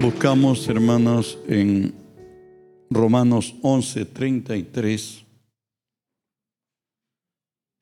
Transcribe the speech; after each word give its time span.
Buscamos, 0.00 0.68
hermanos, 0.68 1.38
en 1.48 1.92
Romanos 2.88 3.56
11, 3.62 4.04
33. 4.04 5.24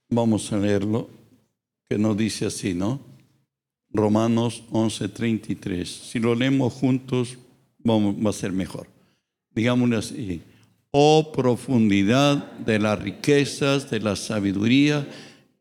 Vamos 0.08 0.50
a 0.50 0.56
leerlo, 0.56 1.10
que 1.86 1.98
nos 1.98 2.16
dice 2.16 2.46
así, 2.46 2.72
¿no? 2.72 3.00
Romanos 3.90 4.62
11, 4.70 5.08
33. 5.10 5.86
Si 5.86 6.18
lo 6.18 6.34
leemos 6.34 6.72
juntos, 6.72 7.36
vamos, 7.80 8.16
va 8.16 8.30
a 8.30 8.32
ser 8.32 8.50
mejor. 8.50 8.88
Digámoslo 9.54 9.98
así. 9.98 10.40
Oh 10.92 11.32
profundidad 11.32 12.50
de 12.60 12.78
las 12.78 12.98
riquezas, 12.98 13.90
de 13.90 14.00
la 14.00 14.16
sabiduría 14.16 15.06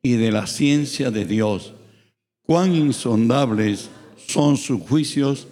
y 0.01 0.13
de 0.13 0.31
la 0.31 0.48
ciencia 0.48 1.12
de 1.12 1.26
Dios. 1.26 1.73
Cuán 2.43 2.73
insondables 2.73 3.90
son 4.15 4.55
sus 4.55 4.79
juicios 4.79 5.49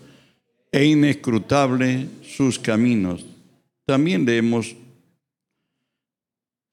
e 0.74 0.86
inescrutables 0.86 2.08
sus 2.24 2.58
caminos. 2.58 3.24
También 3.86 4.26
leemos 4.26 4.76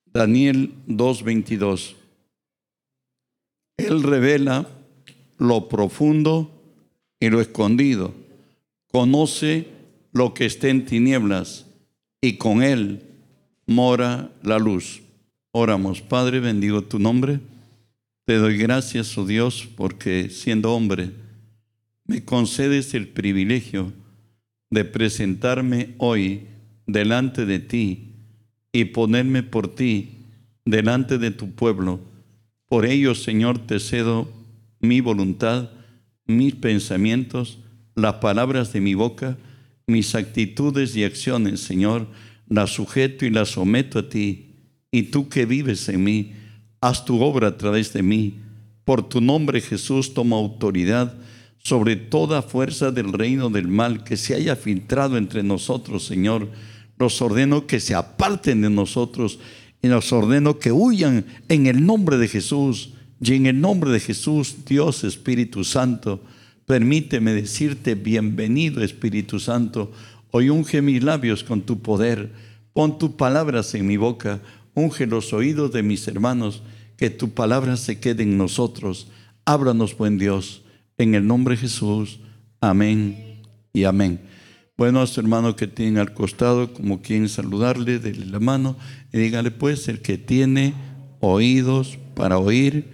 Daniel 0.06 0.72
2.22. 0.88 1.94
Él 3.76 4.02
revela 4.02 4.66
lo 5.38 5.68
profundo 5.68 6.50
y 7.20 7.28
lo 7.28 7.40
escondido. 7.42 8.14
Conoce 8.90 9.68
lo 10.12 10.32
que 10.32 10.46
está 10.46 10.68
en 10.68 10.86
tinieblas 10.86 11.66
y 12.22 12.38
con 12.38 12.62
él 12.62 13.02
mora 13.66 14.32
la 14.42 14.58
luz. 14.58 15.02
Oramos, 15.52 16.00
Padre, 16.00 16.40
bendigo 16.40 16.82
tu 16.82 16.98
nombre. 16.98 17.40
Te 18.24 18.36
doy 18.36 18.56
gracias, 18.56 19.16
oh 19.18 19.26
Dios, 19.26 19.68
porque 19.76 20.30
siendo 20.30 20.72
hombre, 20.72 21.10
me 22.10 22.24
concedes 22.24 22.92
el 22.94 23.06
privilegio 23.06 23.92
de 24.68 24.84
presentarme 24.84 25.94
hoy 25.98 26.48
delante 26.88 27.46
de 27.46 27.60
ti 27.60 28.14
y 28.72 28.86
ponerme 28.86 29.44
por 29.44 29.72
ti 29.76 30.16
delante 30.64 31.18
de 31.18 31.30
tu 31.30 31.52
pueblo. 31.52 32.00
Por 32.68 32.84
ello, 32.84 33.14
Señor, 33.14 33.64
te 33.64 33.78
cedo 33.78 34.28
mi 34.80 35.00
voluntad, 35.00 35.70
mis 36.26 36.56
pensamientos, 36.56 37.60
las 37.94 38.14
palabras 38.14 38.72
de 38.72 38.80
mi 38.80 38.94
boca, 38.94 39.38
mis 39.86 40.16
actitudes 40.16 40.96
y 40.96 41.04
acciones, 41.04 41.60
Señor, 41.60 42.08
las 42.48 42.70
sujeto 42.70 43.24
y 43.24 43.30
las 43.30 43.50
someto 43.50 44.00
a 44.00 44.08
ti. 44.08 44.56
Y 44.90 45.04
tú 45.04 45.28
que 45.28 45.46
vives 45.46 45.88
en 45.88 46.02
mí, 46.02 46.32
haz 46.80 47.04
tu 47.04 47.22
obra 47.22 47.46
a 47.46 47.56
través 47.56 47.92
de 47.92 48.02
mí. 48.02 48.34
Por 48.84 49.08
tu 49.08 49.20
nombre, 49.20 49.60
Jesús, 49.60 50.12
toma 50.12 50.34
autoridad 50.34 51.16
sobre 51.62 51.96
toda 51.96 52.42
fuerza 52.42 52.90
del 52.90 53.12
reino 53.12 53.50
del 53.50 53.68
mal 53.68 54.02
que 54.02 54.16
se 54.16 54.34
haya 54.34 54.56
filtrado 54.56 55.16
entre 55.16 55.42
nosotros, 55.42 56.04
Señor. 56.06 56.48
Los 56.98 57.20
ordeno 57.22 57.66
que 57.66 57.80
se 57.80 57.94
aparten 57.94 58.62
de 58.62 58.70
nosotros 58.70 59.38
y 59.82 59.88
los 59.88 60.12
ordeno 60.12 60.58
que 60.58 60.72
huyan 60.72 61.24
en 61.48 61.66
el 61.66 61.84
nombre 61.84 62.18
de 62.18 62.28
Jesús. 62.28 62.94
Y 63.22 63.34
en 63.34 63.46
el 63.46 63.60
nombre 63.60 63.90
de 63.90 64.00
Jesús, 64.00 64.64
Dios 64.66 65.04
Espíritu 65.04 65.64
Santo, 65.64 66.22
permíteme 66.64 67.32
decirte 67.32 67.94
bienvenido 67.94 68.82
Espíritu 68.82 69.38
Santo. 69.38 69.92
Hoy 70.30 70.48
unge 70.48 70.80
mis 70.80 71.02
labios 71.02 71.44
con 71.44 71.62
tu 71.62 71.80
poder. 71.80 72.32
Pon 72.72 72.98
tus 72.98 73.10
palabras 73.12 73.74
en 73.74 73.86
mi 73.86 73.98
boca. 73.98 74.40
Unge 74.74 75.06
los 75.06 75.32
oídos 75.34 75.72
de 75.72 75.82
mis 75.82 76.08
hermanos. 76.08 76.62
Que 76.96 77.10
tu 77.10 77.30
palabra 77.30 77.76
se 77.76 77.98
quede 77.98 78.22
en 78.22 78.38
nosotros. 78.38 79.08
Ábranos, 79.44 79.96
buen 79.96 80.18
Dios 80.18 80.62
en 81.02 81.14
el 81.14 81.26
nombre 81.26 81.54
de 81.54 81.62
Jesús. 81.62 82.20
Amén 82.60 83.40
y 83.72 83.84
amén. 83.84 84.20
Bueno, 84.76 85.00
a 85.00 85.06
su 85.06 85.20
hermano 85.20 85.56
que 85.56 85.66
tiene 85.66 86.00
al 86.00 86.12
costado, 86.12 86.72
como 86.72 87.00
quien 87.00 87.28
saludarle, 87.28 87.98
déle 87.98 88.26
la 88.26 88.40
mano 88.40 88.76
y 89.12 89.18
dígale 89.18 89.50
pues, 89.50 89.88
el 89.88 90.00
que 90.00 90.18
tiene 90.18 90.74
oídos 91.20 91.98
para 92.14 92.38
oír, 92.38 92.84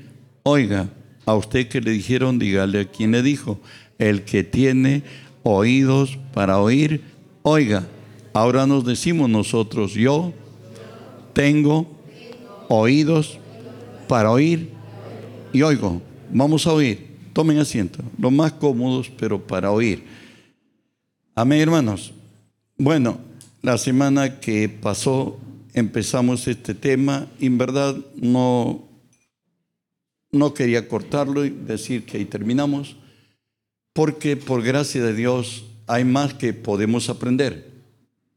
oiga. 0.43 0.89
A 1.27 1.35
usted 1.35 1.69
que 1.69 1.81
le 1.81 1.91
dijeron, 1.91 2.39
dígale 2.39 2.81
a 2.81 2.85
quien 2.91 3.11
le 3.11 3.23
dijo, 3.23 3.61
el 3.99 4.23
que 4.23 4.45
tiene 4.45 5.03
oídos 5.43 6.19
para 6.33 6.61
oír, 6.61 7.03
oiga. 7.43 7.87
Ahora 8.33 8.67
nos 8.67 8.85
decimos 8.85 9.29
nosotros, 9.29 9.95
yo 9.95 10.33
tengo 11.33 11.91
oídos 12.69 13.39
para 14.07 14.31
oír 14.31 14.71
y 15.53 15.63
oigo. 15.63 16.01
Vamos 16.31 16.67
a 16.67 16.73
oír. 16.73 17.16
Tomen 17.37 17.59
asiento, 17.59 17.99
lo 18.19 18.31
más 18.31 18.53
cómodos, 18.53 19.11
pero 19.11 19.47
para 19.47 19.71
oír. 19.71 20.05
Amén, 21.35 21.61
hermanos. 21.61 22.15
Bueno, 22.79 23.19
la 23.61 23.77
semana 23.77 24.41
que 24.41 24.71
pasó 24.71 25.39
empezamos 25.75 26.49
este 26.49 26.73
tema 26.73 27.29
en 27.39 27.59
verdad 27.59 27.95
no, 28.17 28.89
no 30.33 30.55
quería 30.55 30.89
cortarlo 30.89 31.45
y 31.45 31.51
decir 31.51 32.07
que 32.07 32.17
ahí 32.17 32.25
terminamos, 32.25 32.97
porque 33.93 34.39
por 34.39 34.63
gracia 34.63 35.05
de 35.05 35.13
Dios 35.13 35.67
hay 35.87 36.07
más 36.07 36.33
que 36.33 36.55
podemos 36.55 37.11
aprender, 37.11 37.71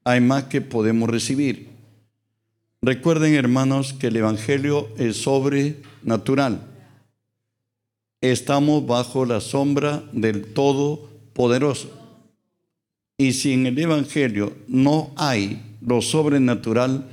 hay 0.04 0.20
más 0.20 0.44
que 0.44 0.60
podemos 0.60 1.10
recibir. 1.10 1.70
Recuerden, 2.82 3.34
hermanos, 3.36 3.94
que 3.94 4.08
el 4.08 4.18
Evangelio 4.18 4.90
es 4.98 5.22
sobrenatural 5.22 6.69
estamos 8.22 8.86
bajo 8.86 9.26
la 9.26 9.42
sombra 9.42 10.04
del 10.12 10.54
Todopoderoso. 10.54 11.92
Y 13.18 13.34
si 13.34 13.54
en 13.54 13.66
el 13.66 13.78
Evangelio 13.78 14.54
no 14.68 15.12
hay 15.16 15.62
lo 15.82 16.02
sobrenatural, 16.02 17.06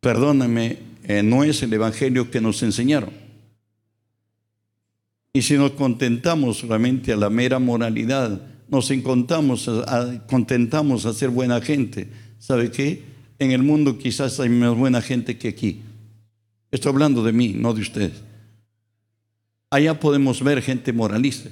perdóname, 0.00 0.78
eh, 1.04 1.22
no 1.22 1.44
es 1.44 1.62
el 1.62 1.72
Evangelio 1.72 2.30
que 2.30 2.40
nos 2.40 2.62
enseñaron. 2.62 3.10
Y 5.32 5.42
si 5.42 5.54
nos 5.54 5.72
contentamos 5.72 6.58
solamente 6.58 7.12
a 7.12 7.16
la 7.16 7.30
mera 7.30 7.58
moralidad, 7.58 8.40
nos 8.68 8.88
contentamos 9.02 9.68
a, 9.68 10.26
contentamos 10.26 11.06
a 11.06 11.12
ser 11.12 11.30
buena 11.30 11.60
gente, 11.60 12.08
¿sabe 12.38 12.70
qué? 12.70 13.02
En 13.38 13.50
el 13.50 13.62
mundo 13.62 13.98
quizás 13.98 14.40
hay 14.40 14.48
más 14.48 14.76
buena 14.76 15.02
gente 15.02 15.36
que 15.36 15.48
aquí. 15.48 15.82
Estoy 16.70 16.92
hablando 16.92 17.22
de 17.22 17.32
mí, 17.32 17.54
no 17.54 17.74
de 17.74 17.82
ustedes. 17.82 18.31
Allá 19.72 19.98
podemos 19.98 20.44
ver 20.44 20.60
gente 20.60 20.92
moralista. 20.92 21.48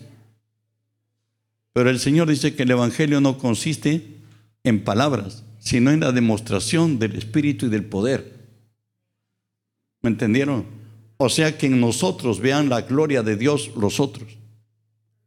Pero 1.73 1.89
el 1.89 1.99
Señor 1.99 2.29
dice 2.29 2.55
que 2.55 2.65
el 2.65 2.71
Evangelio 2.71 3.19
no 3.23 3.39
consiste 3.39 4.19
en 4.63 4.85
palabras, 4.85 5.43
sino 5.59 5.91
en 5.91 6.01
la 6.01 6.13
demostración 6.13 6.99
del 6.99 7.17
Espíritu 7.17 7.65
y 7.65 7.69
del 7.71 7.87
poder. 7.87 8.31
¿Me 10.03 10.11
entendieron? 10.11 10.67
O 11.17 11.31
sea 11.31 11.57
que 11.57 11.69
en 11.69 11.81
nosotros 11.81 12.41
vean 12.41 12.69
la 12.69 12.83
gloria 12.83 13.23
de 13.23 13.39
Dios 13.39 13.71
los 13.75 14.01
otros. 14.01 14.37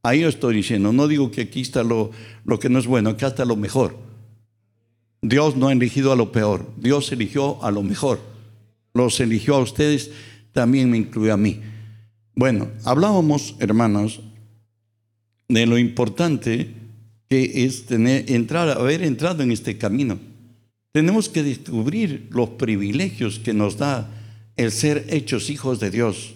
Ahí 0.03 0.19
yo 0.19 0.29
estoy 0.29 0.53
diciendo, 0.57 0.93
no 0.93 1.07
digo 1.07 1.31
que 1.31 1.41
aquí 1.41 1.61
está 1.61 1.81
lo, 1.81 2.11
lo 2.45 2.59
que 2.59 2.69
no 2.69 2.77
es 2.77 2.85
bueno, 2.85 3.09
acá 3.09 3.25
está 3.25 3.43
lo 3.43 3.55
mejor. 3.55 3.97
Dios 5.23 5.55
no 5.55 5.69
ha 5.69 5.73
elegido 5.73 6.11
a 6.11 6.15
lo 6.15 6.31
peor, 6.31 6.69
Dios 6.77 7.11
eligió 7.11 7.63
a 7.63 7.71
lo 7.71 7.81
mejor. 7.81 8.19
Los 8.93 9.19
eligió 9.19 9.55
a 9.55 9.61
ustedes, 9.61 10.11
también 10.51 10.91
me 10.91 10.97
incluye 10.99 11.31
a 11.31 11.37
mí. 11.37 11.59
Bueno, 12.35 12.67
hablábamos, 12.83 13.55
hermanos, 13.59 14.21
de 15.47 15.65
lo 15.67 15.77
importante 15.77 16.73
que 17.29 17.65
es 17.65 17.85
tener, 17.85 18.31
entrar, 18.31 18.69
haber 18.69 19.03
entrado 19.03 19.43
en 19.43 19.51
este 19.51 19.77
camino. 19.77 20.17
Tenemos 20.91 21.29
que 21.29 21.43
descubrir 21.43 22.27
los 22.31 22.49
privilegios 22.49 23.39
que 23.39 23.53
nos 23.53 23.77
da 23.77 24.09
el 24.55 24.71
ser 24.71 25.05
hechos 25.09 25.49
hijos 25.49 25.79
de 25.79 25.91
Dios. 25.91 26.33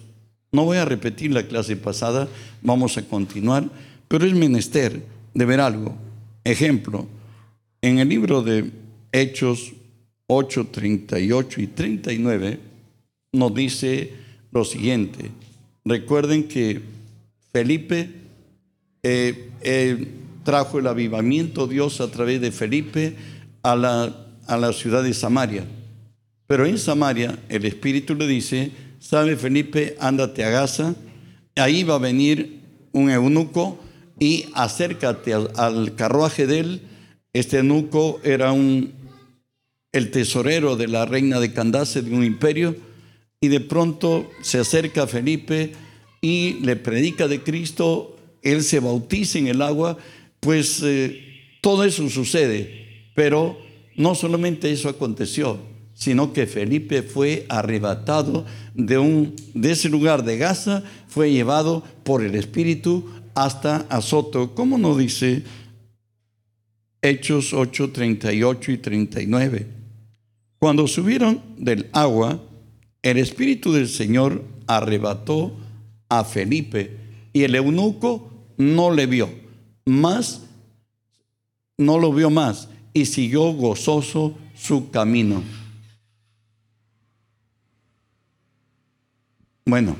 No 0.52 0.64
voy 0.64 0.78
a 0.78 0.84
repetir 0.84 1.32
la 1.32 1.46
clase 1.46 1.76
pasada, 1.76 2.28
vamos 2.62 2.96
a 2.96 3.02
continuar, 3.02 3.68
pero 4.06 4.24
es 4.24 4.34
menester 4.34 5.02
de 5.34 5.44
ver 5.44 5.60
algo. 5.60 5.96
Ejemplo, 6.44 7.06
en 7.82 7.98
el 7.98 8.08
libro 8.08 8.42
de 8.42 8.70
Hechos 9.12 9.72
8, 10.26 10.68
38 10.70 11.60
y 11.60 11.66
39 11.66 12.60
nos 13.32 13.54
dice 13.54 14.12
lo 14.50 14.64
siguiente. 14.64 15.30
Recuerden 15.84 16.48
que 16.48 16.80
Felipe 17.52 18.10
eh, 19.02 19.50
eh, 19.62 20.06
trajo 20.44 20.78
el 20.78 20.86
avivamiento 20.86 21.66
Dios 21.66 22.00
a 22.00 22.10
través 22.10 22.40
de 22.40 22.52
Felipe 22.52 23.16
a 23.62 23.76
la, 23.76 24.26
a 24.46 24.56
la 24.56 24.72
ciudad 24.72 25.02
de 25.02 25.14
Samaria. 25.14 25.64
Pero 26.46 26.66
en 26.66 26.78
Samaria 26.78 27.38
el 27.48 27.64
Espíritu 27.64 28.14
le 28.14 28.26
dice, 28.26 28.70
sabe 28.98 29.36
Felipe, 29.36 29.96
ándate 30.00 30.44
a 30.44 30.50
Gaza, 30.50 30.94
ahí 31.56 31.84
va 31.84 31.96
a 31.96 31.98
venir 31.98 32.60
un 32.92 33.10
eunuco 33.10 33.78
y 34.18 34.46
acércate 34.54 35.34
al, 35.34 35.94
carruaje 35.94 36.46
de 36.46 36.60
él. 36.60 36.82
Este 37.32 37.58
eunuco 37.58 38.20
era 38.24 38.52
un, 38.52 38.92
el 39.92 40.10
tesorero 40.10 40.76
de 40.76 40.88
la 40.88 41.04
reina 41.04 41.40
de 41.40 41.52
Candace 41.52 42.02
de 42.02 42.14
un 42.14 42.24
imperio 42.24 42.74
y 43.40 43.48
de 43.48 43.60
pronto 43.60 44.30
se 44.42 44.58
acerca 44.58 45.04
a 45.04 45.06
Felipe 45.06 45.72
y 46.20 46.54
le 46.60 46.76
predica 46.76 47.28
de 47.28 47.42
Cristo, 47.42 48.16
él 48.42 48.62
se 48.62 48.80
bautiza 48.80 49.38
en 49.38 49.48
el 49.48 49.62
agua, 49.62 49.96
pues 50.40 50.82
eh, 50.82 51.24
todo 51.60 51.84
eso 51.84 52.08
sucede, 52.08 53.10
pero 53.14 53.58
no 53.96 54.14
solamente 54.14 54.70
eso 54.70 54.88
aconteció, 54.88 55.58
sino 55.94 56.32
que 56.32 56.46
Felipe 56.46 57.02
fue 57.02 57.46
arrebatado 57.48 58.44
de, 58.74 58.98
un, 58.98 59.34
de 59.54 59.72
ese 59.72 59.88
lugar 59.88 60.24
de 60.24 60.38
Gaza, 60.38 60.82
fue 61.08 61.32
llevado 61.32 61.84
por 62.04 62.24
el 62.24 62.34
Espíritu 62.34 63.08
hasta 63.34 63.86
Azoto. 63.88 64.54
¿Cómo 64.54 64.78
nos 64.78 64.98
dice 64.98 65.42
Hechos 67.02 67.52
8, 67.52 67.90
38 67.90 68.72
y 68.72 68.78
39? 68.78 69.66
Cuando 70.58 70.88
subieron 70.88 71.42
del 71.56 71.88
agua, 71.92 72.40
el 73.02 73.18
Espíritu 73.18 73.72
del 73.72 73.88
Señor 73.88 74.44
arrebató 74.66 75.52
a 76.08 76.24
Felipe 76.24 76.96
y 77.32 77.44
el 77.44 77.54
eunuco 77.54 78.30
no 78.56 78.90
le 78.90 79.06
vio, 79.06 79.30
más 79.86 80.42
no 81.78 81.98
lo 81.98 82.12
vio 82.12 82.28
más 82.28 82.68
y 82.92 83.06
siguió 83.06 83.52
gozoso 83.52 84.36
su 84.54 84.90
camino. 84.90 85.42
Bueno, 89.64 89.96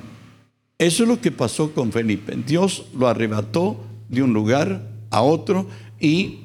eso 0.79 1.03
es 1.03 1.09
lo 1.09 1.21
que 1.21 1.31
pasó 1.31 1.73
con 1.73 1.93
Felipe. 1.93 2.35
Dios 2.47 2.87
lo 2.97 3.07
arrebató 3.07 3.79
de 4.09 4.23
un 4.23 4.33
lugar 4.33 4.89
a 5.11 5.23
otro 5.23 5.67
y, 6.01 6.41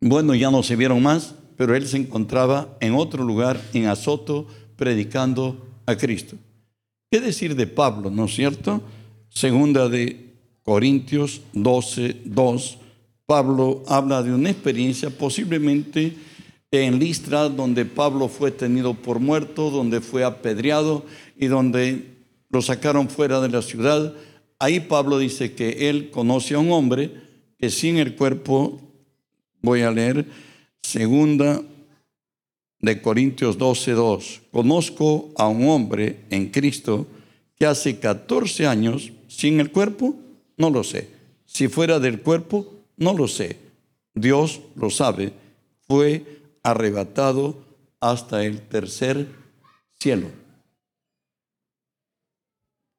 bueno, 0.00 0.34
ya 0.34 0.50
no 0.50 0.62
se 0.62 0.76
vieron 0.76 1.02
más, 1.02 1.34
pero 1.56 1.74
él 1.74 1.86
se 1.86 1.96
encontraba 1.96 2.76
en 2.80 2.94
otro 2.94 3.24
lugar, 3.24 3.60
en 3.72 3.86
Azoto, 3.86 4.46
predicando 4.76 5.66
a 5.86 5.96
Cristo. 5.96 6.36
¿Qué 7.10 7.20
decir 7.20 7.54
de 7.54 7.66
Pablo, 7.66 8.10
no 8.10 8.26
es 8.26 8.34
cierto? 8.34 8.82
Segunda 9.28 9.88
de 9.88 10.34
Corintios 10.62 11.42
12, 11.52 12.22
2. 12.24 12.78
Pablo 13.26 13.82
habla 13.86 14.22
de 14.22 14.32
una 14.32 14.50
experiencia 14.50 15.10
posiblemente 15.10 16.14
en 16.70 16.98
Listra, 16.98 17.48
donde 17.48 17.84
Pablo 17.84 18.28
fue 18.28 18.50
tenido 18.50 18.94
por 18.94 19.20
muerto, 19.20 19.70
donde 19.70 20.00
fue 20.00 20.24
apedreado 20.24 21.04
y 21.36 21.46
donde 21.46 22.16
lo 22.50 22.62
sacaron 22.62 23.08
fuera 23.08 23.40
de 23.40 23.48
la 23.48 23.62
ciudad. 23.62 24.14
Ahí 24.58 24.80
Pablo 24.80 25.18
dice 25.18 25.52
que 25.52 25.88
él 25.88 26.10
conoce 26.10 26.54
a 26.54 26.58
un 26.58 26.72
hombre 26.72 27.12
que 27.58 27.70
sin 27.70 27.96
el 27.96 28.16
cuerpo, 28.16 28.80
voy 29.62 29.82
a 29.82 29.90
leer, 29.90 30.26
segunda 30.82 31.62
de 32.86 33.02
Corintios 33.02 33.58
12, 33.58 33.92
2, 33.92 34.42
conozco 34.52 35.30
a 35.36 35.48
un 35.48 35.68
hombre 35.68 36.24
en 36.30 36.50
Cristo 36.50 37.06
que 37.56 37.66
hace 37.66 37.98
14 37.98 38.66
años 38.66 39.12
sin 39.26 39.60
el 39.60 39.72
cuerpo, 39.72 40.14
no 40.56 40.70
lo 40.70 40.84
sé. 40.84 41.10
Si 41.44 41.68
fuera 41.68 41.98
del 41.98 42.22
cuerpo, 42.22 42.72
no 42.96 43.12
lo 43.12 43.28
sé. 43.28 43.58
Dios 44.14 44.60
lo 44.76 44.90
sabe. 44.90 45.32
Fue 45.86 46.42
arrebatado 46.62 47.58
hasta 48.00 48.44
el 48.44 48.60
tercer 48.60 49.26
cielo. 49.98 50.28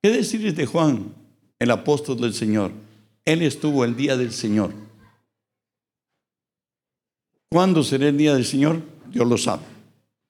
¿Qué 0.01 0.09
decir 0.11 0.53
de 0.53 0.65
Juan, 0.65 1.13
el 1.59 1.71
apóstol 1.71 2.19
del 2.19 2.33
Señor? 2.33 2.71
Él 3.25 3.41
estuvo 3.41 3.85
el 3.85 3.95
día 3.95 4.17
del 4.17 4.33
Señor. 4.33 4.73
¿Cuándo 7.49 7.83
será 7.83 8.09
el 8.09 8.17
día 8.17 8.33
del 8.35 8.45
Señor? 8.45 8.81
Dios 9.11 9.27
lo 9.27 9.37
sabe. 9.37 9.76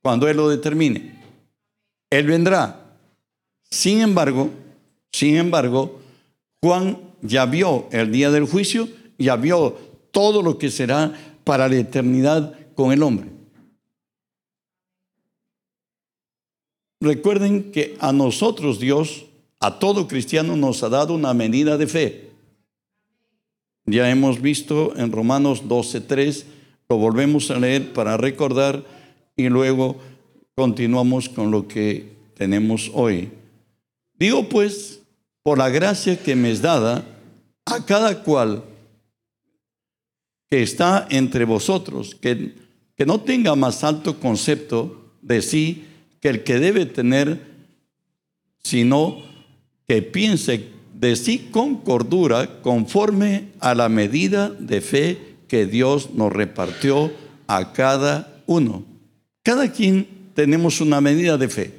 Cuando 0.02 0.28
Él 0.28 0.38
lo 0.38 0.50
determine. 0.50 1.22
Él 2.10 2.28
vendrá. 2.28 2.96
Sin 3.70 4.00
embargo, 4.02 4.50
sin 5.12 5.36
embargo, 5.36 6.00
Juan 6.62 6.98
ya 7.22 7.46
vio 7.46 7.88
el 7.92 8.12
día 8.12 8.32
del 8.32 8.46
juicio, 8.46 8.88
ya 9.18 9.36
vio 9.36 9.76
todo 10.12 10.42
lo 10.42 10.58
que 10.58 10.70
será 10.70 11.14
para 11.44 11.68
la 11.68 11.78
eternidad 11.78 12.58
con 12.76 12.92
el 12.92 13.04
hombre. 13.04 13.30
Recuerden 17.00 17.72
que 17.72 17.96
a 18.00 18.12
nosotros 18.12 18.80
Dios 18.80 19.26
a 19.60 19.80
todo 19.80 20.08
cristiano 20.08 20.56
nos 20.56 20.84
ha 20.84 20.90
dado 20.90 21.14
una 21.14 21.34
medida 21.34 21.78
de 21.78 21.88
fe. 21.88 22.32
Ya 23.86 24.10
hemos 24.10 24.42
visto 24.42 24.96
en 24.98 25.12
Romanos 25.12 25.64
12.3, 25.64 26.44
lo 26.90 26.98
volvemos 26.98 27.50
a 27.52 27.60
leer 27.60 27.94
para 27.94 28.18
recordar 28.18 28.84
y 29.38 29.48
luego 29.50 29.95
continuamos 30.56 31.30
con 31.30 31.51
lo 31.51 31.68
que 31.68 32.18
tenemos 32.36 32.92
hoy. 32.94 33.30
Digo 34.16 34.50
pues, 34.50 35.01
por 35.44 35.60
la 35.60 35.69
gracia 35.69 36.22
que 36.22 36.36
me 36.36 36.51
es 36.51 36.62
dada, 36.62 37.06
a 37.66 37.86
cada 37.86 38.24
cual 38.24 38.63
que 40.50 40.63
está 40.63 41.07
entre 41.10 41.45
vosotros, 41.45 42.16
que, 42.16 42.56
que 42.95 43.06
no 43.06 43.22
tenga 43.22 43.56
más 43.56 43.84
alto 43.84 44.19
concepto 44.19 45.13
de 45.22 45.42
sí 45.42 45.86
que 46.19 46.30
el 46.30 46.44
que 46.44 46.60
debe 46.60 46.86
tener, 46.86 47.40
sino 48.63 49.22
que 49.88 50.01
piense 50.01 50.69
de 50.94 51.16
sí 51.16 51.50
con 51.51 51.78
cordura 51.78 52.62
conforme 52.62 53.50
a 53.60 53.75
la 53.75 53.88
medida 53.90 54.50
de 54.50 54.81
fe 54.81 55.36
que 55.48 55.66
Dios 55.68 56.12
nos 56.16 56.33
repartió 56.33 57.12
a 57.45 57.74
cada 57.74 58.42
uno. 58.48 58.97
Cada 59.48 59.72
quien 59.72 60.06
tenemos 60.34 60.82
una 60.82 61.00
medida 61.00 61.38
de 61.38 61.48
fe. 61.48 61.72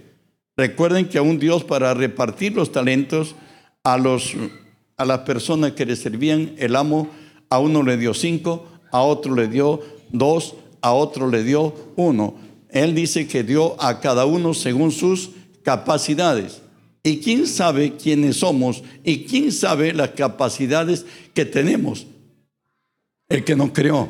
Recuerden 0.56 1.06
que 1.06 1.19
a 1.19 1.23
un 1.23 1.38
Dios 1.38 1.65
para 1.65 1.93
repartir 1.93 2.55
los 2.55 2.73
talentos 2.73 3.35
a, 3.85 3.99
los, 3.99 4.32
a 4.97 5.05
las 5.05 5.19
personas 5.19 5.73
que 5.73 5.85
le 5.85 5.94
servían, 5.94 6.55
el 6.56 6.76
amo 6.76 7.11
a 7.50 7.59
uno 7.59 7.82
le 7.82 7.99
dio 7.99 8.15
cinco, 8.15 8.67
a 8.91 9.03
otro 9.03 9.35
le 9.35 9.49
dio 9.49 9.82
dos, 10.09 10.55
a 10.81 10.94
otro 10.94 11.29
le 11.29 11.44
dio 11.44 11.75
uno. 11.97 12.37
Él 12.70 12.94
dice 12.94 13.29
que 13.29 13.43
dio 13.43 13.76
a 13.82 14.00
cada 14.00 14.25
uno 14.25 14.55
según 14.55 14.91
sus 14.91 15.32
capacidades. 15.62 16.62
¿Y 17.03 17.19
quién 17.19 17.47
sabe 17.47 17.97
quiénes 18.03 18.38
somos? 18.38 18.82
¿Y 19.05 19.25
quién 19.25 19.53
sabe 19.53 19.93
las 19.93 20.12
capacidades 20.12 21.05
que 21.35 21.44
tenemos? 21.44 22.06
El 23.29 23.44
que 23.44 23.55
nos 23.55 23.73
creó. 23.73 24.09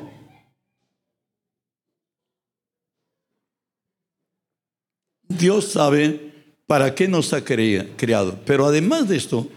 Dios 5.38 5.66
sabe 5.73 6.33
para 6.66 6.95
qué 6.95 7.09
nos 7.09 7.33
ha 7.33 7.45
creado. 7.45 8.38
Pero 8.45 8.66
además 8.66 9.09
de 9.09 9.16
esto, 9.16 9.49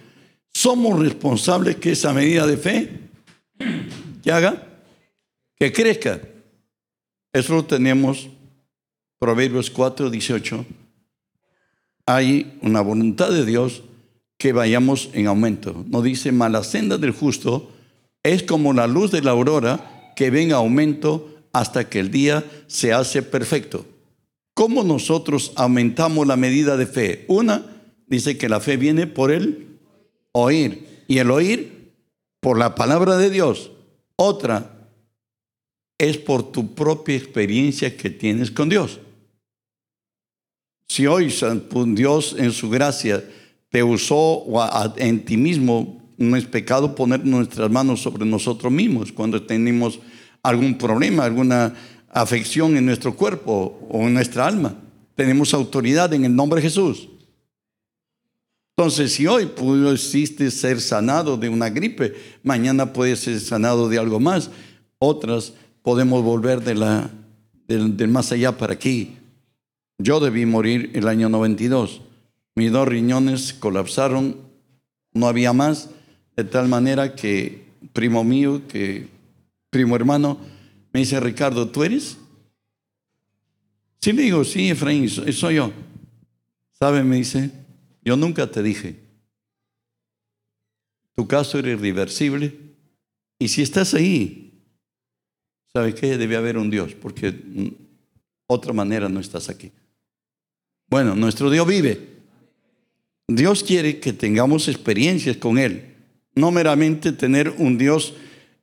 somos 0.53 0.99
responsables 0.99 1.77
que 1.77 1.91
esa 1.91 2.13
medida 2.13 2.45
de 2.47 2.57
fe 2.57 2.99
que 4.23 4.31
haga, 4.31 4.67
que 5.57 5.71
crezca. 5.71 6.21
Eso 7.33 7.55
lo 7.55 7.65
tenemos, 7.65 8.27
Proverbios 9.19 9.69
4, 9.69 10.09
18 10.09 10.65
hay 12.05 12.57
una 12.61 12.81
voluntad 12.81 13.31
de 13.31 13.45
Dios 13.45 13.83
que 14.37 14.53
vayamos 14.53 15.09
en 15.13 15.27
aumento. 15.27 15.85
No 15.87 16.01
dice, 16.01 16.31
mala 16.31 16.63
senda 16.63 16.97
del 16.97 17.11
justo 17.11 17.71
es 18.23 18.43
como 18.43 18.73
la 18.73 18.87
luz 18.87 19.11
de 19.11 19.21
la 19.21 19.31
aurora 19.31 20.13
que 20.15 20.29
ven 20.29 20.49
en 20.49 20.53
aumento 20.53 21.29
hasta 21.53 21.89
que 21.89 21.99
el 21.99 22.11
día 22.11 22.43
se 22.67 22.93
hace 22.93 23.21
perfecto. 23.21 23.85
¿Cómo 24.53 24.83
nosotros 24.83 25.53
aumentamos 25.55 26.27
la 26.27 26.35
medida 26.35 26.77
de 26.77 26.85
fe? 26.85 27.25
Una, 27.27 27.65
dice 28.07 28.37
que 28.37 28.49
la 28.49 28.59
fe 28.59 28.77
viene 28.77 29.07
por 29.07 29.31
el 29.31 29.79
oír. 30.33 30.87
Y 31.07 31.17
el 31.19 31.31
oír 31.31 31.93
por 32.39 32.57
la 32.57 32.75
palabra 32.75 33.17
de 33.17 33.29
Dios. 33.29 33.71
Otra 34.15 34.89
es 35.97 36.17
por 36.17 36.51
tu 36.51 36.73
propia 36.73 37.15
experiencia 37.15 37.95
que 37.95 38.09
tienes 38.09 38.51
con 38.51 38.69
Dios. 38.69 38.99
Si 40.87 41.07
hoy 41.07 41.33
Dios 41.87 42.35
en 42.37 42.51
su 42.51 42.69
gracia 42.69 43.23
te 43.69 43.81
usó 43.83 44.45
en 44.97 45.23
ti 45.23 45.37
mismo, 45.37 46.01
no 46.17 46.35
es 46.35 46.45
pecado 46.45 46.95
poner 46.95 47.25
nuestras 47.25 47.71
manos 47.71 48.01
sobre 48.01 48.25
nosotros 48.25 48.71
mismos 48.71 49.11
cuando 49.11 49.43
tenemos 49.43 49.99
algún 50.43 50.77
problema, 50.77 51.23
alguna 51.23 51.73
afección 52.11 52.75
en 52.75 52.85
nuestro 52.85 53.15
cuerpo 53.15 53.79
o 53.89 54.07
en 54.07 54.13
nuestra 54.13 54.45
alma. 54.45 54.75
Tenemos 55.15 55.53
autoridad 55.53 56.13
en 56.13 56.25
el 56.25 56.35
nombre 56.35 56.61
de 56.61 56.67
Jesús. 56.67 57.07
Entonces, 58.77 59.13
si 59.13 59.27
hoy 59.27 59.45
pudiste 59.45 60.49
ser 60.49 60.81
sanado 60.81 61.37
de 61.37 61.49
una 61.49 61.69
gripe, 61.69 62.15
mañana 62.43 62.93
puedes 62.93 63.19
ser 63.19 63.39
sanado 63.39 63.89
de 63.89 63.99
algo 63.99 64.19
más. 64.19 64.49
Otras 64.97 65.53
podemos 65.81 66.23
volver 66.23 66.63
de 66.63 66.75
la, 66.75 67.11
del 67.67 68.07
más 68.07 68.31
allá 68.31 68.57
para 68.57 68.73
aquí. 68.73 69.17
Yo 69.99 70.19
debí 70.19 70.45
morir 70.45 70.91
el 70.95 71.07
año 71.07 71.29
92. 71.29 72.01
Mis 72.55 72.71
dos 72.71 72.87
riñones 72.87 73.53
colapsaron, 73.53 74.37
no 75.13 75.27
había 75.27 75.53
más, 75.53 75.89
de 76.35 76.43
tal 76.43 76.67
manera 76.67 77.15
que 77.15 77.65
primo 77.93 78.23
mío, 78.23 78.61
que 78.67 79.07
primo 79.69 79.95
hermano, 79.95 80.39
me 80.93 80.99
dice, 80.99 81.19
Ricardo, 81.19 81.69
¿tú 81.69 81.83
eres? 81.83 82.17
Sí, 83.99 84.13
le 84.13 84.23
digo, 84.23 84.43
sí, 84.43 84.69
Efraín, 84.69 85.07
soy 85.09 85.55
yo. 85.55 85.71
¿Sabe? 86.79 87.03
Me 87.03 87.17
dice, 87.17 87.51
yo 88.03 88.17
nunca 88.17 88.49
te 88.49 88.63
dije. 88.63 88.99
Tu 91.15 91.27
caso 91.27 91.59
era 91.59 91.69
irreversible. 91.69 92.57
Y 93.37 93.47
si 93.47 93.61
estás 93.61 93.93
ahí, 93.93 94.63
¿sabe 95.71 95.93
qué? 95.93 96.17
Debe 96.17 96.35
haber 96.35 96.57
un 96.57 96.69
Dios, 96.69 96.93
porque 96.93 97.33
otra 98.47 98.73
manera 98.73 99.07
no 99.09 99.19
estás 99.19 99.49
aquí. 99.49 99.71
Bueno, 100.87 101.15
nuestro 101.15 101.49
Dios 101.49 101.67
vive. 101.67 102.09
Dios 103.27 103.63
quiere 103.63 103.99
que 103.99 104.13
tengamos 104.13 104.67
experiencias 104.67 105.37
con 105.37 105.57
Él, 105.57 105.95
no 106.35 106.51
meramente 106.51 107.11
tener 107.13 107.49
un 107.49 107.77
Dios 107.77 108.13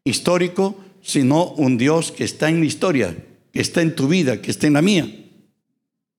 histórico, 0.04 0.76
sino 1.02 1.52
un 1.52 1.78
Dios 1.78 2.12
que 2.12 2.24
está 2.24 2.48
en 2.48 2.60
la 2.60 2.66
historia, 2.66 3.16
que 3.52 3.60
está 3.60 3.82
en 3.82 3.94
tu 3.94 4.08
vida, 4.08 4.40
que 4.40 4.50
está 4.50 4.66
en 4.66 4.74
la 4.74 4.82
mía. 4.82 5.06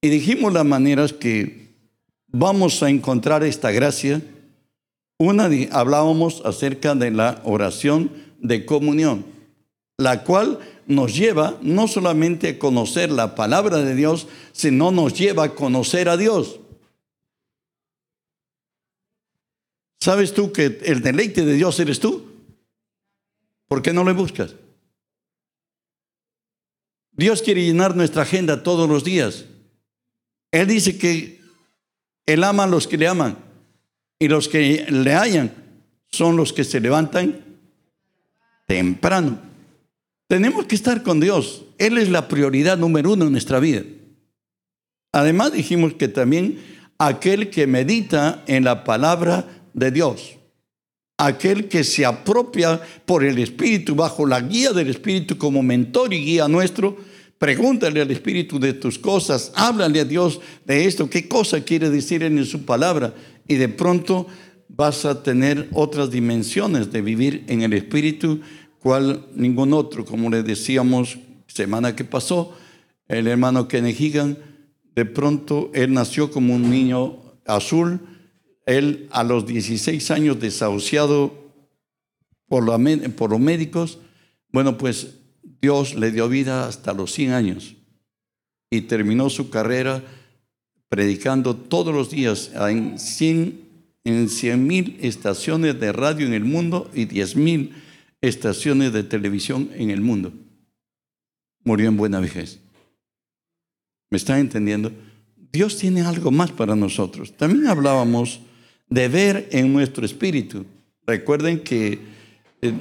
Y 0.02 0.10
dijimos 0.10 0.54
las 0.54 0.66
maneras 0.66 1.14
que 1.14 1.70
vamos 2.28 2.82
a 2.84 2.90
encontrar 2.90 3.44
esta 3.44 3.72
gracia. 3.72 4.22
Una, 5.18 5.50
hablábamos 5.72 6.42
acerca 6.46 6.96
de 6.96 7.12
la 7.12 7.42
oración 7.44 8.12
de 8.40 8.66
comunión, 8.66 9.26
la 9.98 10.24
cual 10.24 10.60
nos 10.88 11.16
lleva 11.16 11.58
no 11.62 11.88
solamente 11.88 12.50
a 12.50 12.60
conocer 12.60 13.12
la 13.12 13.36
palabra 13.36 13.78
de 13.78 13.96
Dios, 13.96 14.28
sino 14.54 14.92
nos 14.92 15.14
lleva 15.14 15.44
a 15.44 15.56
conocer 15.56 16.08
a 16.10 16.18
Dios. 16.18 16.60
¿Sabes 20.00 20.34
tú 20.34 20.54
que 20.54 20.80
el 20.86 21.02
deleite 21.02 21.44
de 21.44 21.54
Dios 21.54 21.80
eres 21.80 22.00
tú? 22.00 22.26
¿Por 23.68 23.82
qué 23.82 23.92
no 23.92 24.06
le 24.06 24.14
buscas? 24.14 24.56
Dios 27.20 27.42
quiere 27.42 27.66
llenar 27.66 27.98
nuestra 27.98 28.22
agenda 28.22 28.64
todos 28.64 28.88
los 28.88 29.04
días. 29.04 29.44
Él 30.54 30.68
dice 30.68 30.98
que 30.98 31.42
Él 32.26 32.46
ama 32.46 32.64
a 32.64 32.68
los 32.68 32.88
que 32.88 32.98
le 32.98 33.10
aman 33.10 33.38
y 34.18 34.30
los 34.30 34.48
que 34.48 34.86
le 34.90 35.14
hallan 35.14 35.52
son 36.10 36.38
los 36.38 36.54
que 36.54 36.64
se 36.64 36.80
levantan 36.80 37.44
temprano. 38.68 39.38
Tenemos 40.30 40.66
que 40.66 40.76
estar 40.76 41.04
con 41.04 41.20
Dios. 41.20 41.66
Él 41.78 41.98
es 41.98 42.08
la 42.08 42.30
prioridad 42.30 42.78
número 42.78 43.12
uno 43.12 43.26
en 43.26 43.34
nuestra 43.34 43.60
vida. 43.60 43.84
Además 45.12 45.52
dijimos 45.52 45.96
que 45.96 46.08
también 46.08 46.58
aquel 46.98 47.50
que 47.50 47.68
medita 47.68 48.46
en 48.48 48.64
la 48.64 48.86
palabra 48.86 49.46
de 49.74 49.92
Dios, 49.92 50.38
aquel 51.20 51.68
que 51.68 51.84
se 51.84 52.06
apropia 52.06 52.82
por 53.06 53.26
el 53.26 53.38
Espíritu, 53.40 53.94
bajo 53.94 54.26
la 54.26 54.40
guía 54.40 54.72
del 54.72 54.90
Espíritu 54.90 55.38
como 55.38 55.62
mentor 55.62 56.14
y 56.14 56.24
guía 56.24 56.48
nuestro, 56.48 56.98
pregúntale 57.38 58.02
al 58.02 58.10
Espíritu 58.10 58.58
de 58.60 58.74
tus 58.74 58.98
cosas, 58.98 59.52
háblale 59.56 60.00
a 60.00 60.06
Dios 60.06 60.40
de 60.66 60.86
esto, 60.86 61.10
qué 61.10 61.28
cosa 61.28 61.64
quiere 61.64 61.90
decir 61.90 62.24
en 62.24 62.46
su 62.46 62.64
palabra, 62.64 63.14
y 63.48 63.56
de 63.56 63.68
pronto 63.68 64.28
vas 64.70 65.04
a 65.04 65.22
tener 65.22 65.68
otras 65.74 66.10
dimensiones 66.10 66.92
de 66.92 67.02
vivir 67.02 67.44
en 67.48 67.64
el 67.64 67.74
Espíritu 67.74 68.40
cual 68.80 69.28
ningún 69.36 69.74
otro. 69.74 70.06
Como 70.06 70.30
le 70.30 70.42
decíamos 70.42 71.18
semana 71.48 71.96
que 71.96 72.06
pasó, 72.06 72.56
el 73.10 73.28
hermano 73.28 73.68
Kenneth 73.68 74.38
de 74.96 75.06
pronto 75.06 75.70
él 75.74 75.94
nació 75.94 76.32
como 76.32 76.56
un 76.56 76.70
niño 76.70 77.18
azul. 77.46 78.00
Él 78.70 79.08
a 79.10 79.24
los 79.24 79.48
16 79.48 80.12
años 80.12 80.40
desahuciado 80.40 81.34
por, 82.48 82.64
los 82.64 83.40
médicos, 83.40 83.98
bueno, 84.52 84.78
pues 84.78 85.16
Dios 85.60 85.96
le 85.96 86.12
dio 86.12 86.30
vida 86.30 86.68
hasta 86.68 86.94
los 86.94 87.12
100 87.14 87.32
años 87.32 87.76
y 88.70 88.82
terminó 88.82 89.32
su 89.32 89.50
carrera 89.50 90.04
predicando 90.88 91.56
todos 91.56 91.96
los 91.96 92.12
días 92.12 92.52
en 92.54 93.00
100 93.00 93.70
en 94.04 94.68
mil 94.68 94.98
estaciones 95.02 95.80
de 95.80 95.92
radio 95.92 96.28
en 96.28 96.34
el 96.34 96.46
mundo 96.46 96.92
y 96.94 97.06
10 97.06 97.38
mil 97.38 97.74
estaciones 98.22 98.94
de 98.94 99.02
televisión 99.04 99.72
en 99.74 99.90
el 99.90 100.02
mundo. 100.02 100.32
Murió 101.64 101.90
en 101.90 101.98
buena 101.98 102.20
vejez. 102.20 102.60
¿Me 104.12 104.18
están 104.18 104.40
entendiendo? 104.40 104.92
Dios 105.52 105.78
tiene 105.78 106.02
algo 106.02 106.30
más 106.30 106.52
para 106.52 106.76
nosotros. 106.76 107.36
También 107.36 107.68
hablábamos 107.68 108.42
de 108.90 109.08
ver 109.08 109.50
en 109.52 109.72
nuestro 109.74 110.06
espíritu. 110.06 110.66
Recuerden 111.06 111.60
que 111.60 112.00
eh, 112.62 112.74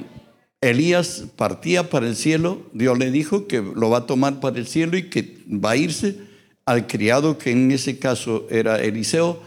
Elías 0.61 1.25
partía 1.35 1.89
para 1.89 2.07
el 2.07 2.15
cielo, 2.15 2.61
Dios 2.73 2.97
le 2.97 3.11
dijo 3.11 3.47
que 3.47 3.61
lo 3.61 3.89
va 3.89 3.99
a 3.99 4.05
tomar 4.05 4.39
para 4.39 4.57
el 4.57 4.67
cielo 4.67 4.97
y 4.97 5.09
que 5.09 5.37
va 5.47 5.71
a 5.71 5.77
irse 5.77 6.17
al 6.65 6.87
criado 6.87 7.37
que 7.37 7.51
en 7.51 7.71
ese 7.71 7.97
caso 7.97 8.45
era 8.49 8.81
Eliseo. 8.81 9.41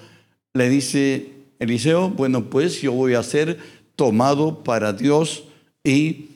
Le 0.54 0.68
dice, 0.68 1.30
Eliseo, 1.58 2.10
bueno, 2.10 2.50
pues 2.50 2.80
yo 2.80 2.92
voy 2.92 3.14
a 3.14 3.22
ser 3.22 3.58
tomado 3.96 4.64
para 4.64 4.92
Dios 4.92 5.44
¿Y 5.84 6.26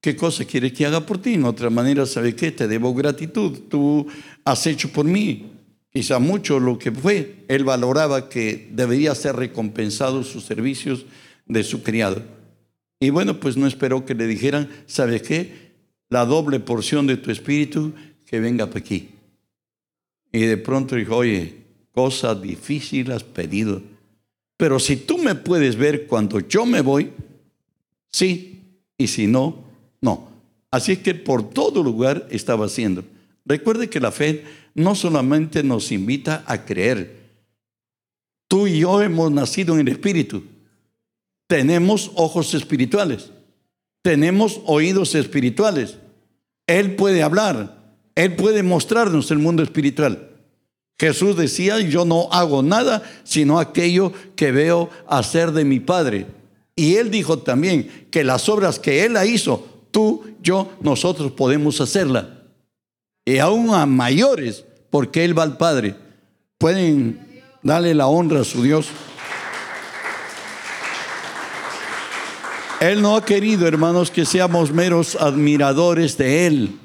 qué 0.00 0.16
cosa 0.16 0.44
quiere 0.44 0.72
que 0.72 0.86
haga 0.86 1.04
por 1.06 1.18
ti? 1.18 1.34
En 1.34 1.44
otra 1.44 1.70
manera, 1.70 2.04
¿sabe 2.06 2.34
qué? 2.34 2.50
Te 2.50 2.66
debo 2.66 2.94
gratitud. 2.94 3.58
Tú 3.68 4.06
has 4.44 4.66
hecho 4.66 4.90
por 4.90 5.04
mí 5.04 5.52
quizá 5.96 6.18
mucho 6.18 6.60
lo 6.60 6.78
que 6.78 6.92
fue. 6.92 7.36
Él 7.48 7.64
valoraba 7.64 8.28
que 8.28 8.68
debería 8.70 9.14
ser 9.14 9.34
recompensado 9.34 10.24
sus 10.24 10.44
servicios 10.44 11.06
de 11.46 11.64
su 11.64 11.82
criado. 11.82 12.22
Y 13.00 13.08
bueno, 13.08 13.40
pues 13.40 13.56
no 13.56 13.66
esperó 13.66 14.04
que 14.04 14.14
le 14.14 14.26
dijeran, 14.26 14.68
¿sabe 14.84 15.22
qué? 15.22 15.72
La 16.10 16.26
doble 16.26 16.60
porción 16.60 17.06
de 17.06 17.16
tu 17.16 17.30
espíritu 17.30 17.94
que 18.26 18.40
venga 18.40 18.66
para 18.66 18.80
aquí. 18.80 19.08
Y 20.30 20.40
de 20.40 20.58
pronto 20.58 20.96
dijo, 20.96 21.16
oye, 21.16 21.62
cosa 21.92 22.34
difícil 22.34 23.10
has 23.10 23.24
pedido. 23.24 23.80
Pero 24.58 24.78
si 24.78 24.96
tú 24.96 25.16
me 25.16 25.34
puedes 25.34 25.76
ver 25.76 26.06
cuando 26.06 26.40
yo 26.40 26.66
me 26.66 26.82
voy, 26.82 27.10
sí, 28.12 28.60
y 28.98 29.06
si 29.06 29.26
no, 29.26 29.64
no. 30.02 30.28
Así 30.70 30.92
es 30.92 30.98
que 30.98 31.14
por 31.14 31.48
todo 31.48 31.82
lugar 31.82 32.28
estaba 32.30 32.66
haciendo. 32.66 33.02
Recuerde 33.46 33.88
que 33.88 34.00
la 34.00 34.12
fe 34.12 34.44
no 34.76 34.94
solamente 34.94 35.62
nos 35.62 35.90
invita 35.90 36.44
a 36.46 36.64
creer. 36.64 37.16
Tú 38.46 38.66
y 38.66 38.80
yo 38.80 39.02
hemos 39.02 39.32
nacido 39.32 39.74
en 39.74 39.80
el 39.80 39.88
Espíritu. 39.88 40.44
Tenemos 41.48 42.12
ojos 42.14 42.52
espirituales. 42.54 43.30
Tenemos 44.02 44.60
oídos 44.66 45.14
espirituales. 45.14 45.96
Él 46.66 46.94
puede 46.94 47.22
hablar. 47.22 47.96
Él 48.14 48.36
puede 48.36 48.62
mostrarnos 48.62 49.30
el 49.30 49.38
mundo 49.38 49.62
espiritual. 49.62 50.30
Jesús 50.98 51.36
decía, 51.36 51.80
yo 51.80 52.04
no 52.04 52.28
hago 52.30 52.62
nada 52.62 53.02
sino 53.24 53.58
aquello 53.58 54.12
que 54.34 54.52
veo 54.52 54.90
hacer 55.08 55.52
de 55.52 55.64
mi 55.64 55.80
Padre. 55.80 56.26
Y 56.74 56.96
él 56.96 57.10
dijo 57.10 57.38
también 57.38 58.08
que 58.10 58.24
las 58.24 58.48
obras 58.50 58.78
que 58.78 59.04
él 59.04 59.14
la 59.14 59.24
hizo, 59.24 59.66
tú, 59.90 60.22
yo, 60.42 60.70
nosotros 60.80 61.32
podemos 61.32 61.80
hacerla. 61.80 62.35
Y 63.26 63.38
aún 63.38 63.74
a 63.74 63.84
mayores, 63.84 64.64
porque 64.88 65.24
él 65.24 65.38
va 65.38 65.42
al 65.42 65.58
Padre. 65.58 65.96
Pueden 66.56 67.42
darle 67.62 67.92
la 67.94 68.06
honra 68.06 68.40
a 68.40 68.44
su 68.44 68.62
Dios. 68.62 68.88
Él 72.80 73.02
no 73.02 73.16
ha 73.16 73.24
querido, 73.24 73.66
hermanos, 73.66 74.10
que 74.10 74.24
seamos 74.24 74.70
meros 74.70 75.16
admiradores 75.16 76.16
de 76.16 76.46
Él. 76.46 76.78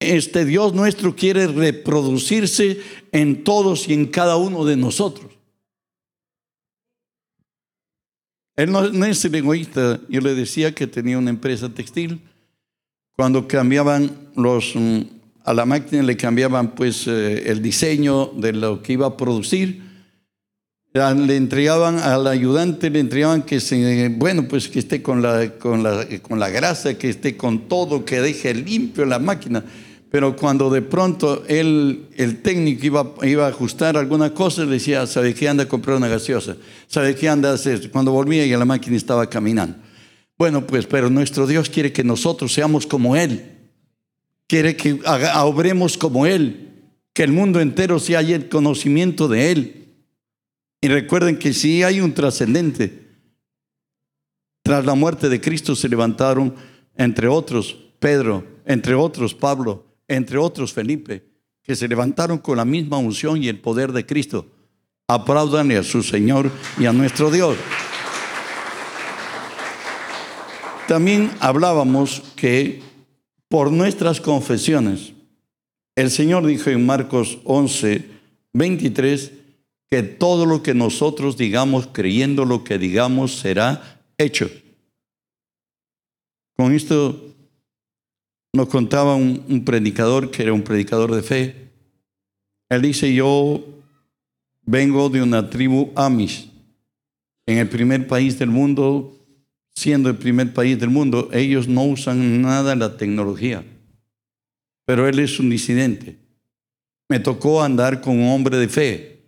Este 0.00 0.44
Dios 0.44 0.74
nuestro 0.74 1.16
quiere 1.16 1.48
reproducirse 1.48 2.80
en 3.10 3.42
todos 3.42 3.88
y 3.88 3.94
en 3.94 4.06
cada 4.06 4.36
uno 4.36 4.64
de 4.64 4.76
nosotros. 4.76 5.32
Él 8.54 8.70
no, 8.70 9.04
es 9.06 9.24
el 9.24 9.34
egoísta. 9.34 10.00
Yo 10.08 10.20
le 10.20 10.34
decía 10.34 10.74
que 10.74 10.86
tenía 10.86 11.18
una 11.18 11.30
empresa 11.30 11.68
textil. 11.68 12.20
Cuando 13.16 13.48
cambiaban 13.48 14.30
los, 14.36 14.74
mm, 14.74 15.02
a 15.48 15.54
la 15.54 15.64
máquina 15.64 16.02
le 16.02 16.14
cambiaban 16.14 16.74
pues 16.74 17.06
eh, 17.06 17.50
el 17.50 17.62
diseño 17.62 18.32
de 18.36 18.52
lo 18.52 18.82
que 18.82 18.92
iba 18.92 19.06
a 19.06 19.16
producir. 19.16 19.82
Le 20.92 21.36
entregaban 21.36 21.98
al 21.98 22.26
ayudante, 22.26 22.90
le 22.90 23.00
entregaban 23.00 23.42
que 23.42 23.58
se, 23.58 24.10
bueno, 24.10 24.46
pues 24.46 24.68
que 24.68 24.78
esté 24.78 25.00
con 25.00 25.22
la, 25.22 25.52
con 25.52 25.82
la, 25.82 26.06
con 26.20 26.38
la 26.38 26.50
grasa, 26.50 26.98
que 26.98 27.08
esté 27.08 27.38
con 27.38 27.66
todo, 27.66 28.04
que 28.04 28.20
deje 28.20 28.52
limpio 28.52 29.06
la 29.06 29.18
máquina. 29.18 29.64
Pero 30.10 30.36
cuando 30.36 30.68
de 30.68 30.82
pronto 30.82 31.44
él, 31.48 32.08
el 32.16 32.42
técnico 32.42 32.84
iba, 32.84 33.14
iba 33.22 33.46
a 33.46 33.48
ajustar 33.48 33.96
alguna 33.96 34.34
cosa, 34.34 34.64
le 34.64 34.72
decía, 34.72 35.06
¿sabe 35.06 35.32
qué 35.32 35.48
anda 35.48 35.64
a 35.64 35.68
comprar 35.68 35.96
una 35.96 36.08
gaseosa? 36.08 36.56
¿Sabe 36.88 37.14
qué 37.14 37.26
anda 37.26 37.52
a 37.52 37.54
hacer? 37.54 37.90
Cuando 37.90 38.12
volvía 38.12 38.44
y 38.44 38.50
la 38.50 38.66
máquina 38.66 38.98
estaba 38.98 39.30
caminando. 39.30 39.78
Bueno, 40.36 40.66
pues, 40.66 40.84
pero 40.86 41.08
nuestro 41.08 41.46
Dios 41.46 41.70
quiere 41.70 41.90
que 41.90 42.04
nosotros 42.04 42.52
seamos 42.52 42.86
como 42.86 43.16
Él. 43.16 43.57
Quiere 44.48 44.76
que 44.76 44.98
obremos 45.36 45.96
como 45.96 46.26
Él. 46.26 46.64
Que 47.12 47.22
el 47.22 47.32
mundo 47.32 47.60
entero 47.60 47.98
se 47.98 48.16
haya 48.16 48.34
el 48.34 48.48
conocimiento 48.48 49.28
de 49.28 49.52
Él. 49.52 49.78
Y 50.80 50.88
recuerden 50.88 51.38
que 51.38 51.52
si 51.52 51.82
hay 51.82 52.00
un 52.00 52.14
trascendente, 52.14 53.08
tras 54.62 54.84
la 54.84 54.94
muerte 54.94 55.28
de 55.28 55.40
Cristo 55.40 55.74
se 55.74 55.88
levantaron, 55.88 56.54
entre 56.96 57.26
otros, 57.28 57.76
Pedro, 57.98 58.46
entre 58.64 58.94
otros, 58.94 59.34
Pablo, 59.34 59.86
entre 60.06 60.38
otros 60.38 60.72
Felipe, 60.72 61.26
que 61.62 61.74
se 61.74 61.88
levantaron 61.88 62.38
con 62.38 62.56
la 62.56 62.64
misma 62.64 62.98
unción 62.98 63.42
y 63.42 63.48
el 63.48 63.60
poder 63.60 63.92
de 63.92 64.06
Cristo. 64.06 64.46
Aplaudan 65.08 65.72
a 65.72 65.82
su 65.82 66.02
Señor 66.02 66.50
y 66.78 66.86
a 66.86 66.92
nuestro 66.92 67.30
Dios. 67.30 67.56
También 70.86 71.30
hablábamos 71.40 72.22
que 72.36 72.82
por 73.48 73.72
nuestras 73.72 74.20
confesiones. 74.20 75.12
El 75.96 76.10
Señor 76.10 76.46
dijo 76.46 76.70
en 76.70 76.86
Marcos 76.86 77.38
11, 77.44 78.04
23, 78.52 79.32
que 79.90 80.02
todo 80.02 80.46
lo 80.46 80.62
que 80.62 80.74
nosotros 80.74 81.36
digamos, 81.36 81.88
creyendo 81.88 82.44
lo 82.44 82.62
que 82.62 82.78
digamos, 82.78 83.36
será 83.36 84.02
hecho. 84.18 84.50
Con 86.56 86.74
esto 86.74 87.34
nos 88.52 88.68
contaba 88.68 89.14
un, 89.14 89.64
predicador 89.64 90.30
que 90.30 90.42
era 90.42 90.52
un 90.52 90.62
predicador 90.62 91.14
de 91.14 91.22
fe. 91.22 91.70
Él 92.68 92.82
dice, 92.82 93.14
yo 93.14 93.64
vengo 94.62 95.08
de 95.08 95.22
una 95.22 95.48
tribu 95.48 95.90
Amish. 95.94 96.50
En 97.46 97.58
el 97.58 97.68
primer 97.68 98.06
país 98.06 98.38
del 98.38 98.50
mundo, 98.50 99.17
siendo 99.78 100.08
el 100.08 100.16
primer 100.16 100.52
país 100.52 100.76
del 100.80 100.90
mundo, 100.90 101.28
ellos 101.32 101.68
no 101.68 101.84
usan 101.84 102.42
nada 102.42 102.74
la 102.74 102.96
tecnología. 102.96 103.64
Pero 104.84 105.06
él 105.06 105.20
es 105.20 105.38
un 105.38 105.50
disidente. 105.50 106.18
Me 107.08 107.20
tocó 107.20 107.62
andar 107.62 108.00
con 108.00 108.18
un 108.18 108.28
hombre 108.28 108.56
de 108.58 108.68
fe. 108.68 109.22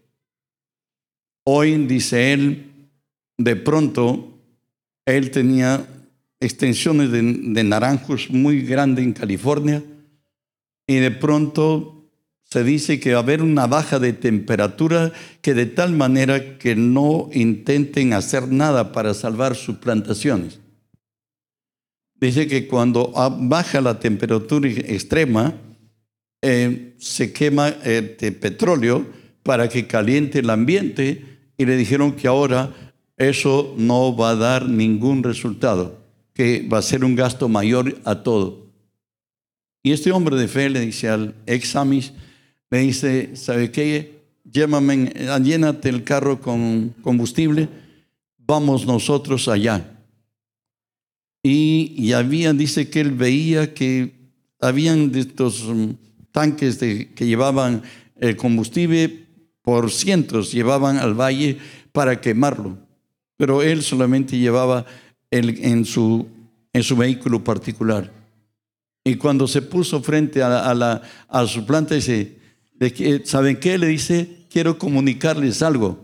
Hoy, 1.47 1.87
dice 1.87 2.33
él, 2.33 2.66
de 3.38 3.54
pronto, 3.54 4.40
él 5.07 5.30
tenía 5.30 5.87
extensiones 6.40 7.12
de, 7.12 7.23
naranjos 7.62 8.28
muy 8.28 8.62
grandes 8.62 9.04
en 9.04 9.12
California 9.12 9.85
y 10.85 10.97
de 10.97 11.12
pronto 11.12 12.00
se 12.52 12.64
dice 12.64 12.99
que 12.99 13.12
va 13.12 13.21
a 13.21 13.23
haber 13.23 13.42
una 13.42 13.69
baja 13.69 14.00
de 14.00 14.12
temperatura 14.12 15.12
que 15.40 15.54
de 15.54 15.66
tal 15.66 15.92
manera 15.92 16.59
que 16.59 16.75
no 16.75 17.28
intenten 17.33 18.12
hacer 18.12 18.49
nada 18.49 18.90
para 18.90 19.14
salvar 19.14 19.54
sus 19.54 19.76
plantaciones. 19.76 20.59
Dice 22.21 22.49
que 22.49 22.66
cuando 22.66 23.12
baja 23.38 23.80
la 23.80 24.00
temperatura 24.00 24.69
extrema, 24.69 25.54
eh, 26.42 26.95
se 26.99 27.33
quema 27.33 27.69
eh, 27.85 28.02
petróleo 28.40 29.07
para 29.45 29.69
que 29.69 29.87
caliente 29.87 30.40
el 30.40 30.50
ambiente 30.50 31.25
y 31.57 31.64
le 31.66 31.76
dijeron 31.76 32.12
que 32.12 32.26
ahora 32.26 32.75
eso 33.16 33.75
no 33.78 34.16
va 34.16 34.30
a 34.30 34.37
dar 34.37 34.69
ningún 34.69 35.23
resultado 35.23 36.00
que 36.35 36.66
va 36.71 36.78
a 36.78 36.83
ser 36.83 37.04
un 37.04 37.14
gasto 37.14 37.49
mayor 37.49 38.00
a 38.04 38.23
todo. 38.23 38.73
Y 39.83 39.92
este 39.92 40.11
hombre 40.11 40.37
de 40.37 40.49
fe 40.49 40.69
le 40.69 40.80
dice 40.80 41.09
al 41.09 41.35
ex 41.47 41.76
Le 42.71 42.79
dice, 42.79 43.37
¿sabe 43.37 43.71
qué? 43.71 44.21
Llévame, 44.50 45.12
llénate 45.43 45.89
el 45.89 46.05
carro 46.05 46.41
con 46.41 46.95
combustible, 47.03 47.69
vamos 48.39 48.87
nosotros 48.87 49.49
allá. 49.49 49.99
Y, 51.43 51.95
y 51.97 52.12
había, 52.12 52.53
dice 52.53 52.91
que 52.91 53.00
él 53.00 53.12
veía 53.12 53.75
que 53.75 54.15
habían 54.61 55.12
estos 55.15 55.65
mm, 55.65 55.91
tanques 56.33 56.79
de, 56.79 57.12
que 57.15 57.27
llevaban 57.27 57.83
el 58.17 58.37
combustible 58.37 59.27
por 59.62 59.91
cientos, 59.91 60.53
llevaban 60.53 60.99
al 60.99 61.15
valle 61.15 61.59
para 61.93 62.21
quemarlo. 62.21 62.79
Pero 63.37 63.62
él 63.62 63.83
solamente 63.83 64.39
llevaba 64.39 64.85
en, 65.31 65.85
su, 65.85 66.27
en 66.73 66.83
su 66.83 66.97
vehículo 66.97 67.43
particular. 67.43 68.12
Y 69.03 69.17
cuando 69.17 69.49
se 69.49 69.62
puso 69.62 70.03
frente 70.03 70.43
a, 70.43 70.75
la, 70.75 71.03
a 71.29 71.47
su 71.47 71.65
planta, 71.65 71.95
dice, 71.95 72.40
¿saben 73.25 73.58
qué? 73.58 73.78
Le 73.78 73.88
dice, 73.88 74.47
quiero 74.50 74.78
comunicarles 74.78 75.62
algo. 75.62 75.99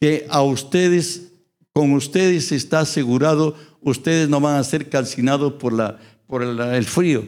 Que 0.00 0.26
a 0.28 0.42
ustedes, 0.42 1.32
con 1.72 1.92
ustedes 1.92 2.52
está 2.52 2.80
asegurado, 2.80 3.56
ustedes 3.80 4.28
no 4.28 4.40
van 4.40 4.56
a 4.56 4.64
ser 4.64 4.88
calcinados 4.88 5.54
por, 5.54 5.72
la, 5.72 5.98
por 6.26 6.42
el 6.42 6.84
frío. 6.84 7.26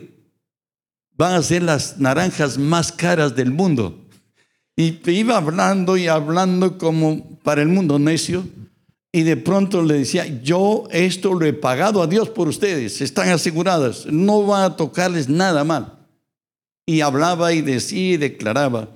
Van 1.17 1.35
a 1.35 1.43
ser 1.43 1.63
las 1.63 1.99
naranjas 1.99 2.59
más 2.59 2.91
caras 2.91 3.37
del 3.37 3.53
mundo. 3.53 4.05
Y 4.77 4.99
iba 5.11 5.37
hablando 5.37 5.97
y 5.97 6.09
hablando 6.09 6.79
como 6.79 7.39
para 7.43 7.63
el 7.63 7.69
mundo 7.69 7.99
necio. 7.99 8.45
Y 9.13 9.23
de 9.23 9.37
pronto 9.37 9.81
le 9.83 9.95
decía, 9.95 10.27
yo 10.43 10.89
esto 10.91 11.35
lo 11.35 11.47
he 11.47 11.53
pagado 11.53 12.03
a 12.03 12.09
Dios 12.09 12.29
por 12.31 12.49
ustedes, 12.49 13.01
están 13.01 13.29
aseguradas, 13.29 14.07
no 14.07 14.45
va 14.45 14.65
a 14.65 14.75
tocarles 14.75 15.29
nada 15.29 15.63
mal. 15.63 16.04
Y 16.87 17.01
hablaba 17.01 17.53
y 17.53 17.63
decía 17.63 18.15
y 18.15 18.17
declaraba. 18.17 18.89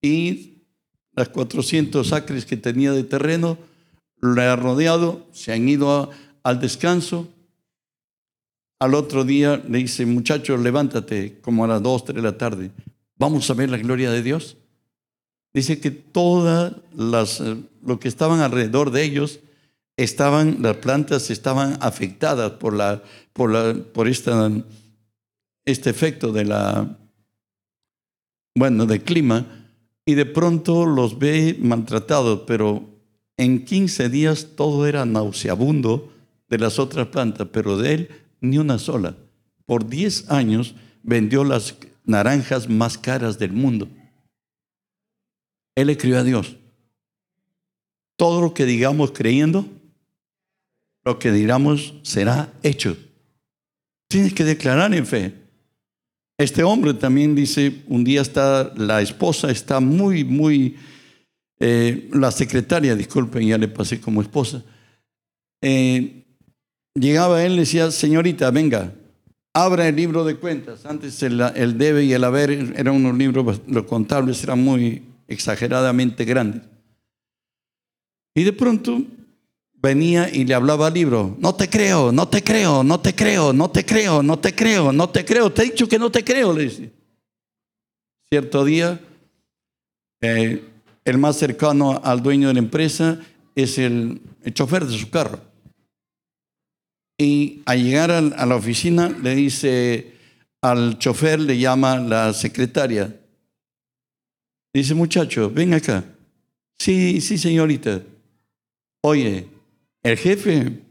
Y 0.00 0.54
las 1.14 1.28
400 1.28 2.12
acres 2.12 2.46
que 2.46 2.56
tenía 2.56 2.92
de 2.92 3.04
terreno, 3.04 3.58
le 4.22 4.42
ha 4.42 4.56
rodeado, 4.56 5.26
se 5.32 5.52
han 5.52 5.68
ido 5.68 6.10
al 6.42 6.60
descanso. 6.60 7.28
Al 8.78 8.94
otro 8.94 9.24
día 9.24 9.62
le 9.68 9.78
dice, 9.78 10.06
muchachos, 10.06 10.60
levántate 10.60 11.38
como 11.40 11.64
a 11.64 11.68
las 11.68 11.82
2, 11.82 12.04
3 12.06 12.16
de 12.16 12.22
la 12.22 12.36
tarde, 12.36 12.70
vamos 13.16 13.48
a 13.48 13.54
ver 13.54 13.70
la 13.70 13.78
gloria 13.78 14.10
de 14.10 14.22
Dios. 14.22 14.56
Dice 15.52 15.78
que 15.78 15.90
todas 15.90 16.72
las, 16.96 17.40
eh, 17.40 17.56
lo 17.86 18.00
que 18.00 18.08
estaban 18.08 18.40
alrededor 18.40 18.90
de 18.90 19.04
ellos, 19.04 19.40
estaban, 19.96 20.58
las 20.60 20.76
plantas 20.78 21.30
estaban 21.30 21.78
afectadas 21.80 22.52
por, 22.52 22.74
la, 22.74 23.02
por, 23.32 23.52
la, 23.52 23.74
por 23.92 24.08
esta, 24.08 24.50
este 25.64 25.90
efecto 25.90 26.32
de 26.32 26.44
la, 26.44 26.98
bueno, 28.54 28.86
del 28.86 29.02
clima, 29.02 29.46
y 30.06 30.14
de 30.14 30.26
pronto 30.26 30.84
los 30.86 31.18
ve 31.18 31.56
maltratados, 31.60 32.42
pero 32.46 32.94
en 33.36 33.64
15 33.64 34.08
días 34.10 34.48
todo 34.56 34.86
era 34.86 35.06
nauseabundo 35.06 36.12
de 36.48 36.58
las 36.58 36.78
otras 36.78 37.08
plantas, 37.08 37.48
pero 37.52 37.76
de 37.78 37.94
él 37.94 38.08
ni 38.40 38.58
una 38.58 38.78
sola. 38.78 39.16
Por 39.66 39.88
10 39.88 40.30
años 40.30 40.74
vendió 41.02 41.42
las 41.44 41.74
naranjas 42.04 42.68
más 42.68 42.98
caras 42.98 43.38
del 43.38 43.52
mundo. 43.52 43.88
Él 45.74 45.90
escribió 45.90 46.18
a 46.18 46.24
Dios. 46.24 46.56
Todo 48.16 48.40
lo 48.40 48.54
que 48.54 48.66
digamos 48.66 49.10
creyendo, 49.10 49.66
lo 51.02 51.18
que 51.18 51.32
digamos 51.32 51.94
será 52.02 52.52
hecho. 52.62 52.96
Tienes 54.08 54.34
que 54.34 54.44
declarar 54.44 54.94
en 54.94 55.06
fe. 55.06 55.43
Este 56.36 56.64
hombre 56.64 56.94
también 56.94 57.34
dice, 57.34 57.82
un 57.86 58.02
día 58.02 58.22
está, 58.22 58.72
la 58.76 59.00
esposa 59.00 59.50
está 59.50 59.78
muy, 59.78 60.24
muy, 60.24 60.76
eh, 61.60 62.08
la 62.12 62.32
secretaria, 62.32 62.96
disculpen, 62.96 63.46
ya 63.46 63.56
le 63.56 63.68
pasé 63.68 64.00
como 64.00 64.20
esposa, 64.20 64.64
eh, 65.62 66.24
llegaba 66.94 67.44
él 67.44 67.52
y 67.52 67.56
le 67.56 67.60
decía, 67.60 67.90
señorita, 67.92 68.50
venga, 68.50 68.92
abra 69.54 69.88
el 69.88 69.94
libro 69.94 70.24
de 70.24 70.36
cuentas. 70.36 70.84
Antes 70.84 71.22
el, 71.22 71.40
el 71.40 71.78
debe 71.78 72.04
y 72.04 72.12
el 72.12 72.24
haber 72.24 72.50
eran 72.50 72.96
unos 72.96 73.16
libros, 73.16 73.60
los 73.68 73.84
contables 73.84 74.42
eran 74.42 74.62
muy 74.62 75.04
exageradamente 75.28 76.24
grandes. 76.24 76.62
Y 78.34 78.42
de 78.42 78.52
pronto 78.52 79.02
venía 79.84 80.30
y 80.32 80.46
le 80.46 80.54
hablaba 80.54 80.86
al 80.86 80.94
libro, 80.94 81.36
no 81.38 81.54
te 81.54 81.68
creo, 81.68 82.10
no 82.10 82.26
te 82.26 82.42
creo, 82.42 82.82
no 82.82 82.98
te 83.00 83.14
creo, 83.14 83.52
no 83.52 83.70
te 83.70 83.84
creo, 83.84 84.22
no 84.22 84.38
te 84.38 84.54
creo, 84.54 84.92
no 84.92 85.10
te 85.10 85.24
creo, 85.26 85.52
te 85.52 85.62
he 85.62 85.64
dicho 85.66 85.86
que 85.86 85.98
no 85.98 86.10
te 86.10 86.24
creo. 86.24 86.56
Cierto 88.30 88.64
día, 88.64 88.98
eh, 90.22 90.64
el 91.04 91.18
más 91.18 91.36
cercano 91.36 92.00
al 92.02 92.22
dueño 92.22 92.48
de 92.48 92.54
la 92.54 92.60
empresa 92.60 93.20
es 93.54 93.76
el, 93.76 94.22
chofer 94.54 94.86
de 94.86 94.98
su 94.98 95.10
carro. 95.10 95.40
Y 97.18 97.62
al 97.66 97.84
llegar 97.84 98.10
a 98.10 98.46
la 98.46 98.56
oficina 98.56 99.10
le 99.10 99.34
dice 99.34 100.14
al 100.62 100.98
chofer, 100.98 101.40
le 101.40 101.58
llama 101.58 101.98
la 101.98 102.32
secretaria, 102.32 103.14
Dice, 104.74 104.92
muchacho, 104.92 105.50
ven 105.50 105.72
acá. 105.72 106.02
Sí, 106.80 107.20
sí, 107.20 107.38
señorita. 107.38 108.02
Oye, 109.02 109.53
el 110.04 110.18
jefe 110.18 110.82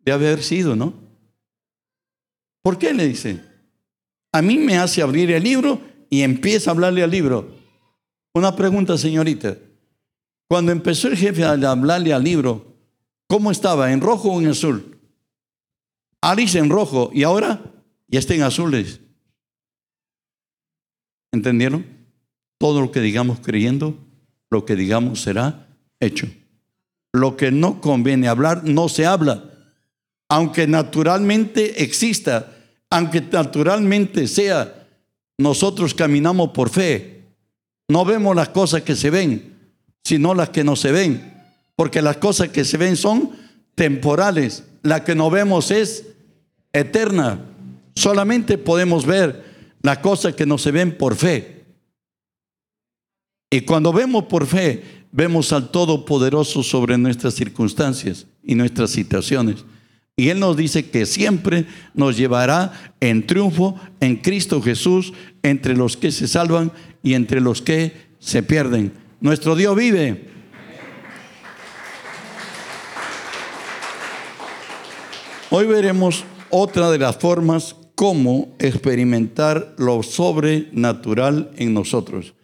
de 0.00 0.12
haber 0.12 0.42
sido, 0.42 0.74
¿no? 0.74 0.94
¿Por 2.62 2.78
qué 2.78 2.92
le 2.92 3.06
dice? 3.06 3.40
A 4.32 4.42
mí 4.42 4.58
me 4.58 4.78
hace 4.78 5.02
abrir 5.02 5.30
el 5.30 5.44
libro 5.44 5.80
y 6.10 6.22
empieza 6.22 6.70
a 6.70 6.72
hablarle 6.72 7.02
al 7.02 7.10
libro. 7.10 7.54
Una 8.32 8.56
pregunta, 8.56 8.98
señorita. 8.98 9.56
Cuando 10.48 10.72
empezó 10.72 11.08
el 11.08 11.16
jefe 11.16 11.44
a 11.44 11.52
hablarle 11.52 12.12
al 12.12 12.24
libro, 12.24 12.74
¿cómo 13.28 13.50
estaba? 13.50 13.92
¿En 13.92 14.00
rojo 14.00 14.32
o 14.32 14.40
en 14.40 14.48
azul? 14.48 14.98
Alice 16.20 16.58
en 16.58 16.70
rojo 16.70 17.10
y 17.12 17.22
ahora 17.22 17.62
ya 18.08 18.18
está 18.18 18.34
en 18.34 18.42
azules. 18.42 19.00
¿Entendieron? 21.30 21.86
Todo 22.58 22.80
lo 22.80 22.90
que 22.90 23.00
digamos 23.00 23.40
creyendo, 23.40 23.98
lo 24.50 24.64
que 24.64 24.76
digamos 24.76 25.20
será 25.20 25.68
hecho. 26.00 26.26
Lo 27.14 27.36
que 27.36 27.52
no 27.52 27.80
conviene 27.80 28.26
hablar, 28.26 28.64
no 28.64 28.88
se 28.88 29.06
habla. 29.06 29.44
Aunque 30.28 30.66
naturalmente 30.66 31.84
exista, 31.84 32.52
aunque 32.90 33.20
naturalmente 33.20 34.26
sea, 34.26 34.88
nosotros 35.38 35.94
caminamos 35.94 36.50
por 36.50 36.70
fe. 36.70 37.22
No 37.88 38.04
vemos 38.04 38.34
las 38.34 38.48
cosas 38.48 38.82
que 38.82 38.96
se 38.96 39.10
ven, 39.10 39.54
sino 40.02 40.34
las 40.34 40.48
que 40.48 40.64
no 40.64 40.74
se 40.74 40.90
ven. 40.90 41.32
Porque 41.76 42.02
las 42.02 42.16
cosas 42.16 42.48
que 42.48 42.64
se 42.64 42.78
ven 42.78 42.96
son 42.96 43.30
temporales. 43.76 44.64
La 44.82 45.04
que 45.04 45.14
no 45.14 45.30
vemos 45.30 45.70
es 45.70 46.04
eterna. 46.72 47.44
Solamente 47.94 48.58
podemos 48.58 49.06
ver 49.06 49.44
las 49.82 49.98
cosas 49.98 50.34
que 50.34 50.46
no 50.46 50.58
se 50.58 50.72
ven 50.72 50.98
por 50.98 51.14
fe. 51.14 51.64
Y 53.52 53.60
cuando 53.60 53.92
vemos 53.92 54.24
por 54.24 54.46
fe, 54.46 55.03
vemos 55.14 55.52
al 55.52 55.70
Todopoderoso 55.70 56.64
sobre 56.64 56.98
nuestras 56.98 57.34
circunstancias 57.34 58.26
y 58.42 58.56
nuestras 58.56 58.90
situaciones. 58.90 59.64
Y 60.16 60.28
Él 60.28 60.40
nos 60.40 60.56
dice 60.56 60.90
que 60.90 61.06
siempre 61.06 61.66
nos 61.94 62.16
llevará 62.16 62.94
en 62.98 63.24
triunfo 63.24 63.78
en 64.00 64.16
Cristo 64.16 64.60
Jesús 64.60 65.12
entre 65.44 65.76
los 65.76 65.96
que 65.96 66.10
se 66.10 66.26
salvan 66.26 66.72
y 67.04 67.14
entre 67.14 67.40
los 67.40 67.62
que 67.62 67.92
se 68.18 68.42
pierden. 68.42 68.92
Nuestro 69.20 69.54
Dios 69.54 69.76
vive. 69.76 70.30
Hoy 75.50 75.66
veremos 75.66 76.24
otra 76.50 76.90
de 76.90 76.98
las 76.98 77.16
formas 77.16 77.76
como 77.94 78.52
experimentar 78.58 79.76
lo 79.78 80.02
sobrenatural 80.02 81.52
en 81.56 81.72
nosotros. 81.72 82.34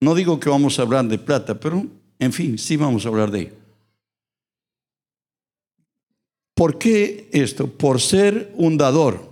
No 0.00 0.16
digo 0.16 0.40
que 0.40 0.50
vamos 0.50 0.78
a 0.78 0.82
hablar 0.82 1.06
de 1.06 1.18
plata, 1.18 1.58
pero 1.58 1.86
en 2.18 2.32
fin, 2.32 2.58
sí 2.58 2.76
vamos 2.76 3.04
a 3.04 3.08
hablar 3.08 3.30
de 3.30 3.40
ello. 3.40 3.54
¿Por 6.54 6.78
qué 6.78 7.28
esto? 7.32 7.68
Por 7.68 8.00
ser 8.00 8.52
un 8.56 8.76
dador. 8.76 9.28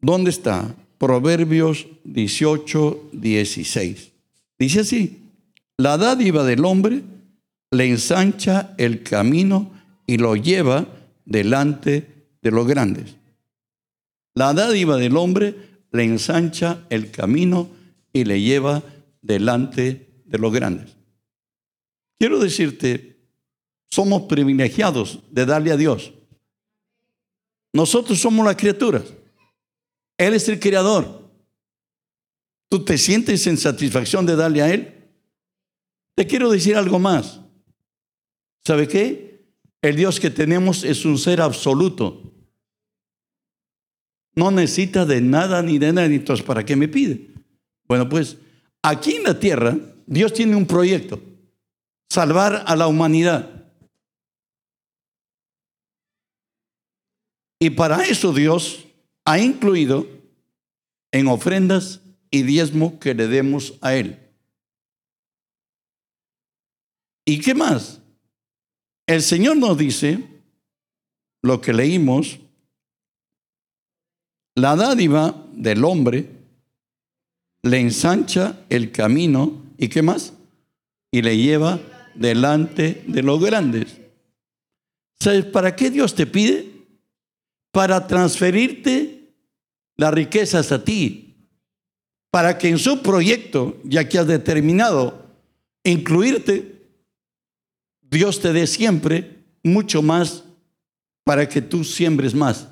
¿Dónde 0.00 0.30
está? 0.30 0.76
Proverbios 0.98 1.88
18, 2.04 3.10
16. 3.12 4.12
Dice 4.58 4.80
así, 4.80 5.22
la 5.76 5.96
dádiva 5.96 6.44
del 6.44 6.64
hombre 6.64 7.02
le 7.70 7.86
ensancha 7.86 8.74
el 8.78 9.02
camino 9.02 9.72
y 10.06 10.18
lo 10.18 10.36
lleva 10.36 10.86
delante 11.24 12.06
de 12.42 12.50
los 12.50 12.66
grandes. 12.66 13.16
La 14.34 14.54
dádiva 14.54 14.96
del 14.96 15.16
hombre 15.16 15.56
le 15.90 16.04
ensancha 16.04 16.84
el 16.90 17.10
camino 17.10 17.68
y 18.12 18.24
le 18.24 18.40
lleva 18.40 18.82
delante 19.20 20.22
de 20.24 20.38
los 20.38 20.52
grandes. 20.52 20.97
Quiero 22.18 22.40
decirte, 22.40 23.20
somos 23.90 24.22
privilegiados 24.22 25.20
de 25.30 25.46
darle 25.46 25.72
a 25.72 25.76
Dios. 25.76 26.12
Nosotros 27.72 28.18
somos 28.18 28.44
las 28.44 28.56
criaturas. 28.56 29.04
Él 30.16 30.34
es 30.34 30.48
el 30.48 30.58
creador. 30.58 31.30
¿Tú 32.68 32.84
te 32.84 32.98
sientes 32.98 33.46
en 33.46 33.56
satisfacción 33.56 34.26
de 34.26 34.36
darle 34.36 34.62
a 34.62 34.74
Él? 34.74 34.94
Te 36.14 36.26
quiero 36.26 36.50
decir 36.50 36.76
algo 36.76 36.98
más. 36.98 37.40
¿Sabe 38.64 38.88
qué? 38.88 39.46
El 39.80 39.96
Dios 39.96 40.18
que 40.18 40.30
tenemos 40.30 40.82
es 40.82 41.04
un 41.04 41.16
ser 41.16 41.40
absoluto. 41.40 42.22
No 44.34 44.50
necesita 44.50 45.06
de 45.06 45.20
nada 45.20 45.62
ni 45.62 45.78
de 45.78 45.92
nadie. 45.92 46.16
Entonces, 46.16 46.44
¿para 46.44 46.64
qué 46.64 46.74
me 46.74 46.88
pide? 46.88 47.30
Bueno, 47.86 48.08
pues 48.08 48.36
aquí 48.82 49.14
en 49.14 49.22
la 49.22 49.38
tierra, 49.38 49.78
Dios 50.06 50.32
tiene 50.32 50.56
un 50.56 50.66
proyecto. 50.66 51.22
Salvar 52.10 52.64
a 52.66 52.76
la 52.76 52.86
humanidad. 52.86 53.58
Y 57.60 57.70
para 57.70 58.04
eso 58.04 58.32
Dios 58.32 58.86
ha 59.24 59.38
incluido 59.38 60.06
en 61.12 61.28
ofrendas 61.28 62.00
y 62.30 62.42
diezmo 62.42 62.98
que 62.98 63.14
le 63.14 63.26
demos 63.26 63.74
a 63.80 63.94
Él. 63.94 64.18
¿Y 67.26 67.40
qué 67.40 67.54
más? 67.54 68.00
El 69.06 69.22
Señor 69.22 69.56
nos 69.56 69.76
dice, 69.76 70.24
lo 71.42 71.60
que 71.60 71.72
leímos, 71.72 72.38
la 74.54 74.76
dádiva 74.76 75.46
del 75.52 75.84
hombre 75.84 76.28
le 77.62 77.80
ensancha 77.80 78.64
el 78.68 78.92
camino 78.92 79.62
y 79.76 79.88
qué 79.88 80.02
más? 80.02 80.32
Y 81.10 81.22
le 81.22 81.36
lleva 81.36 81.80
delante 82.18 83.02
de 83.06 83.22
los 83.22 83.42
grandes. 83.42 83.98
¿Sabes 85.20 85.44
para 85.46 85.74
qué 85.74 85.90
Dios 85.90 86.14
te 86.14 86.26
pide? 86.26 86.78
para 87.78 88.06
transferirte 88.06 89.34
las 89.96 90.12
riquezas 90.12 90.72
a 90.72 90.84
ti, 90.84 91.36
para 92.30 92.58
que 92.58 92.68
en 92.68 92.78
su 92.78 93.02
proyecto, 93.02 93.78
ya 93.84 94.08
que 94.08 94.18
has 94.18 94.26
determinado 94.26 95.26
incluirte, 95.84 96.88
Dios 98.02 98.40
te 98.40 98.52
dé 98.52 98.66
siempre 98.66 99.44
mucho 99.62 100.02
más 100.02 100.44
para 101.24 101.48
que 101.48 101.60
tú 101.60 101.84
siembres 101.84 102.34
más. 102.34 102.68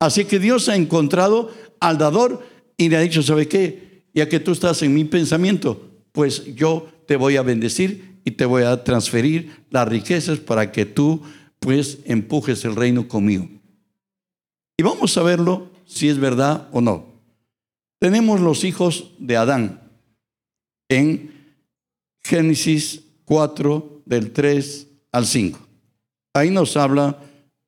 Así 0.00 0.24
que 0.24 0.38
Dios 0.38 0.68
ha 0.68 0.76
encontrado 0.76 1.52
al 1.80 1.98
dador 1.98 2.44
y 2.76 2.88
le 2.88 2.96
ha 2.96 3.00
dicho, 3.00 3.22
¿sabe 3.22 3.48
qué? 3.48 4.04
Ya 4.14 4.28
que 4.28 4.40
tú 4.40 4.52
estás 4.52 4.82
en 4.82 4.94
mi 4.94 5.04
pensamiento, 5.04 5.90
pues 6.12 6.54
yo 6.54 6.88
te 7.06 7.16
voy 7.16 7.36
a 7.36 7.42
bendecir 7.42 8.20
y 8.24 8.32
te 8.32 8.44
voy 8.44 8.64
a 8.64 8.84
transferir 8.84 9.64
las 9.70 9.86
riquezas 9.88 10.38
para 10.38 10.72
que 10.72 10.84
tú 10.84 11.22
pues 11.60 11.98
empujes 12.04 12.64
el 12.64 12.76
reino 12.76 13.08
conmigo. 13.08 13.48
Y 14.76 14.82
vamos 14.82 15.16
a 15.16 15.22
verlo 15.22 15.70
si 15.86 16.08
es 16.08 16.18
verdad 16.18 16.68
o 16.72 16.80
no. 16.80 17.06
Tenemos 17.98 18.40
los 18.40 18.64
hijos 18.64 19.12
de 19.18 19.36
Adán 19.36 19.80
en 20.88 21.54
Génesis 22.22 23.02
4 23.24 24.02
del 24.04 24.32
3 24.32 24.86
al 25.12 25.26
5. 25.26 25.58
Ahí 26.34 26.50
nos 26.50 26.76
habla 26.76 27.18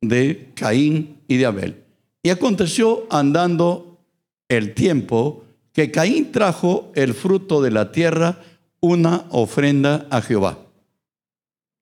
de 0.01 0.51
Caín 0.55 1.21
y 1.27 1.37
de 1.37 1.47
Abel. 1.47 1.85
Y 2.23 2.31
aconteció 2.31 3.07
andando 3.11 3.99
el 4.49 4.75
tiempo 4.75 5.45
que 5.73 5.91
Caín 5.91 6.33
trajo 6.33 6.93
el 6.95 7.15
fruto 7.15 7.63
de 7.63 7.71
la 7.71 7.93
tierra, 7.93 8.43
una 8.81 9.25
ofrenda 9.31 10.07
a 10.11 10.21
Jehová. 10.21 10.59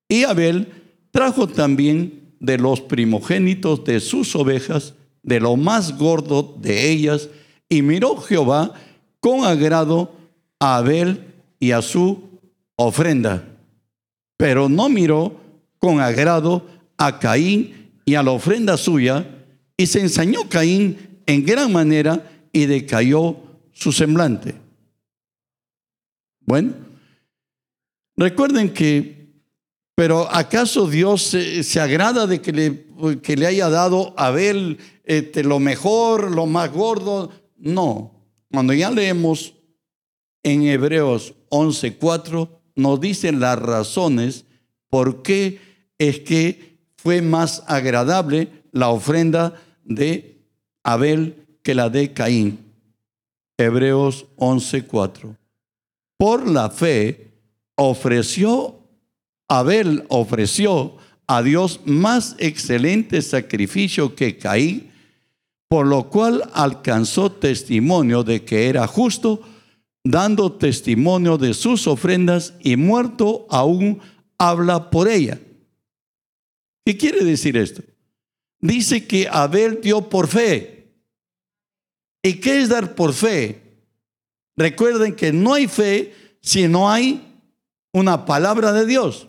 Y 0.09 0.25
Abel 0.25 0.73
trajo 1.11 1.47
también 1.47 2.35
de 2.41 2.59
los 2.59 2.81
primogénitos 2.81 3.85
de 3.85 4.01
sus 4.01 4.35
ovejas, 4.37 4.95
de 5.23 5.41
lo 5.41 5.57
más 5.57 5.97
gordo 5.97 6.57
de 6.61 6.91
ellas, 6.91 7.29
y 7.69 7.83
miró 7.83 8.17
Jehová 8.19 8.75
con 9.21 9.45
agrado 9.45 10.13
a 10.61 10.77
Abel 10.77 11.35
y 11.59 11.73
a 11.73 11.83
su 11.83 12.23
ofrenda, 12.77 13.45
pero 14.37 14.69
no 14.69 14.89
miró 14.89 15.41
con 15.79 16.01
agrado 16.01 16.67
a 16.97 17.19
Caín 17.19 17.91
y 18.05 18.15
a 18.15 18.23
la 18.23 18.31
ofrenda 18.31 18.77
suya, 18.77 19.27
y 19.77 19.87
se 19.87 20.01
ensañó 20.01 20.49
Caín 20.49 21.21
en 21.27 21.45
gran 21.45 21.73
manera 21.73 22.31
y 22.53 22.67
decayó 22.67 23.37
su 23.73 23.93
semblante. 23.93 24.55
Bueno, 26.41 26.86
recuerden 28.17 28.73
que 28.73 29.17
pero 29.97 30.31
¿acaso 30.31 30.87
Dios 30.87 31.23
se, 31.23 31.81
agrada 31.81 32.27
de 32.27 32.43
que 32.43 32.53
le, 32.53 32.87
que 33.23 33.35
le, 33.35 33.47
haya 33.47 33.71
dado 33.71 34.13
a 34.19 34.27
Abel 34.27 34.77
este, 35.05 35.43
lo 35.43 35.59
mejor, 35.59 36.33
lo 36.33 36.45
más 36.45 36.71
gordo? 36.71 37.33
No. 37.57 38.13
Cuando 38.53 38.75
ya 38.75 38.91
leemos 38.91 39.55
en 40.43 40.65
Hebreos 40.65 41.33
11:4, 41.49 42.51
nos 42.75 43.01
dicen 43.01 43.41
las 43.41 43.59
razones 43.59 44.45
por 44.91 45.23
qué 45.23 45.61
es 45.97 46.21
que 46.21 46.79
fue 46.99 47.23
más 47.23 47.63
agradable 47.67 48.51
la 48.73 48.91
ofrenda 48.91 49.55
de 49.83 50.43
Abel 50.85 51.59
que 51.63 51.75
la 51.75 51.89
de 51.89 52.13
Caín. 52.13 52.59
Hebreos 53.57 54.27
11:4. 54.37 55.39
Por 56.19 56.47
la 56.47 56.69
fe 56.69 57.26
ofreció 57.77 58.77
Abel 59.49 60.05
ofreció 60.09 60.97
a 61.27 61.43
Dios 61.43 61.81
más 61.85 62.37
excelente 62.39 63.23
sacrificio 63.23 64.15
que 64.15 64.39
Caín, 64.39 64.91
por 65.69 65.87
lo 65.87 66.09
cual 66.09 66.49
alcanzó 66.53 67.33
testimonio 67.33 68.23
de 68.23 68.45
que 68.45 68.69
era 68.69 68.87
justo, 68.87 69.43
dando 70.05 70.53
testimonio 70.53 71.37
de 71.39 71.55
sus 71.55 71.87
ofrendas 71.87 72.55
y 72.61 72.77
muerto 72.77 73.47
aún 73.51 74.01
habla 74.39 74.91
por 74.91 75.09
ella. 75.09 75.41
¿Qué 76.85 76.97
quiere 76.97 77.25
decir 77.25 77.57
esto? 77.57 77.83
Dice 78.61 79.07
que 79.07 79.29
Abel 79.29 79.81
dio 79.83 80.09
por 80.09 80.29
fe. 80.29 80.93
¿Y 82.23 82.35
qué 82.35 82.61
es 82.61 82.69
dar 82.69 82.95
por 82.95 83.13
fe? 83.13 83.63
Recuerden 84.57 85.15
que 85.15 85.33
no 85.33 85.55
hay 85.55 85.67
fe 85.67 86.15
si 86.41 86.69
no 86.69 86.89
hay 86.89 87.26
una 87.93 88.25
palabra 88.25 88.73
de 88.73 88.87
Dios. 88.87 89.29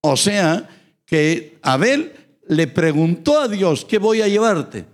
O 0.00 0.16
sea, 0.16 0.68
que 1.04 1.58
Abel 1.62 2.12
le 2.46 2.66
preguntó 2.66 3.40
a 3.40 3.48
Dios, 3.48 3.84
¿qué 3.84 3.98
voy 3.98 4.22
a 4.22 4.28
llevarte? 4.28 4.84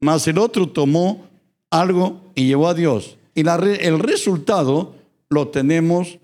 Mas 0.00 0.26
el 0.26 0.38
otro 0.38 0.68
tomó 0.70 1.28
algo 1.70 2.32
y 2.34 2.46
llevó 2.46 2.68
a 2.68 2.74
Dios. 2.74 3.16
Y 3.34 3.46
el 3.46 3.98
resultado 3.98 4.94
lo 5.28 5.48
tenemos 5.48 6.18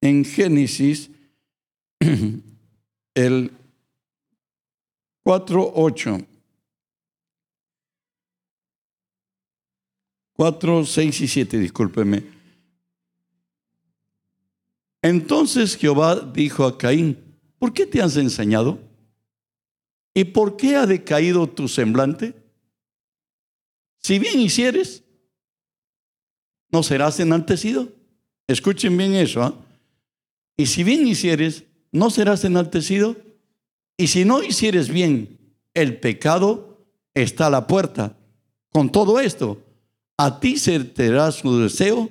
en 0.00 0.24
Génesis, 0.24 1.10
el 3.14 3.52
4, 5.24 5.72
4, 10.34 10.86
6 10.86 11.20
y 11.20 11.28
7, 11.28 11.58
discúlpeme. 11.58 12.24
Entonces 15.02 15.76
Jehová 15.76 16.20
dijo 16.20 16.64
a 16.64 16.78
Caín, 16.78 17.18
¿por 17.58 17.72
qué 17.72 17.86
te 17.86 18.00
has 18.00 18.16
enseñado? 18.16 18.78
¿Y 20.14 20.24
por 20.24 20.56
qué 20.56 20.76
ha 20.76 20.86
decaído 20.86 21.48
tu 21.48 21.68
semblante? 21.68 22.34
Si 23.98 24.18
bien 24.18 24.40
hicieres, 24.40 25.02
no 26.70 26.82
serás 26.82 27.18
enaltecido. 27.20 27.88
Escuchen 28.46 28.96
bien 28.96 29.14
eso. 29.14 29.42
¿ah? 29.42 29.54
Y 30.56 30.66
si 30.66 30.84
bien 30.84 31.06
hicieres, 31.06 31.64
no 31.92 32.10
serás 32.10 32.44
enaltecido. 32.44 33.16
Y 33.96 34.08
si 34.08 34.24
no 34.24 34.42
hicieres 34.42 34.88
bien, 34.88 35.38
el 35.74 35.98
pecado 35.98 36.86
está 37.14 37.46
a 37.46 37.50
la 37.50 37.66
puerta. 37.66 38.16
Con 38.70 38.90
todo 38.90 39.20
esto, 39.20 39.62
a 40.16 40.40
ti 40.40 40.56
se 40.56 40.78
te 40.80 41.08
dará 41.08 41.32
su 41.32 41.58
deseo 41.58 42.10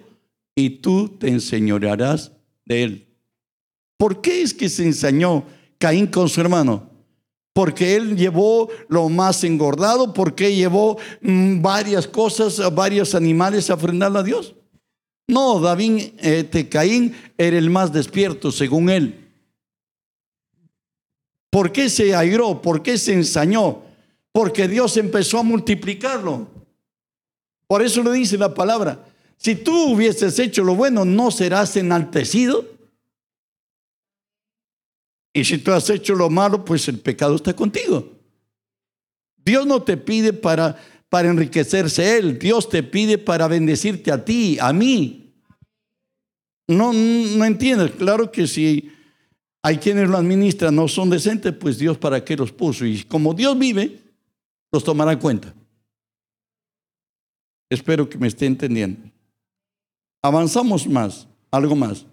y 0.56 0.70
tú 0.70 1.10
te 1.10 1.30
enseñorearás 1.30 2.32
de 2.66 2.84
él. 2.84 3.08
¿Por 3.98 4.22
qué 4.22 4.42
es 4.42 4.54
que 4.54 4.70
se 4.70 4.84
ensañó 4.84 5.46
Caín 5.78 6.08
con 6.08 6.28
su 6.28 6.42
hermano? 6.42 6.90
Porque 7.54 7.96
él 7.96 8.16
llevó 8.16 8.70
lo 8.88 9.10
más 9.10 9.44
engordado, 9.44 10.14
porque 10.14 10.56
llevó 10.56 10.98
mm, 11.22 11.62
varias 11.62 12.08
cosas, 12.08 12.62
varios 12.74 13.14
animales 13.14 13.70
a 13.70 13.76
ofrendarle 13.76 14.20
a 14.20 14.24
Dios. 14.24 14.56
No, 15.28 15.60
David, 15.60 16.14
este, 16.20 16.68
Caín 16.68 17.16
era 17.38 17.58
el 17.58 17.70
más 17.70 17.94
despierto 17.94 18.52
según 18.52 18.90
él. 18.90 19.30
¿Por 21.50 21.72
qué 21.72 21.90
se 21.90 22.16
airó? 22.16 22.62
¿Por 22.62 22.82
qué 22.82 22.98
se 22.98 23.14
ensañó? 23.14 23.84
Porque 24.32 24.68
Dios 24.68 24.96
empezó 24.98 25.40
a 25.40 25.44
multiplicarlo. 25.44 26.48
Por 27.72 27.82
eso 27.82 28.04
le 28.04 28.12
dice 28.12 28.38
la 28.38 28.54
palabra, 28.54 29.02
si 29.38 29.56
tú 29.56 29.94
hubieses 29.94 30.38
hecho 30.40 30.62
lo 30.62 30.76
bueno, 30.76 31.06
no 31.06 31.32
serás 31.32 31.78
enaltecido. 31.78 32.70
Y 35.34 35.46
si 35.46 35.58
tú 35.58 35.72
has 35.72 35.90
hecho 35.90 36.14
lo 36.14 36.30
malo, 36.30 36.66
pues 36.66 36.90
el 36.90 37.00
pecado 37.00 37.34
está 37.38 37.56
contigo. 37.56 38.12
Dios 39.38 39.66
no 39.66 39.82
te 39.84 39.96
pide 39.96 40.34
para, 40.34 40.78
para 41.08 41.30
enriquecerse 41.30 42.18
Él, 42.18 42.38
Dios 42.40 42.68
te 42.68 42.84
pide 42.84 43.18
para 43.18 43.48
bendecirte 43.48 44.12
a 44.12 44.26
ti, 44.26 44.58
a 44.60 44.74
mí. 44.74 45.34
No, 46.68 46.92
no 46.92 47.46
entiendes, 47.46 47.92
claro 47.92 48.34
que 48.34 48.48
si 48.48 48.92
hay 49.64 49.78
quienes 49.78 50.10
lo 50.10 50.18
administran, 50.18 50.76
no 50.76 50.90
son 50.90 51.10
decentes, 51.10 51.54
pues 51.54 51.78
Dios 51.78 51.98
para 51.98 52.22
qué 52.26 52.36
los 52.36 52.52
puso. 52.52 52.86
Y 52.86 53.06
como 53.06 53.34
Dios 53.34 53.58
vive, 53.58 53.98
los 54.74 54.84
tomará 54.84 55.14
en 55.14 55.20
cuenta. 55.20 55.54
Espero 57.72 58.10
que 58.10 58.18
me 58.18 58.28
esté 58.28 58.48
entendiendo. 58.48 59.10
Avanzamos 60.22 60.86
más, 60.86 61.26
algo 61.50 61.74
más. 61.74 62.06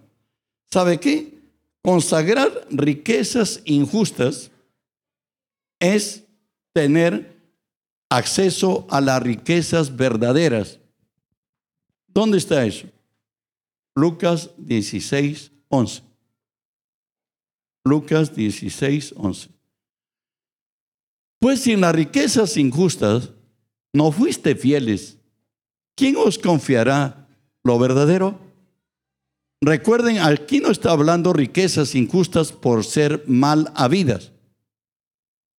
¿Sabe 0.71 0.97
qué? 1.01 1.37
Consagrar 1.81 2.65
riquezas 2.71 3.61
injustas 3.65 4.51
es 5.81 6.23
tener 6.71 7.37
acceso 8.09 8.87
a 8.89 9.01
las 9.01 9.21
riquezas 9.21 9.93
verdaderas. 9.93 10.79
¿Dónde 12.07 12.37
está 12.37 12.65
eso? 12.65 12.87
Lucas 13.95 14.51
16, 14.55 15.51
11. 15.67 16.03
Lucas 17.83 18.33
16, 18.33 19.13
11. 19.17 19.49
Pues 21.37 21.59
si 21.59 21.73
en 21.73 21.81
las 21.81 21.93
riquezas 21.93 22.55
injustas 22.55 23.31
no 23.91 24.13
fuiste 24.13 24.55
fieles, 24.55 25.18
¿quién 25.99 26.15
os 26.15 26.39
confiará 26.39 27.27
lo 27.61 27.77
verdadero? 27.77 28.39
Recuerden, 29.61 30.19
aquí 30.19 30.61
no 30.61 30.71
está 30.71 30.91
hablando 30.91 31.33
riquezas 31.33 31.93
injustas 31.93 32.53
por 32.53 32.85
ser 32.85 33.25
mal 33.27 33.69
habidas. 33.75 34.31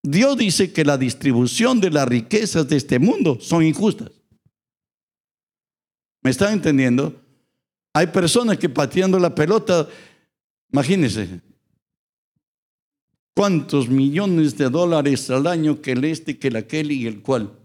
Dios 0.03 0.38
dice 0.38 0.72
que 0.72 0.87
la 0.87 0.96
distribución 0.96 1.79
de 1.83 1.90
las 1.90 2.09
riquezas 2.09 2.66
de 2.66 2.79
este 2.79 2.98
mundo 2.98 3.37
son 3.38 3.62
injustas. 3.62 4.12
¿Me 6.22 6.31
están 6.31 6.55
entendiendo? 6.55 7.20
Hay 7.92 8.07
personas 8.07 8.57
que 8.57 8.70
pateando 8.70 9.18
la 9.18 9.35
pelota, 9.35 9.87
imagínense, 10.72 11.42
cuántos 13.37 13.90
millones 13.90 14.57
de 14.57 14.70
dólares 14.70 15.29
al 15.29 15.46
año 15.46 15.83
que 15.83 15.92
el 15.92 16.05
este, 16.05 16.38
que 16.38 16.48
el 16.48 16.57
aquel 16.57 16.92
y 16.92 17.07
el 17.07 17.20
cual. 17.20 17.60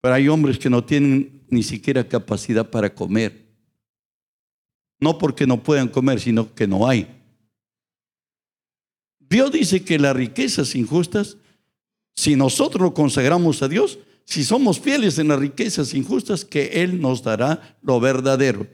Pero 0.00 0.14
hay 0.14 0.28
hombres 0.28 0.58
que 0.58 0.70
no 0.70 0.84
tienen 0.84 1.44
ni 1.48 1.62
siquiera 1.62 2.08
capacidad 2.08 2.68
para 2.68 2.94
comer. 2.94 3.46
No 5.00 5.18
porque 5.18 5.46
no 5.46 5.62
puedan 5.62 5.88
comer, 5.88 6.20
sino 6.20 6.54
que 6.54 6.66
no 6.66 6.86
hay. 6.86 7.06
Dios 9.20 9.52
dice 9.52 9.84
que 9.84 9.98
las 9.98 10.16
riquezas 10.16 10.74
injustas, 10.74 11.36
si 12.16 12.36
nosotros 12.36 12.82
lo 12.82 12.94
consagramos 12.94 13.62
a 13.62 13.68
Dios, 13.68 13.98
si 14.24 14.44
somos 14.44 14.80
fieles 14.80 15.18
en 15.18 15.28
las 15.28 15.38
riquezas 15.38 15.94
injustas, 15.94 16.44
que 16.44 16.82
Él 16.82 17.00
nos 17.00 17.22
dará 17.22 17.78
lo 17.82 18.00
verdadero. 18.00 18.66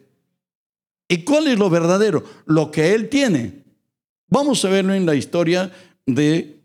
¿Y 1.09 1.19
cuál 1.19 1.49
es 1.49 1.59
lo 1.59 1.71
verdadero? 1.71 2.25
Lo 2.47 2.71
que 2.71 2.95
Él 2.95 3.09
tiene. 3.09 3.65
Vamos 4.29 4.65
a 4.65 4.69
verlo 4.69 4.95
en 4.95 5.07
la 5.07 5.15
historia 5.15 5.71
de 6.07 6.61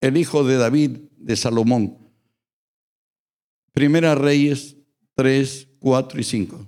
el 0.00 0.16
hijo 0.16 0.44
de 0.44 0.56
David, 0.56 0.98
de 1.16 1.36
Salomón. 1.36 2.03
Primera 3.74 4.14
Reyes 4.14 4.76
3, 5.16 5.68
4 5.80 6.20
y 6.20 6.22
5. 6.22 6.66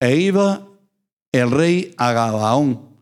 E 0.00 0.16
iba 0.16 0.68
el 1.32 1.50
rey 1.52 1.94
a 1.96 2.12
Gabaón, 2.12 2.96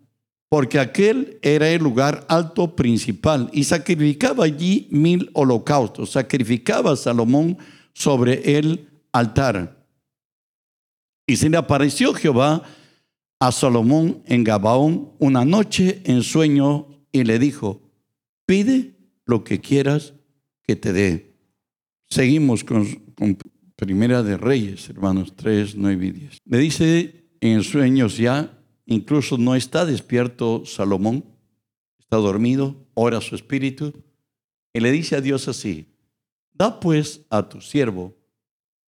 porque 0.50 0.78
aquel 0.78 1.38
era 1.40 1.70
el 1.70 1.82
lugar 1.82 2.26
alto 2.28 2.76
principal, 2.76 3.48
y 3.52 3.64
sacrificaba 3.64 4.44
allí 4.44 4.88
mil 4.90 5.30
holocaustos, 5.32 6.10
sacrificaba 6.10 6.94
Salomón 6.94 7.56
sobre 7.94 8.58
el 8.58 8.90
altar. 9.10 9.86
Y 11.26 11.36
se 11.36 11.48
le 11.48 11.56
apareció 11.56 12.12
Jehová 12.12 12.62
a 13.40 13.52
Salomón 13.52 14.22
en 14.26 14.44
Gabaón 14.44 15.12
una 15.18 15.46
noche 15.46 16.02
en 16.04 16.22
sueño 16.22 16.88
y 17.10 17.24
le 17.24 17.38
dijo, 17.38 17.80
pide 18.44 18.95
lo 19.26 19.44
que 19.44 19.60
quieras 19.60 20.14
que 20.62 20.76
te 20.76 20.92
dé. 20.92 21.36
Seguimos 22.08 22.64
con, 22.64 22.86
Primera 23.76 24.22
de 24.22 24.38
Reyes, 24.38 24.88
hermanos 24.88 25.34
3, 25.36 25.74
9 25.76 26.06
y 26.06 26.10
10. 26.10 26.38
Le 26.46 26.58
dice 26.58 27.28
en 27.40 27.62
sueños 27.62 28.16
ya, 28.16 28.58
incluso 28.86 29.36
no 29.36 29.54
está 29.54 29.84
despierto 29.84 30.64
Salomón, 30.64 31.26
está 31.98 32.16
dormido, 32.16 32.86
ora 32.94 33.20
su 33.20 33.34
espíritu, 33.34 33.92
y 34.72 34.80
le 34.80 34.92
dice 34.92 35.16
a 35.16 35.20
Dios 35.20 35.46
así, 35.48 35.88
da 36.54 36.80
pues 36.80 37.26
a 37.28 37.48
tu 37.50 37.60
siervo 37.60 38.16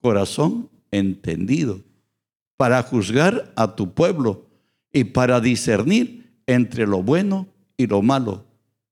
corazón 0.00 0.70
entendido 0.90 1.82
para 2.56 2.82
juzgar 2.82 3.52
a 3.56 3.76
tu 3.76 3.92
pueblo 3.92 4.48
y 4.90 5.04
para 5.04 5.40
discernir 5.40 6.40
entre 6.46 6.86
lo 6.86 7.02
bueno 7.02 7.46
y 7.76 7.86
lo 7.86 8.00
malo. 8.00 8.46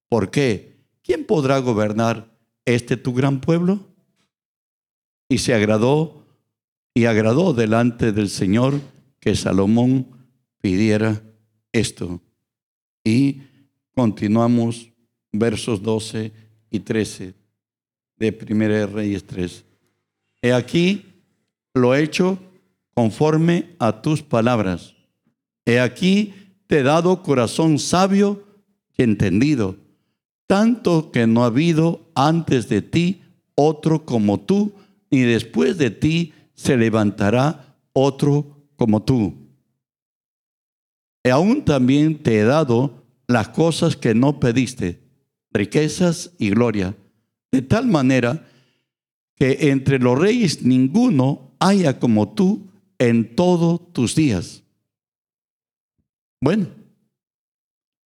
¿Por 0.08 0.30
qué? 0.30 0.75
¿Quién 1.06 1.24
podrá 1.24 1.58
gobernar 1.58 2.36
este 2.64 2.96
tu 2.96 3.14
gran 3.14 3.40
pueblo? 3.40 3.78
Y 5.28 5.38
se 5.38 5.54
agradó 5.54 6.26
y 6.94 7.04
agradó 7.04 7.54
delante 7.54 8.10
del 8.10 8.28
Señor 8.28 8.80
que 9.20 9.36
Salomón 9.36 10.08
pidiera 10.60 11.22
esto. 11.70 12.20
Y 13.04 13.42
continuamos 13.94 14.90
versos 15.30 15.80
12 15.80 16.32
y 16.70 16.80
13 16.80 17.34
de 18.16 18.38
1 18.50 18.86
Reyes 18.88 19.24
3. 19.28 19.64
He 20.42 20.52
aquí 20.52 21.22
lo 21.72 21.94
hecho 21.94 22.36
conforme 22.94 23.76
a 23.78 24.02
tus 24.02 24.24
palabras. 24.24 24.96
He 25.64 25.78
aquí 25.78 26.34
te 26.66 26.80
he 26.80 26.82
dado 26.82 27.22
corazón 27.22 27.78
sabio 27.78 28.42
y 28.96 29.04
entendido, 29.04 29.85
tanto 30.46 31.10
que 31.10 31.26
no 31.26 31.42
ha 31.42 31.46
habido 31.46 32.10
antes 32.14 32.68
de 32.68 32.82
ti 32.82 33.22
otro 33.54 34.04
como 34.04 34.40
tú, 34.40 34.72
ni 35.10 35.22
después 35.22 35.78
de 35.78 35.90
ti 35.90 36.32
se 36.54 36.76
levantará 36.76 37.76
otro 37.92 38.68
como 38.76 39.02
tú. 39.02 39.34
Y 41.24 41.30
aún 41.30 41.64
también 41.64 42.22
te 42.22 42.38
he 42.38 42.44
dado 42.44 43.04
las 43.26 43.48
cosas 43.48 43.96
que 43.96 44.14
no 44.14 44.38
pediste, 44.38 45.00
riquezas 45.52 46.32
y 46.38 46.50
gloria, 46.50 46.96
de 47.50 47.62
tal 47.62 47.86
manera 47.86 48.46
que 49.34 49.70
entre 49.70 49.98
los 49.98 50.18
reyes 50.18 50.62
ninguno 50.62 51.52
haya 51.58 51.98
como 51.98 52.32
tú 52.34 52.68
en 52.98 53.34
todos 53.34 53.92
tus 53.92 54.14
días. 54.14 54.62
Bueno, 56.40 56.68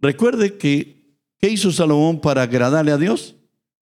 Recuerde 0.00 0.56
que, 0.56 0.99
¿qué 1.40 1.48
hizo 1.48 1.72
Salomón 1.72 2.20
para 2.20 2.42
agradarle 2.42 2.92
a 2.92 2.96
Dios? 2.96 3.36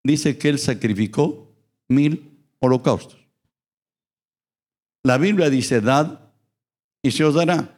Dice 0.04 0.38
que 0.38 0.48
él 0.48 0.58
sacrificó 0.58 1.52
mil 1.88 2.38
holocaustos. 2.60 3.18
La 5.02 5.18
Biblia 5.18 5.50
dice, 5.50 5.80
dad 5.80 6.20
y 7.02 7.10
se 7.10 7.24
os 7.24 7.34
dará. 7.34 7.74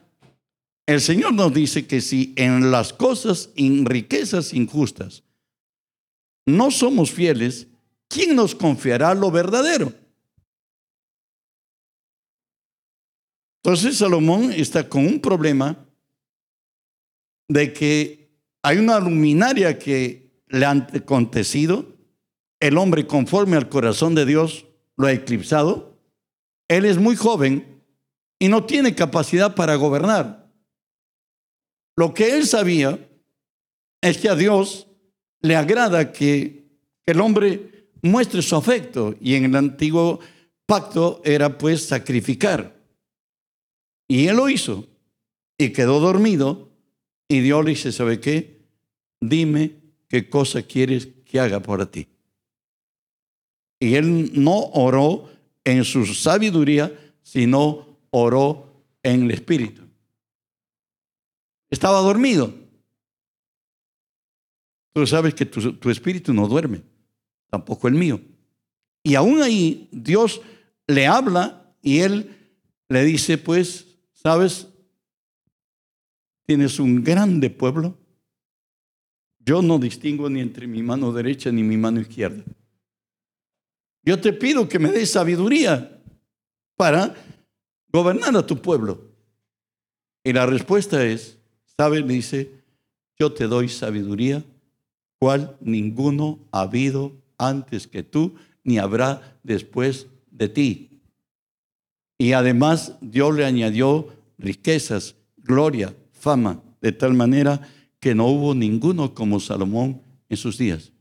El 0.87 1.01
Señor 1.01 1.35
nos 1.35 1.55
dice 1.55 1.87
que 1.87 2.01
si 2.01 2.35
en 2.37 2.71
las 2.71 2.93
cosas, 2.93 3.51
en 3.55 3.87
riquezas 3.87 4.53
injustas, 4.53 5.23
no 6.47 6.71
somos 6.71 7.13
fieles, 7.13 7.69
¿quién 8.09 8.35
nos 8.35 8.55
confiará 8.55 9.15
lo 9.15 9.31
verdadero? 9.31 9.93
Entonces 13.63 13.99
Salomón 13.99 14.53
está 14.53 14.89
con 14.89 15.07
un 15.07 15.21
problema 15.21 15.87
de 17.49 17.73
que 17.73 18.20
hay 18.63 18.79
una 18.79 18.99
luminaria 19.01 19.79
que 19.79 20.31
le 20.49 20.67
ha 20.67 20.71
acontecido, 20.71 21.97
el 22.61 22.77
hombre 22.77 23.07
conforme 23.07 23.57
al 23.57 23.69
corazón 23.69 24.15
de 24.15 24.27
Dios 24.27 24.67
lo 24.97 25.07
ha 25.07 25.13
eclipsado, 25.13 25.99
él 26.69 26.85
es 26.85 26.99
muy 26.99 27.17
joven 27.17 27.83
y 28.39 28.49
no 28.49 28.65
tiene 28.65 28.95
capacidad 28.95 29.55
para 29.55 29.75
gobernar. 29.77 30.51
Lo 31.97 32.15
que 32.15 32.37
él 32.37 32.47
sabía 32.47 32.99
es 34.01 34.19
que 34.19 34.29
a 34.29 34.35
Dios 34.35 34.87
le 35.43 35.57
agrada 35.57 36.13
que, 36.13 36.61
el 37.07 37.21
hombre 37.21 37.89
muestre 38.03 38.41
su 38.41 38.55
afecto 38.55 39.17
y 39.21 39.35
en 39.35 39.47
el 39.47 39.57
antiguo 39.57 40.21
pacto 40.65 41.21
era 41.25 41.59
pues 41.59 41.85
sacrificar. 41.85 42.81
Y 44.07 44.29
él 44.29 44.37
lo 44.37 44.49
hizo 44.49 44.87
y 45.59 45.71
quedó 45.71 45.99
dormido 45.99 46.70
y 47.31 47.39
Dios 47.43 47.65
le 47.65 47.71
dice, 47.71 47.93
¿sabe 47.93 48.19
qué? 48.19 48.61
Dime 49.21 49.77
qué 50.09 50.29
cosa 50.29 50.63
quieres 50.63 51.07
que 51.25 51.39
haga 51.39 51.61
por 51.61 51.87
ti. 51.87 52.09
Y 53.79 53.95
él 53.95 54.33
no 54.43 54.59
oró 54.73 55.31
en 55.63 55.85
su 55.85 56.05
sabiduría, 56.07 56.93
sino 57.23 57.99
oró 58.11 58.85
en 59.05 59.23
el 59.23 59.31
Espíritu. 59.31 59.83
Estaba 61.71 62.01
dormido. 62.01 62.53
Tú 64.93 65.07
sabes 65.07 65.33
que 65.33 65.47
tu, 65.47 65.89
espíritu 65.89 66.35
no 66.35 66.49
duerme, 66.49 66.83
tampoco 67.49 67.87
el 67.87 67.95
mío. 67.95 68.21
Y 69.05 69.15
aún 69.15 69.41
ahí 69.41 69.89
Dios 69.93 70.41
le 70.89 71.07
habla 71.07 71.77
y 71.81 72.01
él 72.01 72.37
le 72.89 73.05
dice, 73.05 73.39
pues, 73.39 73.87
¿sabes? 74.15 74.67
Tienes 76.51 76.81
un 76.81 77.05
grande 77.05 77.49
pueblo. 77.49 77.97
Yo 79.39 79.63
no 79.63 79.79
distingo 79.79 80.29
ni 80.29 80.41
entre 80.41 80.67
mi 80.67 80.83
mano 80.83 81.13
derecha 81.13 81.53
ni 81.53 81.63
mi 81.63 81.77
mano 81.77 82.01
izquierda. 82.01 82.43
Yo 84.03 84.21
te 84.21 84.33
pido 84.33 84.69
que 84.69 84.81
me 84.81 84.91
des 84.91 85.13
sabiduría 85.13 86.03
para 86.77 87.15
gobernar 87.93 88.37
a 88.37 88.45
tu 88.45 88.61
pueblo. 88.61 89.13
Y 90.25 90.33
la 90.33 90.45
respuesta 90.45 91.07
es, 91.07 91.39
¿sabes? 91.79 92.05
Dice, 92.09 92.51
yo 93.17 93.33
te 93.33 93.47
doy 93.47 93.69
sabiduría 93.69 94.43
cual 95.21 95.57
ninguno 95.61 96.41
ha 96.51 96.63
habido 96.63 97.13
antes 97.39 97.87
que 97.87 98.03
tú, 98.03 98.35
ni 98.65 98.79
habrá 98.79 99.39
después 99.45 100.09
de 100.33 100.49
ti. 100.49 101.01
Y 102.19 102.33
además 102.33 102.97
Dios 103.01 103.37
le 103.37 103.45
añadió 103.45 104.09
riquezas, 104.37 105.15
gloria, 105.37 105.95
fama, 106.21 106.63
de 106.81 106.93
tal 106.93 107.15
manera 107.15 107.61
que 107.99 108.15
no 108.15 108.27
hubo 108.27 108.55
ninguno 108.55 109.15
como 109.15 109.41
Salomón 109.41 110.03
en 110.29 110.37
sus 110.37 110.57
días. 110.59 110.93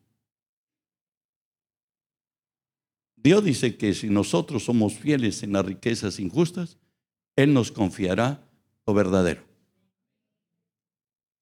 Dios 3.15 3.43
dice 3.43 3.75
que 3.75 3.93
si 3.93 4.09
nosotros 4.09 4.63
somos 4.63 4.93
fieles 4.93 5.43
en 5.43 5.53
las 5.53 5.65
riquezas 5.65 6.19
injustas, 6.19 6.77
Él 7.35 7.53
nos 7.53 7.71
confiará 7.71 8.47
lo 8.87 8.93
verdadero. 8.93 9.43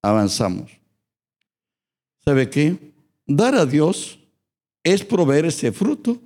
Avanzamos. 0.02 0.72
¿Sabe 2.24 2.50
qué? 2.50 2.92
Dar 3.26 3.54
a 3.54 3.64
Dios 3.64 4.18
es 4.82 5.04
proveer 5.04 5.46
ese 5.46 5.72
fruto 5.72 6.20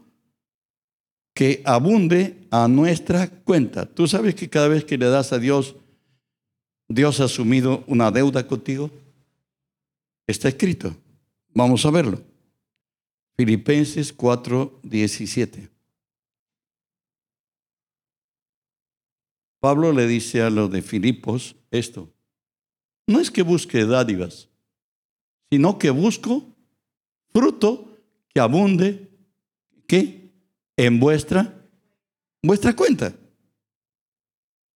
que 1.34 1.62
abunde 1.64 2.46
a 2.50 2.68
nuestra 2.68 3.28
cuenta. 3.28 3.86
Tú 3.86 4.06
sabes 4.06 4.34
que 4.34 4.48
cada 4.48 4.68
vez 4.68 4.84
que 4.84 4.98
le 4.98 5.06
das 5.06 5.32
a 5.32 5.38
Dios, 5.38 5.76
Dios 6.94 7.20
ha 7.20 7.24
asumido 7.24 7.84
una 7.86 8.10
deuda 8.10 8.46
contigo. 8.46 8.90
Está 10.26 10.48
escrito. 10.48 10.94
Vamos 11.54 11.84
a 11.86 11.90
verlo. 11.90 12.22
Filipenses 13.36 14.12
4, 14.12 14.80
17. 14.82 15.68
Pablo 19.60 19.92
le 19.92 20.06
dice 20.06 20.42
a 20.42 20.50
los 20.50 20.70
de 20.70 20.82
Filipos 20.82 21.56
esto. 21.70 22.08
No 23.06 23.20
es 23.20 23.30
que 23.30 23.42
busque 23.42 23.84
dádivas 23.84 24.48
sino 25.52 25.78
que 25.78 25.90
busco 25.90 26.46
fruto 27.30 27.98
que 28.32 28.40
abunde, 28.40 29.10
¿qué? 29.86 30.30
En 30.78 30.98
vuestra, 30.98 31.68
vuestra 32.42 32.74
cuenta. 32.74 33.14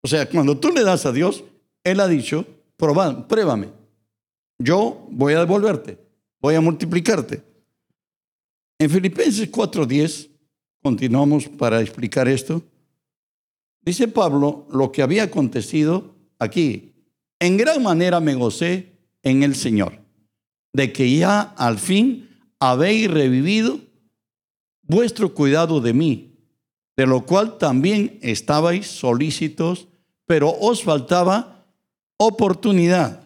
O 0.03 0.07
sea, 0.07 0.29
cuando 0.29 0.59
tú 0.59 0.69
le 0.69 0.85
das 0.85 1.07
a 1.07 1.13
Dios, 1.13 1.43
Él 1.87 2.01
ha 2.01 2.09
dicho, 2.09 2.45
pruébame. 2.77 3.69
Yo 4.59 5.07
voy 5.09 5.35
a 5.35 5.39
devolverte, 5.39 5.97
voy 6.41 6.57
a 6.57 6.61
multiplicarte. 6.61 7.45
En 8.77 8.91
Filipenses 8.91 9.49
4:10, 9.53 10.29
continuamos 10.83 11.47
para 11.47 11.81
explicar 11.81 12.27
esto, 12.27 12.61
dice 13.83 14.09
Pablo 14.09 14.67
lo 14.73 14.91
que 14.91 15.01
había 15.01 15.23
acontecido 15.23 16.17
aquí. 16.41 16.93
En 17.39 17.57
gran 17.57 17.81
manera 17.85 18.19
me 18.19 18.35
gocé 18.35 18.99
en 19.23 19.45
el 19.45 19.55
Señor 19.55 19.93
de 20.73 20.93
que 20.93 21.17
ya 21.17 21.41
al 21.41 21.79
fin 21.79 22.29
habéis 22.59 23.09
revivido 23.09 23.79
vuestro 24.83 25.33
cuidado 25.35 25.81
de 25.81 25.93
mí, 25.93 26.35
de 26.97 27.07
lo 27.07 27.25
cual 27.27 27.59
también 27.59 28.19
estabais 28.23 28.89
solícitos, 28.89 29.87
pero 30.27 30.51
os 30.51 30.83
faltaba 30.83 31.56
oportunidad. 32.17 33.23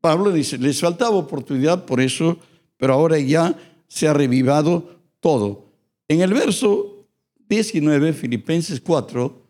Pablo 0.00 0.32
dice, 0.32 0.58
les 0.58 0.80
faltaba 0.80 1.16
oportunidad 1.16 1.84
por 1.84 2.00
eso, 2.00 2.38
pero 2.76 2.94
ahora 2.94 3.18
ya 3.18 3.56
se 3.88 4.06
ha 4.06 4.12
revivado 4.12 5.00
todo. 5.20 5.66
En 6.08 6.20
el 6.20 6.32
verso 6.32 7.06
19, 7.48 8.12
Filipenses 8.12 8.80
4, 8.80 9.42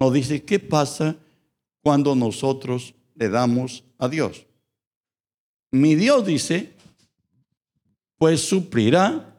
nos 0.00 0.12
dice, 0.12 0.42
¿qué 0.44 0.58
pasa 0.58 1.16
cuando 1.82 2.14
nosotros 2.14 2.94
le 3.14 3.28
damos 3.28 3.84
a 3.98 4.08
Dios? 4.08 4.46
Mi 5.70 5.94
Dios 5.94 6.24
dice, 6.24 6.72
pues 8.16 8.40
suplirá 8.40 9.34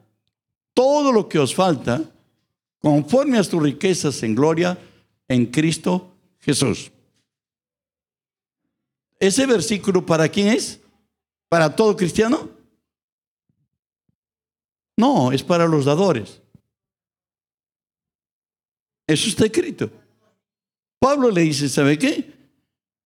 todo 0.74 1.12
lo 1.12 1.28
que 1.28 1.38
os 1.38 1.54
falta 1.54 2.02
conforme 2.78 3.38
a 3.38 3.44
sus 3.44 3.62
riquezas 3.62 4.22
en 4.22 4.34
gloria 4.34 4.78
en 5.28 5.46
Cristo 5.46 6.12
Jesús. 6.38 6.90
¿Ese 9.20 9.46
versículo 9.46 10.04
para 10.04 10.28
quién 10.28 10.48
es? 10.48 10.80
¿Para 11.50 11.76
todo 11.76 11.94
cristiano? 11.94 12.48
No, 14.96 15.30
es 15.30 15.42
para 15.42 15.66
los 15.66 15.84
dadores. 15.84 16.40
Eso 19.06 19.28
está 19.28 19.44
escrito. 19.44 19.90
Pablo 20.98 21.30
le 21.30 21.42
dice, 21.42 21.68
¿sabe 21.68 21.98
qué? 21.98 22.32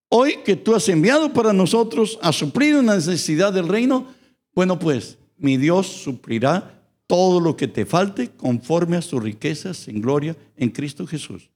Hoy 0.08 0.38
que 0.44 0.54
tú 0.54 0.74
has 0.74 0.88
enviado 0.88 1.32
para 1.32 1.52
nosotros 1.52 2.18
a 2.22 2.32
suplir 2.32 2.76
una 2.76 2.94
necesidad 2.94 3.52
del 3.52 3.68
reino, 3.68 4.06
bueno 4.54 4.78
pues, 4.78 5.18
mi 5.36 5.56
Dios 5.56 5.86
suplirá 5.86 6.82
todo 7.06 7.40
lo 7.40 7.56
que 7.56 7.68
te 7.68 7.86
falte 7.86 8.30
conforme 8.30 8.96
a 8.96 9.02
sus 9.02 9.22
riquezas 9.22 9.88
en 9.88 10.00
gloria 10.00 10.36
en 10.56 10.70
Cristo 10.70 11.06
Jesús. 11.06 11.50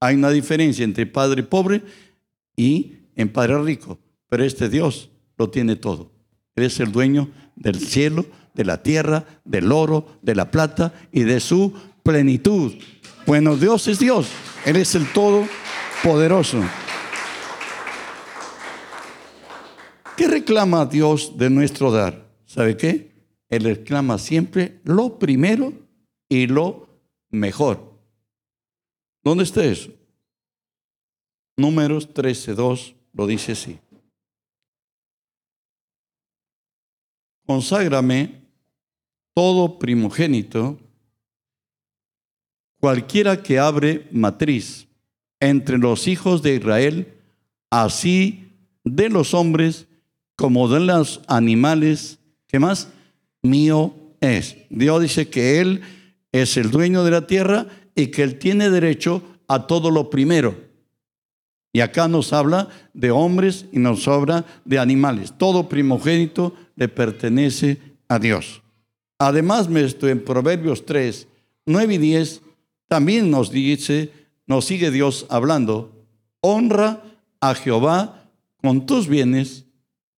Hay 0.00 0.16
una 0.16 0.30
diferencia 0.30 0.84
entre 0.84 1.06
padre 1.06 1.42
pobre 1.42 1.82
y 2.56 3.03
en 3.16 3.28
padre 3.28 3.62
rico, 3.62 3.98
pero 4.28 4.44
este 4.44 4.68
Dios 4.68 5.10
lo 5.36 5.50
tiene 5.50 5.76
todo. 5.76 6.10
Él 6.54 6.64
es 6.64 6.80
el 6.80 6.92
dueño 6.92 7.30
del 7.56 7.78
cielo, 7.80 8.26
de 8.54 8.64
la 8.64 8.82
tierra, 8.82 9.24
del 9.44 9.72
oro, 9.72 10.18
de 10.22 10.34
la 10.34 10.50
plata 10.50 10.94
y 11.12 11.22
de 11.24 11.40
su 11.40 11.74
plenitud. 12.02 12.72
Bueno, 13.26 13.56
Dios 13.56 13.88
es 13.88 13.98
Dios. 13.98 14.28
Él 14.64 14.76
es 14.76 14.94
el 14.94 15.10
todopoderoso. 15.12 16.62
¿Qué 20.16 20.28
reclama 20.28 20.86
Dios 20.86 21.36
de 21.36 21.50
nuestro 21.50 21.90
dar? 21.90 22.28
¿Sabe 22.46 22.76
qué? 22.76 23.12
Él 23.48 23.64
reclama 23.64 24.18
siempre 24.18 24.80
lo 24.84 25.18
primero 25.18 25.72
y 26.28 26.46
lo 26.46 26.88
mejor. 27.30 27.92
¿Dónde 29.22 29.44
está 29.44 29.64
eso? 29.64 29.90
Números 31.56 32.12
13.2 32.12 32.94
lo 33.14 33.26
dice 33.26 33.52
así. 33.52 33.78
conságrame 37.46 38.42
todo 39.34 39.78
primogénito, 39.78 40.78
cualquiera 42.80 43.42
que 43.42 43.58
abre 43.58 44.06
matriz 44.12 44.86
entre 45.40 45.78
los 45.78 46.06
hijos 46.06 46.42
de 46.42 46.56
Israel, 46.56 47.14
así 47.70 48.48
de 48.84 49.08
los 49.08 49.34
hombres 49.34 49.86
como 50.36 50.68
de 50.68 50.80
los 50.80 51.20
animales, 51.26 52.18
¿qué 52.46 52.58
más? 52.58 52.88
Mío 53.42 53.94
es. 54.20 54.56
Dios 54.70 55.02
dice 55.02 55.28
que 55.28 55.60
Él 55.60 55.82
es 56.32 56.56
el 56.56 56.70
dueño 56.70 57.04
de 57.04 57.10
la 57.10 57.26
tierra 57.26 57.66
y 57.94 58.08
que 58.08 58.22
Él 58.22 58.38
tiene 58.38 58.70
derecho 58.70 59.22
a 59.48 59.66
todo 59.66 59.90
lo 59.90 60.10
primero. 60.10 60.56
Y 61.74 61.80
acá 61.80 62.06
nos 62.06 62.32
habla 62.32 62.68
de 62.94 63.10
hombres 63.10 63.66
y 63.72 63.80
nos 63.80 64.06
habla 64.06 64.46
de 64.64 64.78
animales. 64.78 65.34
Todo 65.36 65.68
primogénito 65.68 66.54
le 66.76 66.86
pertenece 66.86 67.80
a 68.06 68.20
Dios. 68.20 68.62
Además, 69.18 69.68
en 69.68 70.24
Proverbios 70.24 70.86
3, 70.86 71.26
9 71.66 71.94
y 71.94 71.98
10, 71.98 72.42
también 72.86 73.28
nos 73.28 73.50
dice, 73.50 74.12
nos 74.46 74.66
sigue 74.66 74.92
Dios 74.92 75.26
hablando, 75.28 76.06
honra 76.40 77.02
a 77.40 77.56
Jehová 77.56 78.30
con 78.62 78.86
tus 78.86 79.08
bienes 79.08 79.64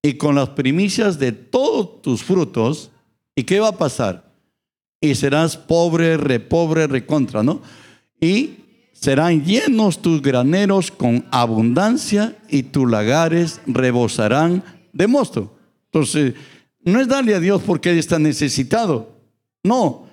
y 0.02 0.18
con 0.18 0.34
las 0.34 0.50
primicias 0.50 1.18
de 1.18 1.32
todos 1.32 2.02
tus 2.02 2.22
frutos. 2.22 2.90
¿Y 3.34 3.44
qué 3.44 3.60
va 3.60 3.68
a 3.68 3.78
pasar? 3.78 4.30
Y 5.00 5.14
serás 5.14 5.56
pobre, 5.56 6.18
repobre, 6.18 6.86
recontra, 6.86 7.42
¿no? 7.42 7.62
Y 8.20 8.65
serán 9.00 9.44
llenos 9.44 10.00
tus 10.00 10.22
graneros 10.22 10.90
con 10.90 11.26
abundancia 11.30 12.36
y 12.48 12.64
tus 12.64 12.90
lagares 12.90 13.60
rebosarán 13.66 14.64
de 14.92 15.06
mosto. 15.06 15.56
Entonces, 15.86 16.34
no 16.82 17.00
es 17.00 17.08
darle 17.08 17.34
a 17.34 17.40
Dios 17.40 17.62
porque 17.64 17.90
Él 17.90 17.98
está 17.98 18.18
necesitado. 18.18 19.16
No, 19.62 20.06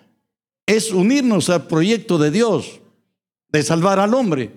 es 0.65 0.91
unirnos 0.91 1.49
al 1.49 1.67
proyecto 1.67 2.17
de 2.17 2.31
Dios 2.31 2.81
de 3.49 3.63
salvar 3.63 3.99
al 3.99 4.13
hombre. 4.13 4.51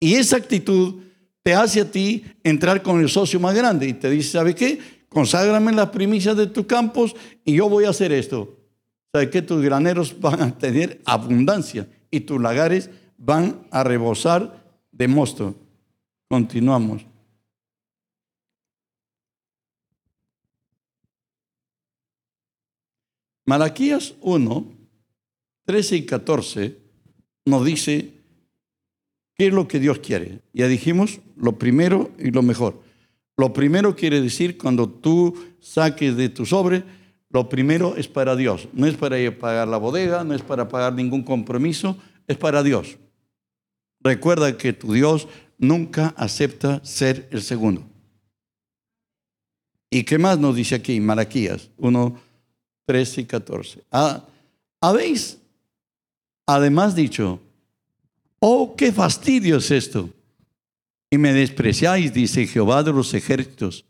Y 0.00 0.14
esa 0.14 0.36
actitud 0.36 0.96
te 1.42 1.54
hace 1.54 1.80
a 1.80 1.90
ti 1.90 2.24
entrar 2.42 2.82
con 2.82 3.00
el 3.00 3.08
socio 3.08 3.38
más 3.40 3.54
grande 3.54 3.88
y 3.88 3.92
te 3.92 4.10
dice, 4.10 4.32
¿sabe 4.32 4.54
qué? 4.54 4.78
Conságrame 5.08 5.72
las 5.72 5.90
primicias 5.90 6.36
de 6.36 6.46
tus 6.46 6.66
campos 6.66 7.14
y 7.44 7.54
yo 7.54 7.68
voy 7.68 7.84
a 7.84 7.90
hacer 7.90 8.12
esto. 8.12 8.56
¿Sabe 9.12 9.30
qué? 9.30 9.42
Tus 9.42 9.62
graneros 9.62 10.18
van 10.20 10.42
a 10.42 10.58
tener 10.58 11.00
abundancia 11.04 11.88
y 12.10 12.20
tus 12.20 12.40
lagares 12.40 12.90
van 13.18 13.66
a 13.70 13.84
rebosar 13.84 14.64
de 14.90 15.08
mosto. 15.08 15.54
Continuamos. 16.28 17.04
Malaquías 23.44 24.14
1, 24.20 24.66
13 25.64 25.96
y 25.96 26.06
14 26.06 26.78
nos 27.46 27.64
dice 27.64 28.12
qué 29.34 29.46
es 29.46 29.54
lo 29.54 29.66
que 29.66 29.80
Dios 29.80 29.98
quiere. 30.00 30.40
Ya 30.52 30.68
dijimos 30.68 31.20
lo 31.36 31.58
primero 31.58 32.10
y 32.18 32.30
lo 32.30 32.42
mejor. 32.42 32.82
Lo 33.38 33.52
primero 33.52 33.96
quiere 33.96 34.20
decir 34.20 34.58
cuando 34.58 34.88
tú 34.88 35.34
saques 35.60 36.16
de 36.16 36.28
tu 36.28 36.44
sobre, 36.44 36.84
lo 37.30 37.48
primero 37.48 37.96
es 37.96 38.06
para 38.06 38.36
Dios. 38.36 38.68
No 38.72 38.86
es 38.86 38.96
para 38.96 39.16
pagar 39.38 39.68
la 39.68 39.78
bodega, 39.78 40.24
no 40.24 40.34
es 40.34 40.42
para 40.42 40.68
pagar 40.68 40.92
ningún 40.92 41.22
compromiso, 41.22 41.96
es 42.26 42.36
para 42.36 42.62
Dios. 42.62 42.98
Recuerda 44.00 44.56
que 44.56 44.72
tu 44.72 44.92
Dios 44.92 45.28
nunca 45.58 46.14
acepta 46.16 46.84
ser 46.84 47.28
el 47.30 47.42
segundo. 47.42 47.84
¿Y 49.90 50.04
qué 50.04 50.18
más 50.18 50.38
nos 50.38 50.54
dice 50.54 50.74
aquí 50.74 51.00
Malaquías 51.00 51.70
1, 51.78 52.20
13 52.86 53.20
y 53.22 53.24
14? 53.24 53.84
Ah, 53.90 54.24
Habéis 54.80 55.38
además 56.46 56.94
dicho, 56.94 57.40
oh, 58.38 58.74
qué 58.76 58.92
fastidio 58.92 59.56
es 59.56 59.70
esto. 59.70 60.10
Y 61.10 61.18
me 61.18 61.32
despreciáis, 61.32 62.12
dice 62.12 62.46
Jehová 62.46 62.82
de 62.82 62.92
los 62.92 63.14
ejércitos, 63.14 63.86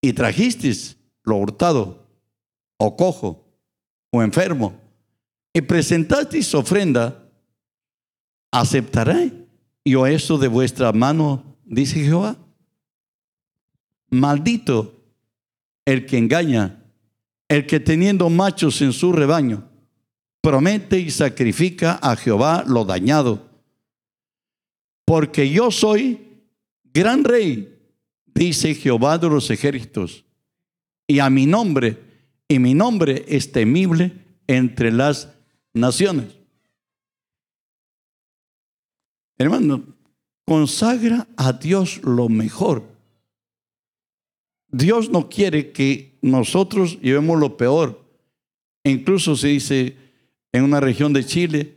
y 0.00 0.12
trajisteis 0.12 0.96
lo 1.22 1.36
hurtado, 1.36 2.06
o 2.78 2.96
cojo, 2.96 3.44
o 4.10 4.22
enfermo, 4.22 4.80
y 5.52 5.60
presentasteis 5.60 6.54
ofrenda 6.54 7.25
¿aceptaré 8.50 9.32
yo 9.84 10.06
eso 10.06 10.38
de 10.38 10.48
vuestra 10.48 10.92
mano? 10.92 11.56
Dice 11.64 12.02
Jehová. 12.02 12.36
Maldito 14.08 14.96
el 15.84 16.04
que 16.04 16.18
engaña, 16.18 16.82
el 17.48 17.66
que 17.66 17.80
teniendo 17.80 18.28
machos 18.28 18.82
en 18.82 18.92
su 18.92 19.12
rebaño, 19.12 19.68
promete 20.42 20.98
y 20.98 21.10
sacrifica 21.10 21.98
a 22.02 22.16
Jehová 22.16 22.64
lo 22.66 22.84
dañado. 22.84 23.48
Porque 25.04 25.48
yo 25.48 25.70
soy 25.70 26.42
gran 26.92 27.24
rey, 27.24 27.78
dice 28.26 28.74
Jehová 28.74 29.18
de 29.18 29.28
los 29.28 29.50
ejércitos, 29.50 30.24
y 31.06 31.20
a 31.20 31.30
mi 31.30 31.46
nombre, 31.46 31.98
y 32.48 32.58
mi 32.58 32.74
nombre 32.74 33.24
es 33.28 33.52
temible 33.52 34.12
entre 34.46 34.90
las 34.90 35.32
naciones. 35.72 36.35
Hermano, 39.38 39.82
consagra 40.44 41.26
a 41.36 41.52
Dios 41.52 42.00
lo 42.02 42.28
mejor. 42.28 42.84
Dios 44.68 45.10
no 45.10 45.28
quiere 45.28 45.72
que 45.72 46.18
nosotros 46.22 46.98
llevemos 47.00 47.38
lo 47.38 47.56
peor. 47.56 48.04
Incluso 48.84 49.36
se 49.36 49.48
dice 49.48 49.96
en 50.52 50.64
una 50.64 50.80
región 50.80 51.12
de 51.12 51.24
Chile, 51.24 51.76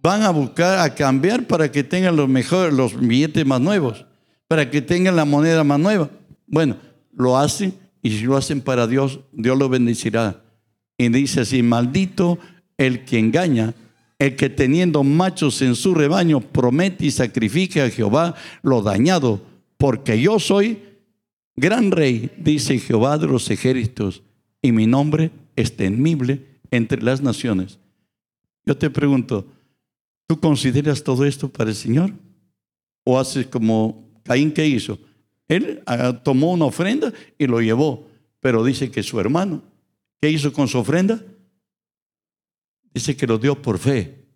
van 0.00 0.22
a 0.22 0.30
buscar 0.30 0.80
a 0.80 0.94
cambiar 0.94 1.46
para 1.46 1.70
que 1.70 1.84
tengan 1.84 2.16
los 2.16 2.28
mejores, 2.28 2.74
los 2.74 2.98
billetes 2.98 3.46
más 3.46 3.60
nuevos, 3.60 4.04
para 4.48 4.68
que 4.70 4.82
tengan 4.82 5.16
la 5.16 5.24
moneda 5.24 5.62
más 5.62 5.78
nueva. 5.78 6.10
Bueno, 6.46 6.76
lo 7.12 7.38
hacen 7.38 7.74
y 8.02 8.10
si 8.10 8.24
lo 8.24 8.36
hacen 8.36 8.60
para 8.60 8.86
Dios, 8.86 9.20
Dios 9.32 9.56
lo 9.56 9.68
bendecirá. 9.68 10.42
Y 10.98 11.08
dice 11.08 11.42
así, 11.42 11.62
maldito 11.62 12.38
el 12.76 13.04
que 13.04 13.18
engaña 13.18 13.74
el 14.22 14.36
que 14.36 14.48
teniendo 14.48 15.02
machos 15.02 15.62
en 15.62 15.74
su 15.74 15.94
rebaño 15.94 16.40
promete 16.40 17.06
y 17.06 17.10
sacrifique 17.10 17.80
a 17.82 17.90
Jehová 17.90 18.36
lo 18.62 18.80
dañado, 18.80 19.42
porque 19.78 20.20
yo 20.20 20.38
soy 20.38 20.78
gran 21.56 21.90
rey, 21.90 22.30
dice 22.38 22.78
Jehová 22.78 23.18
de 23.18 23.26
los 23.26 23.50
ejércitos, 23.50 24.22
y 24.62 24.70
mi 24.70 24.86
nombre 24.86 25.32
es 25.56 25.76
temible 25.76 26.46
entre 26.70 27.02
las 27.02 27.20
naciones. 27.20 27.80
Yo 28.64 28.76
te 28.76 28.90
pregunto, 28.90 29.44
¿tú 30.28 30.38
consideras 30.38 31.02
todo 31.02 31.24
esto 31.24 31.48
para 31.48 31.70
el 31.70 31.76
Señor? 31.76 32.12
¿O 33.04 33.18
haces 33.18 33.48
como 33.48 34.08
Caín 34.22 34.52
que 34.52 34.64
hizo? 34.64 35.00
Él 35.48 35.82
ah, 35.84 36.12
tomó 36.22 36.52
una 36.52 36.66
ofrenda 36.66 37.12
y 37.38 37.48
lo 37.48 37.60
llevó, 37.60 38.06
pero 38.38 38.62
dice 38.62 38.88
que 38.88 39.02
su 39.02 39.18
hermano, 39.18 39.64
¿qué 40.20 40.30
hizo 40.30 40.52
con 40.52 40.68
su 40.68 40.78
ofrenda? 40.78 41.20
Dice 42.94 43.16
que 43.16 43.26
lo 43.26 43.38
dio 43.38 43.60
por 43.60 43.78
fe. 43.78 44.26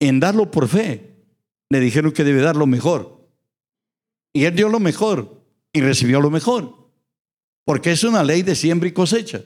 En 0.00 0.20
darlo 0.20 0.50
por 0.50 0.68
fe, 0.68 1.14
le 1.70 1.80
dijeron 1.80 2.12
que 2.12 2.24
debe 2.24 2.42
dar 2.42 2.56
lo 2.56 2.66
mejor. 2.66 3.28
Y 4.32 4.44
él 4.44 4.54
dio 4.54 4.68
lo 4.68 4.80
mejor 4.80 5.42
y 5.72 5.80
recibió 5.80 6.20
lo 6.20 6.30
mejor. 6.30 6.90
Porque 7.64 7.92
es 7.92 8.04
una 8.04 8.22
ley 8.22 8.42
de 8.42 8.54
siembra 8.54 8.88
y 8.88 8.92
cosecha. 8.92 9.42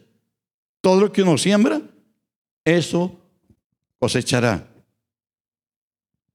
Todo 0.80 1.00
lo 1.00 1.12
que 1.12 1.22
uno 1.22 1.38
siembra, 1.38 1.80
eso 2.64 3.20
cosechará. 3.98 4.68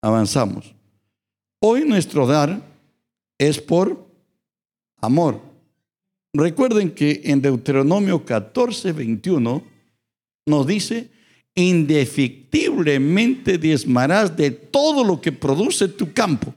Avanzamos. 0.02 0.74
Hoy 1.60 1.86
nuestro 1.86 2.28
dar 2.28 2.62
es 3.38 3.60
por 3.60 4.06
amor. 4.98 5.42
Recuerden 6.34 6.94
que 6.94 7.22
en 7.26 7.42
Deuteronomio 7.42 8.26
14, 8.26 8.92
21 8.92 9.64
nos 10.46 10.68
dice 10.68 11.12
indefectiblemente 11.56 13.58
diezmarás 13.58 14.36
de 14.36 14.52
todo 14.52 15.04
lo 15.04 15.22
que 15.22 15.32
produce 15.32 15.88
tu 15.88 16.14
campo. 16.14 16.54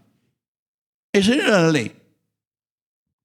Esa 1.12 1.34
era 1.34 1.62
la 1.62 1.70
ley. 1.70 1.92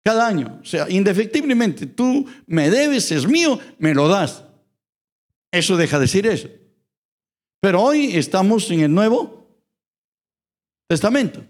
Cada 0.03 0.27
año. 0.27 0.59
O 0.61 0.65
sea, 0.65 0.89
indefectiblemente, 0.89 1.85
tú 1.85 2.25
me 2.47 2.69
debes, 2.69 3.11
es 3.11 3.27
mío, 3.27 3.59
me 3.77 3.93
lo 3.93 4.07
das. 4.07 4.43
Eso 5.51 5.77
deja 5.77 5.97
de 5.97 6.05
decir 6.05 6.25
eso. 6.25 6.49
Pero 7.59 7.81
hoy 7.81 8.15
estamos 8.15 8.69
en 8.71 8.81
el 8.81 8.93
Nuevo 8.93 9.47
Testamento. 10.87 11.43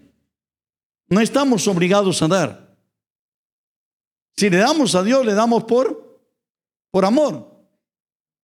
No 1.08 1.20
estamos 1.20 1.66
obligados 1.66 2.20
a 2.22 2.28
dar. 2.28 2.76
Si 4.36 4.50
le 4.50 4.58
damos 4.58 4.94
a 4.94 5.02
Dios, 5.02 5.24
le 5.24 5.34
damos 5.34 5.64
por, 5.64 6.20
por 6.90 7.04
amor. 7.04 7.50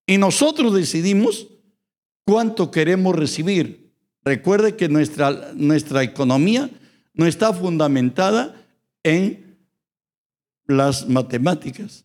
Y 0.07 0.17
nosotros 0.17 0.75
decidimos 0.75 1.49
cuánto 2.29 2.71
queremos 2.71 3.17
recibir. 3.17 3.91
Recuerde 4.23 4.77
que 4.77 4.91
nuestra, 4.91 5.55
nuestra 5.55 6.03
economía 6.03 6.69
no 7.15 7.25
está 7.25 7.55
fundamentada 7.55 8.69
en 9.03 9.57
las 10.67 11.09
matemáticas, 11.09 12.05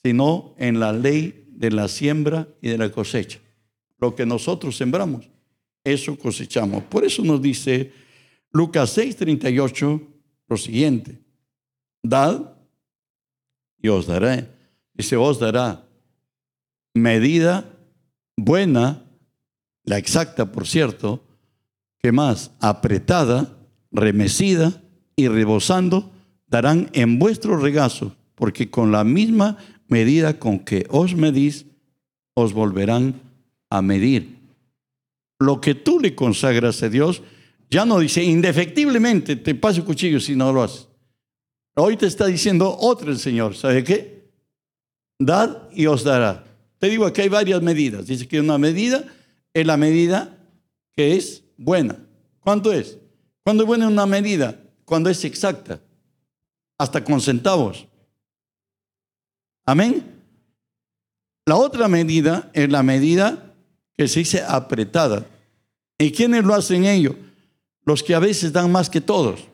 sino 0.00 0.54
en 0.58 0.78
la 0.78 0.92
ley 0.92 1.48
de 1.50 1.72
la 1.72 1.88
siembra 1.88 2.46
y 2.62 2.68
de 2.68 2.78
la 2.78 2.92
cosecha. 2.92 3.40
Lo 3.98 4.14
que 4.14 4.24
nosotros 4.24 4.76
sembramos, 4.76 5.28
eso 5.82 6.16
cosechamos. 6.16 6.84
Por 6.84 7.04
eso 7.04 7.24
nos 7.24 7.42
dice 7.42 7.90
Lucas 8.52 8.96
6:38 8.96 10.06
lo 10.46 10.56
siguiente, 10.56 11.18
dad 12.00 12.58
y 13.82 13.88
os 13.88 14.06
daré. 14.06 14.48
Dice, 14.92 15.16
os 15.16 15.40
dará 15.40 15.84
medida 16.94 17.68
buena, 18.36 19.04
la 19.84 19.98
exacta, 19.98 20.50
por 20.50 20.66
cierto, 20.66 21.22
que 21.98 22.12
más 22.12 22.50
apretada, 22.60 23.56
remecida 23.90 24.82
y 25.16 25.28
rebosando, 25.28 26.10
darán 26.46 26.90
en 26.92 27.18
vuestro 27.18 27.56
regazo, 27.56 28.14
porque 28.34 28.70
con 28.70 28.92
la 28.92 29.04
misma 29.04 29.58
medida 29.88 30.38
con 30.38 30.60
que 30.60 30.86
os 30.90 31.14
medís, 31.14 31.66
os 32.34 32.52
volverán 32.52 33.20
a 33.70 33.82
medir. 33.82 34.38
Lo 35.38 35.60
que 35.60 35.74
tú 35.74 36.00
le 36.00 36.14
consagras 36.14 36.82
a 36.82 36.88
Dios, 36.88 37.22
ya 37.70 37.84
no 37.84 37.98
dice 37.98 38.22
indefectiblemente 38.22 39.36
te 39.36 39.54
paso 39.54 39.84
cuchillo 39.84 40.20
si 40.20 40.34
no 40.34 40.52
lo 40.52 40.62
haces. 40.62 40.88
Hoy 41.76 41.96
te 41.96 42.06
está 42.06 42.26
diciendo 42.26 42.76
otro 42.78 43.10
el 43.10 43.18
Señor, 43.18 43.56
¿sabe 43.56 43.82
qué? 43.82 44.30
Dad 45.18 45.68
y 45.72 45.86
os 45.86 46.04
dará. 46.04 46.44
Te 46.78 46.88
digo 46.88 47.12
que 47.12 47.22
hay 47.22 47.28
varias 47.28 47.62
medidas. 47.62 48.06
Dice 48.06 48.28
que 48.28 48.40
una 48.40 48.58
medida 48.58 49.04
es 49.54 49.66
la 49.66 49.76
medida 49.76 50.36
que 50.92 51.16
es 51.16 51.44
buena. 51.56 51.96
¿Cuánto 52.40 52.72
es? 52.72 52.98
¿Cuándo 53.44 53.62
es 53.62 53.66
buena 53.66 53.88
una 53.88 54.04
medida? 54.04 54.60
Cuando 54.84 55.08
es 55.08 55.24
exacta. 55.24 55.80
Hasta 56.76 57.02
con 57.02 57.20
centavos. 57.20 57.86
Amén. 59.64 60.04
La 61.46 61.56
otra 61.56 61.88
medida 61.88 62.50
es 62.52 62.70
la 62.70 62.82
medida 62.82 63.54
que 63.96 64.08
se 64.08 64.20
dice 64.20 64.42
apretada. 64.46 65.26
¿Y 65.98 66.10
quiénes 66.10 66.44
lo 66.44 66.54
hacen 66.54 66.84
ellos? 66.84 67.14
Los 67.84 68.02
que 68.02 68.14
a 68.14 68.18
veces 68.18 68.52
dan 68.52 68.72
más 68.72 68.90
que 68.90 69.00
todos. 69.00 69.46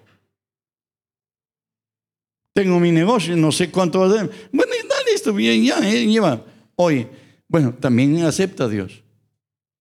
Tengo 2.55 2.81
mi 2.81 2.91
negocio, 2.91 3.37
no 3.37 3.53
sé 3.53 3.71
cuánto 3.71 4.01
va 4.01 4.07
a 4.07 4.09
dar. 4.09 4.31
Bueno, 4.53 4.73
dale 4.89 5.13
esto 5.15 5.33
bien, 5.33 5.63
ya, 5.65 5.79
eh, 5.89 6.07
lleva. 6.07 6.45
Oye, 6.75 7.09
bueno, 7.47 7.75
también 7.75 8.23
acepta 8.23 8.65
a 8.65 8.69
Dios. 8.69 9.03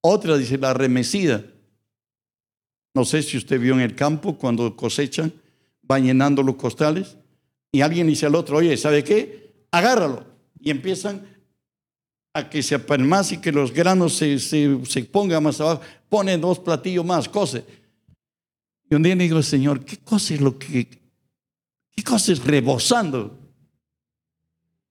Otra 0.01 0.37
dice 0.37 0.57
la 0.57 0.73
remecida. 0.73 1.43
No 2.93 3.05
sé 3.05 3.21
si 3.21 3.37
usted 3.37 3.59
vio 3.59 3.73
en 3.73 3.81
el 3.81 3.95
campo 3.95 4.37
cuando 4.37 4.75
cosechan, 4.75 5.33
van 5.83 6.05
llenando 6.05 6.43
los 6.43 6.55
costales 6.55 7.17
y 7.71 7.81
alguien 7.81 8.07
dice 8.07 8.25
al 8.25 8.35
otro, 8.35 8.57
oye, 8.57 8.75
¿sabe 8.77 9.03
qué? 9.03 9.65
Agárralo. 9.71 10.25
Y 10.59 10.71
empiezan 10.71 11.25
a 12.33 12.49
que 12.49 12.63
se 12.63 12.75
apalmase 12.75 13.35
y 13.35 13.37
que 13.39 13.51
los 13.51 13.71
granos 13.73 14.15
se, 14.15 14.39
se, 14.39 15.03
pongan 15.11 15.43
más 15.43 15.61
abajo. 15.61 15.81
Ponen 16.09 16.41
dos 16.41 16.59
platillos 16.59 17.05
más, 17.05 17.29
cose. 17.29 17.63
Y 18.89 18.95
un 18.95 19.03
día 19.03 19.15
le 19.15 19.23
digo, 19.23 19.41
Señor, 19.43 19.85
¿qué 19.85 19.97
cosa 19.97 20.33
es 20.33 20.41
lo 20.41 20.57
que, 20.57 20.87
qué 21.95 22.03
cosa 22.03 22.31
es 22.31 22.43
rebosando? 22.43 23.37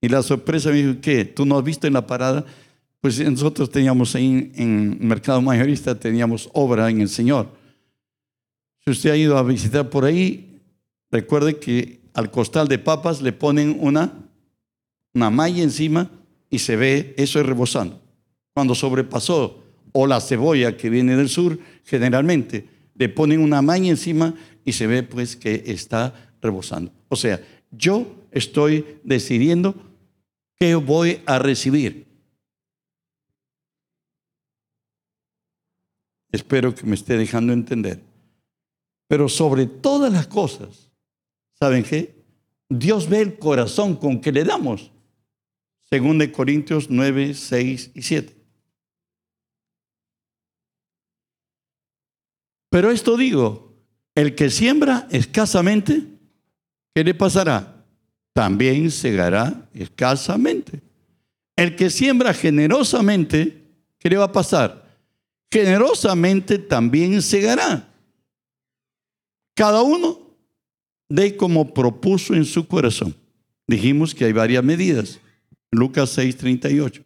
Y 0.01 0.09
la 0.09 0.23
sorpresa 0.23 0.71
me 0.71 0.77
dijo, 0.77 1.01
¿qué? 1.01 1.25
¿Tú 1.25 1.45
no 1.45 1.59
has 1.59 1.65
visto 1.65 1.87
en 1.89 1.95
la 1.95 2.07
parada? 2.07 2.45
Pues 3.01 3.21
nosotros 3.21 3.71
teníamos 3.71 4.15
ahí 4.15 4.51
en 4.57 4.99
Mercado 5.07 5.41
Mayorista, 5.41 5.99
teníamos 5.99 6.49
obra 6.53 6.91
en 6.91 7.01
el 7.01 7.09
Señor. 7.09 7.49
Si 8.85 8.91
usted 8.91 9.11
ha 9.11 9.17
ido 9.17 9.39
a 9.39 9.43
visitar 9.43 9.89
por 9.89 10.05
ahí, 10.05 10.61
recuerde 11.11 11.59
que 11.59 12.01
al 12.15 12.31
costal 12.31 12.67
de 12.67 12.79
papas 12.79 13.23
le 13.23 13.33
ponen 13.33 13.77
una, 13.81 14.13
una 15.15 15.31
malla 15.31 15.63
encima 15.63 16.11
y 16.51 16.59
se 16.59 16.77
ve, 16.77 17.15
eso 17.17 17.39
es 17.39 17.47
rebosando. 17.47 18.01
Cuando 18.53 18.75
sobrepasó, 18.75 19.63
o 19.93 20.07
la 20.07 20.21
cebolla 20.21 20.77
que 20.77 20.91
viene 20.91 21.17
del 21.17 21.29
sur, 21.29 21.59
generalmente 21.85 22.69
le 22.95 23.09
ponen 23.09 23.41
una 23.41 23.63
malla 23.63 23.89
encima 23.89 24.35
y 24.65 24.73
se 24.73 24.87
ve 24.87 25.03
pues 25.03 25.37
que 25.37 25.63
está 25.67 26.33
rebosando. 26.43 26.93
O 27.09 27.17
sea, 27.17 27.41
yo 27.71 28.27
estoy 28.33 28.85
decidiendo 29.05 29.75
qué 30.59 30.75
voy 30.75 31.21
a 31.27 31.39
recibir. 31.39 32.08
Espero 36.31 36.75
que 36.75 36.87
me 36.87 36.95
esté 36.95 37.17
dejando 37.17 37.53
entender. 37.53 38.03
Pero 39.09 39.29
sobre 39.29 39.67
todas 39.67 40.13
las 40.13 40.27
cosas, 40.27 40.91
¿saben 41.59 41.83
qué? 41.83 42.15
Dios 42.69 43.09
ve 43.09 43.21
el 43.23 43.39
corazón 43.39 43.97
con 43.97 44.21
que 44.21 44.33
le 44.33 44.45
damos. 44.45 44.93
Según 45.91 46.19
de 46.19 46.31
Corintios 46.31 46.91
9, 46.91 47.33
6 47.33 47.93
y 47.95 48.03
7. 48.03 48.37
Pero 52.71 52.91
esto 52.91 53.17
digo, 53.17 53.75
el 54.15 54.35
que 54.35 54.51
siembra 54.51 55.09
escasamente, 55.11 56.03
¿qué 56.95 57.03
le 57.03 57.15
pasará? 57.15 57.87
También 58.35 58.91
segará 58.91 59.69
escasamente. 59.73 60.83
El 61.57 61.75
que 61.75 61.89
siembra 61.89 62.35
generosamente, 62.35 63.65
¿qué 63.99 64.11
le 64.11 64.19
va 64.19 64.25
a 64.25 64.33
pasar? 64.33 64.88
Generosamente 65.51 66.59
también 66.59 67.23
segará. 67.23 67.89
Cada 69.55 69.83
uno 69.83 70.21
de 71.09 71.37
como 71.37 71.73
propuso 71.73 72.35
en 72.35 72.45
su 72.45 72.67
corazón. 72.67 73.15
Dijimos 73.67 74.15
que 74.15 74.27
hay 74.27 74.33
varias 74.33 74.63
medidas. 74.63 75.21
Lucas 75.71 76.17
6:38. 76.17 77.05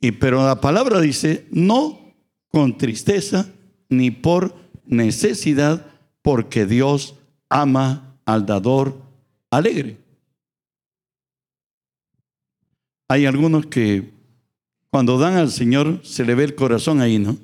Y 0.00 0.12
pero 0.12 0.44
la 0.44 0.60
palabra 0.60 1.00
dice, 1.00 1.46
no 1.50 2.14
con 2.48 2.76
tristeza 2.76 3.50
ni 3.88 4.10
por 4.10 4.54
necesidad, 4.86 5.86
porque 6.22 6.66
Dios 6.66 7.14
ama 7.48 8.18
al 8.24 8.46
dador 8.46 9.00
alegre. 9.50 9.98
Hay 13.08 13.26
algunos 13.26 13.66
que 13.66 14.13
cuando 14.94 15.18
dan 15.18 15.34
al 15.34 15.50
Señor 15.50 15.98
se 16.04 16.24
le 16.24 16.36
ve 16.36 16.44
el 16.44 16.54
corazón 16.54 17.00
ahí, 17.00 17.18
¿no? 17.18 17.36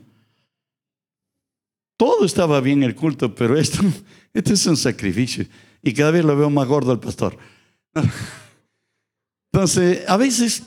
Todo 1.96 2.24
estaba 2.24 2.60
bien 2.60 2.84
el 2.84 2.94
culto, 2.94 3.34
pero 3.34 3.58
esto, 3.58 3.80
esto 4.32 4.52
es 4.52 4.66
un 4.66 4.76
sacrificio. 4.76 5.44
Y 5.82 5.92
cada 5.92 6.12
vez 6.12 6.24
lo 6.24 6.36
veo 6.36 6.48
más 6.48 6.68
gordo 6.68 6.92
el 6.92 7.00
pastor. 7.00 7.36
Entonces, 9.52 10.08
a 10.08 10.16
veces, 10.16 10.62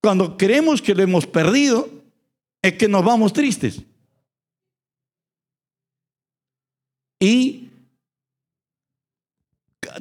cuando 0.00 0.36
creemos 0.36 0.80
que 0.80 0.94
lo 0.94 1.02
hemos 1.02 1.26
perdido, 1.26 1.90
es 2.62 2.74
que 2.74 2.86
nos 2.86 3.04
vamos 3.04 3.32
tristes. 3.32 3.82
Y 7.18 7.70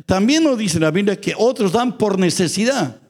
también 0.05 0.43
nos 0.43 0.59
dice 0.59 0.79
la 0.79 0.91
Biblia 0.91 1.19
que 1.19 1.33
otros 1.35 1.71
dan 1.71 1.97
por 1.97 2.19
necesidad. 2.19 3.01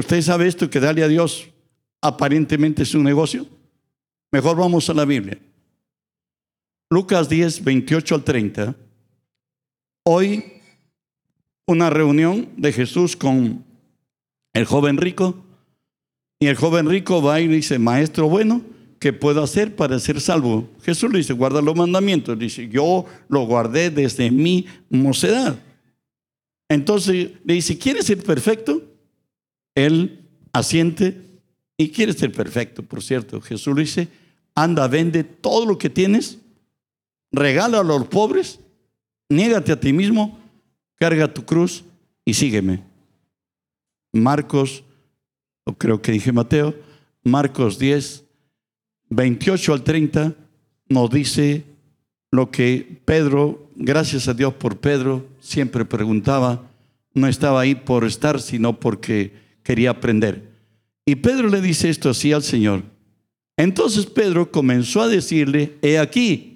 ¿Usted 0.00 0.22
sabe 0.22 0.48
esto 0.48 0.70
que 0.70 0.80
darle 0.80 1.04
a 1.04 1.08
Dios 1.08 1.50
aparentemente 2.00 2.84
es 2.84 2.94
un 2.94 3.04
negocio? 3.04 3.46
Mejor 4.32 4.56
vamos 4.56 4.88
a 4.88 4.94
la 4.94 5.04
Biblia. 5.04 5.38
Lucas 6.88 7.28
10, 7.28 7.62
28 7.62 8.14
al 8.14 8.24
30. 8.24 8.74
Hoy 10.04 10.42
una 11.66 11.90
reunión 11.90 12.48
de 12.56 12.72
Jesús 12.72 13.14
con 13.14 13.62
el 14.54 14.64
joven 14.64 14.96
rico. 14.96 15.44
Y 16.40 16.46
el 16.46 16.56
joven 16.56 16.88
rico 16.88 17.20
va 17.20 17.38
y 17.42 17.48
dice, 17.48 17.78
maestro 17.78 18.26
bueno, 18.26 18.62
¿qué 19.00 19.12
puedo 19.12 19.42
hacer 19.42 19.76
para 19.76 19.98
ser 19.98 20.18
salvo? 20.22 20.66
Jesús 20.82 21.12
le 21.12 21.18
dice, 21.18 21.34
guarda 21.34 21.60
los 21.60 21.76
mandamientos. 21.76 22.38
Dice, 22.38 22.66
yo 22.68 23.04
lo 23.28 23.42
guardé 23.42 23.90
desde 23.90 24.30
mi 24.30 24.64
mocedad. 24.88 25.62
Entonces 26.70 27.32
le 27.44 27.52
dice, 27.52 27.76
¿quieres 27.76 28.06
ser 28.06 28.22
perfecto? 28.22 28.89
Él 29.74 30.28
asiente 30.52 31.20
y 31.76 31.90
quiere 31.90 32.12
ser 32.12 32.32
perfecto, 32.32 32.82
por 32.82 33.02
cierto. 33.02 33.40
Jesús 33.40 33.76
dice, 33.76 34.08
anda, 34.54 34.86
vende 34.88 35.24
todo 35.24 35.66
lo 35.66 35.78
que 35.78 35.90
tienes 35.90 36.38
regala 37.32 37.80
a 37.80 37.84
los 37.84 38.06
pobres, 38.08 38.60
niégate 39.28 39.72
a 39.72 39.80
ti 39.80 39.92
mismo, 39.92 40.38
carga 40.96 41.32
tu 41.32 41.44
cruz 41.44 41.84
y 42.24 42.34
sígueme. 42.34 42.82
Marcos, 44.12 44.84
o 45.64 45.74
creo 45.74 46.02
que 46.02 46.12
dije 46.12 46.32
Mateo, 46.32 46.74
Marcos 47.22 47.78
10, 47.78 48.24
28 49.10 49.72
al 49.72 49.84
30, 49.84 50.34
nos 50.88 51.10
dice 51.10 51.64
lo 52.30 52.50
que 52.50 53.00
Pedro, 53.04 53.70
gracias 53.76 54.28
a 54.28 54.34
Dios 54.34 54.54
por 54.54 54.78
Pedro, 54.78 55.26
siempre 55.40 55.84
preguntaba, 55.84 56.68
no 57.14 57.26
estaba 57.26 57.60
ahí 57.60 57.74
por 57.74 58.04
estar, 58.04 58.40
sino 58.40 58.78
porque 58.78 59.32
quería 59.62 59.90
aprender. 59.90 60.50
Y 61.04 61.16
Pedro 61.16 61.48
le 61.48 61.60
dice 61.60 61.88
esto 61.88 62.10
así 62.10 62.32
al 62.32 62.42
Señor. 62.42 62.82
Entonces 63.56 64.06
Pedro 64.06 64.50
comenzó 64.50 65.02
a 65.02 65.08
decirle, 65.08 65.78
he 65.82 65.98
aquí, 65.98 66.50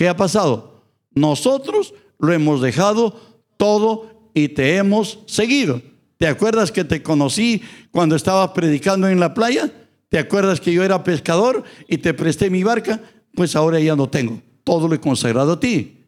¿Qué 0.00 0.08
ha 0.08 0.16
pasado? 0.16 0.82
Nosotros 1.10 1.92
lo 2.18 2.32
hemos 2.32 2.62
dejado 2.62 3.20
todo 3.58 4.30
y 4.32 4.48
te 4.48 4.76
hemos 4.76 5.18
seguido. 5.26 5.82
¿Te 6.16 6.26
acuerdas 6.26 6.72
que 6.72 6.84
te 6.84 7.02
conocí 7.02 7.60
cuando 7.90 8.16
estaba 8.16 8.54
predicando 8.54 9.10
en 9.10 9.20
la 9.20 9.34
playa? 9.34 9.70
¿Te 10.08 10.18
acuerdas 10.18 10.58
que 10.58 10.72
yo 10.72 10.82
era 10.82 11.04
pescador 11.04 11.64
y 11.86 11.98
te 11.98 12.14
presté 12.14 12.48
mi 12.48 12.62
barca? 12.62 13.02
Pues 13.34 13.54
ahora 13.54 13.78
ya 13.78 13.94
no 13.94 14.08
tengo. 14.08 14.40
Todo 14.64 14.88
lo 14.88 14.94
he 14.94 15.00
consagrado 15.00 15.52
a 15.52 15.60
ti. 15.60 15.98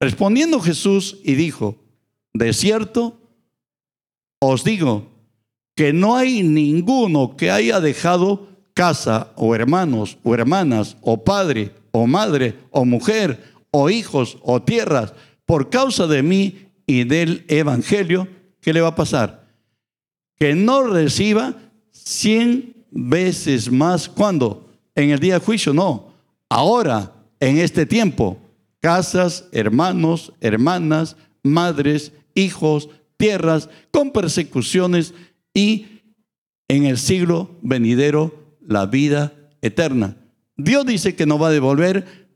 Respondiendo 0.00 0.58
Jesús 0.58 1.18
y 1.22 1.34
dijo, 1.34 1.76
de 2.32 2.54
cierto, 2.54 3.20
os 4.38 4.64
digo 4.64 5.11
que 5.74 5.92
no 5.92 6.16
hay 6.16 6.42
ninguno 6.42 7.36
que 7.36 7.50
haya 7.50 7.80
dejado 7.80 8.48
casa 8.74 9.32
o 9.36 9.54
hermanos 9.54 10.18
o 10.22 10.34
hermanas 10.34 10.96
o 11.00 11.24
padre 11.24 11.72
o 11.90 12.06
madre 12.06 12.54
o 12.70 12.84
mujer 12.84 13.42
o 13.70 13.90
hijos 13.90 14.38
o 14.42 14.62
tierras 14.62 15.14
por 15.46 15.70
causa 15.70 16.06
de 16.06 16.22
mí 16.22 16.68
y 16.86 17.04
del 17.04 17.44
Evangelio, 17.48 18.28
¿qué 18.60 18.72
le 18.72 18.80
va 18.80 18.88
a 18.88 18.94
pasar? 18.94 19.42
que 20.42 20.56
no 20.56 20.82
reciba 20.82 21.54
cien 21.92 22.84
veces 22.90 23.70
más. 23.70 24.08
¿Cuándo? 24.08 24.68
En 24.96 25.10
el 25.10 25.20
día 25.20 25.34
de 25.34 25.44
juicio, 25.44 25.72
no. 25.72 26.14
Ahora, 26.48 27.12
en 27.38 27.58
este 27.58 27.86
tiempo, 27.86 28.38
casas, 28.80 29.44
hermanos, 29.52 30.32
hermanas, 30.40 31.16
madres, 31.44 32.10
hijos, 32.34 32.88
tierras, 33.16 33.68
con 33.92 34.10
persecuciones 34.10 35.14
y 35.54 36.00
en 36.68 36.86
el 36.86 36.98
siglo 36.98 37.56
venidero 37.62 38.56
la 38.60 38.86
vida 38.86 39.32
eterna. 39.60 40.16
Dios 40.56 40.86
dice 40.86 41.14
que 41.14 41.26
no 41.26 41.38
va 41.38 41.48
a 41.48 41.52
devolver 41.52 42.28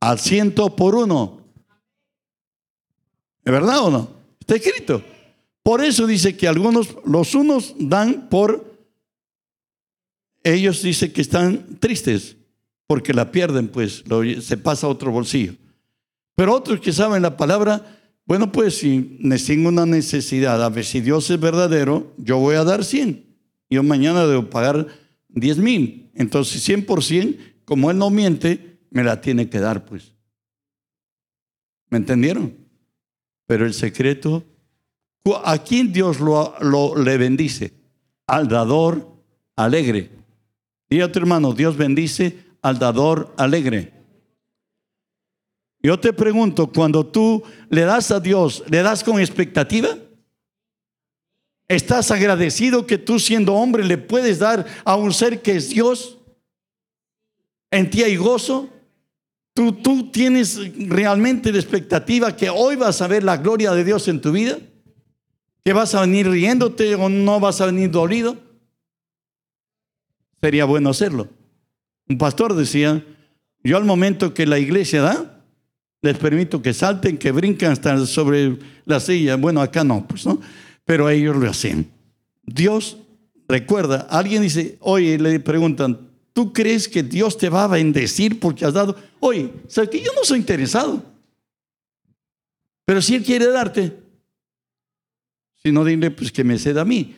al 0.00 0.18
ciento 0.18 0.74
por 0.76 0.94
uno. 0.94 1.40
¿Es 3.44 3.52
verdad 3.52 3.84
o 3.84 3.90
no? 3.90 4.10
Está 4.40 4.56
escrito. 4.56 5.02
Por 5.62 5.84
eso 5.84 6.06
dice 6.06 6.36
que 6.36 6.48
algunos, 6.48 6.96
los 7.04 7.34
unos 7.34 7.74
dan 7.78 8.28
por, 8.28 8.78
ellos 10.42 10.82
dicen 10.82 11.12
que 11.12 11.20
están 11.20 11.78
tristes 11.78 12.36
porque 12.86 13.12
la 13.12 13.30
pierden, 13.30 13.68
pues 13.68 14.02
se 14.40 14.56
pasa 14.56 14.86
a 14.86 14.90
otro 14.90 15.12
bolsillo. 15.12 15.54
Pero 16.34 16.54
otros 16.54 16.80
que 16.80 16.92
saben 16.92 17.22
la 17.22 17.36
palabra, 17.36 17.99
bueno, 18.30 18.52
pues 18.52 18.78
si 18.78 19.18
tengo 19.44 19.70
una 19.70 19.86
necesidad, 19.86 20.62
a 20.62 20.68
ver 20.68 20.84
si 20.84 21.00
Dios 21.00 21.28
es 21.30 21.40
verdadero, 21.40 22.14
yo 22.16 22.38
voy 22.38 22.54
a 22.54 22.62
dar 22.62 22.84
100. 22.84 23.26
Yo 23.68 23.82
mañana 23.82 24.24
debo 24.24 24.48
pagar 24.48 24.86
10 25.30 25.58
mil. 25.58 26.12
Entonces 26.14 26.62
100 26.62 26.86
por 26.86 27.02
100, 27.02 27.56
como 27.64 27.90
Él 27.90 27.98
no 27.98 28.08
miente, 28.08 28.78
me 28.92 29.02
la 29.02 29.20
tiene 29.20 29.50
que 29.50 29.58
dar, 29.58 29.84
pues. 29.84 30.12
¿Me 31.88 31.98
entendieron? 31.98 32.54
Pero 33.48 33.66
el 33.66 33.74
secreto 33.74 34.44
¿A 35.44 35.58
quién 35.58 35.92
Dios 35.92 36.20
lo, 36.20 36.54
le 36.96 37.18
bendice? 37.18 37.72
Al 38.28 38.46
dador 38.46 39.12
alegre. 39.56 40.08
Y 40.88 41.00
a 41.00 41.10
tu 41.10 41.18
hermano, 41.18 41.52
Dios 41.52 41.76
bendice 41.76 42.44
al 42.62 42.78
dador 42.78 43.34
alegre. 43.36 43.99
Yo 45.82 45.98
te 45.98 46.12
pregunto, 46.12 46.70
cuando 46.70 47.06
tú 47.06 47.42
le 47.70 47.82
das 47.82 48.10
a 48.10 48.20
Dios, 48.20 48.62
¿le 48.68 48.82
das 48.82 49.02
con 49.02 49.18
expectativa? 49.18 49.88
¿Estás 51.68 52.10
agradecido 52.10 52.86
que 52.86 52.98
tú 52.98 53.18
siendo 53.18 53.54
hombre 53.54 53.84
le 53.84 53.96
puedes 53.96 54.38
dar 54.40 54.66
a 54.84 54.96
un 54.96 55.12
ser 55.12 55.40
que 55.40 55.56
es 55.56 55.70
Dios? 55.70 56.18
¿En 57.70 57.88
ti 57.88 58.02
hay 58.02 58.16
gozo? 58.16 58.68
¿Tú, 59.54 59.72
tú 59.72 60.10
tienes 60.10 60.58
realmente 60.88 61.52
la 61.52 61.58
expectativa 61.58 62.36
que 62.36 62.50
hoy 62.50 62.76
vas 62.76 63.00
a 63.00 63.08
ver 63.08 63.24
la 63.24 63.36
gloria 63.36 63.72
de 63.72 63.84
Dios 63.84 64.06
en 64.08 64.20
tu 64.20 64.32
vida? 64.32 64.58
¿Que 65.64 65.72
vas 65.72 65.94
a 65.94 66.02
venir 66.02 66.28
riéndote 66.28 66.94
o 66.94 67.08
no 67.08 67.40
vas 67.40 67.60
a 67.60 67.66
venir 67.66 67.90
dolido? 67.90 68.36
Sería 70.42 70.64
bueno 70.64 70.90
hacerlo. 70.90 71.28
Un 72.08 72.18
pastor 72.18 72.54
decía, 72.54 73.04
yo 73.62 73.76
al 73.76 73.84
momento 73.84 74.34
que 74.34 74.46
la 74.46 74.58
iglesia 74.58 75.02
da, 75.02 75.39
les 76.02 76.16
permito 76.16 76.62
que 76.62 76.72
salten, 76.72 77.18
que 77.18 77.32
brinquen 77.32 77.72
hasta 77.72 78.06
sobre 78.06 78.58
la 78.86 79.00
silla. 79.00 79.36
Bueno, 79.36 79.60
acá 79.60 79.84
no, 79.84 80.06
pues 80.06 80.24
no, 80.26 80.40
pero 80.84 81.08
ellos 81.08 81.36
lo 81.36 81.48
hacen. 81.48 81.90
Dios 82.42 82.96
recuerda, 83.48 84.06
alguien 84.10 84.42
dice, 84.42 84.78
oye, 84.80 85.18
le 85.18 85.40
preguntan, 85.40 86.08
¿tú 86.32 86.52
crees 86.52 86.88
que 86.88 87.02
Dios 87.02 87.36
te 87.36 87.48
va 87.48 87.64
a 87.64 87.68
bendecir 87.68 88.40
porque 88.40 88.64
has 88.64 88.72
dado? 88.72 88.96
Oye, 89.20 89.52
¿sabes 89.68 89.90
que 89.90 90.00
yo 90.00 90.12
no 90.14 90.24
soy 90.24 90.38
interesado? 90.38 91.02
Pero 92.84 93.02
si 93.02 93.14
Él 93.14 93.22
quiere 93.22 93.46
darte, 93.46 93.96
sino 95.62 95.84
dile 95.84 96.10
pues 96.10 96.32
que 96.32 96.44
me 96.44 96.58
ceda 96.58 96.80
a 96.82 96.84
mí. 96.86 97.14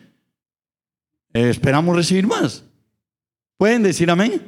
Eh, 1.33 1.49
esperamos 1.49 1.97
recibir 1.97 2.27
más. 2.27 2.65
¿Pueden 3.57 3.83
decir 3.83 4.11
amén? 4.11 4.43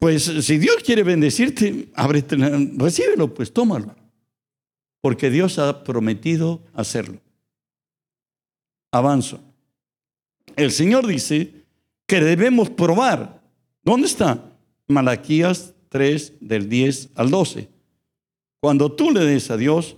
Pues 0.00 0.24
si 0.24 0.56
Dios 0.56 0.76
quiere 0.82 1.02
bendecirte, 1.02 1.90
ábrete, 1.94 2.34
recíbelo, 2.78 3.34
pues 3.34 3.52
tómalo. 3.52 3.94
Porque 5.02 5.28
Dios 5.28 5.58
ha 5.58 5.84
prometido 5.84 6.62
hacerlo. 6.72 7.20
Avanzo. 8.92 9.40
El 10.56 10.72
Señor 10.72 11.06
dice 11.06 11.52
que 12.06 12.20
debemos 12.20 12.70
probar. 12.70 13.42
¿Dónde 13.82 14.06
está? 14.06 14.42
Malaquías 14.88 15.74
3 15.90 16.32
del 16.40 16.70
10 16.70 17.10
al 17.14 17.30
12. 17.30 17.68
Cuando 18.58 18.92
tú 18.92 19.10
le 19.10 19.20
des 19.20 19.50
a 19.50 19.58
Dios, 19.58 19.96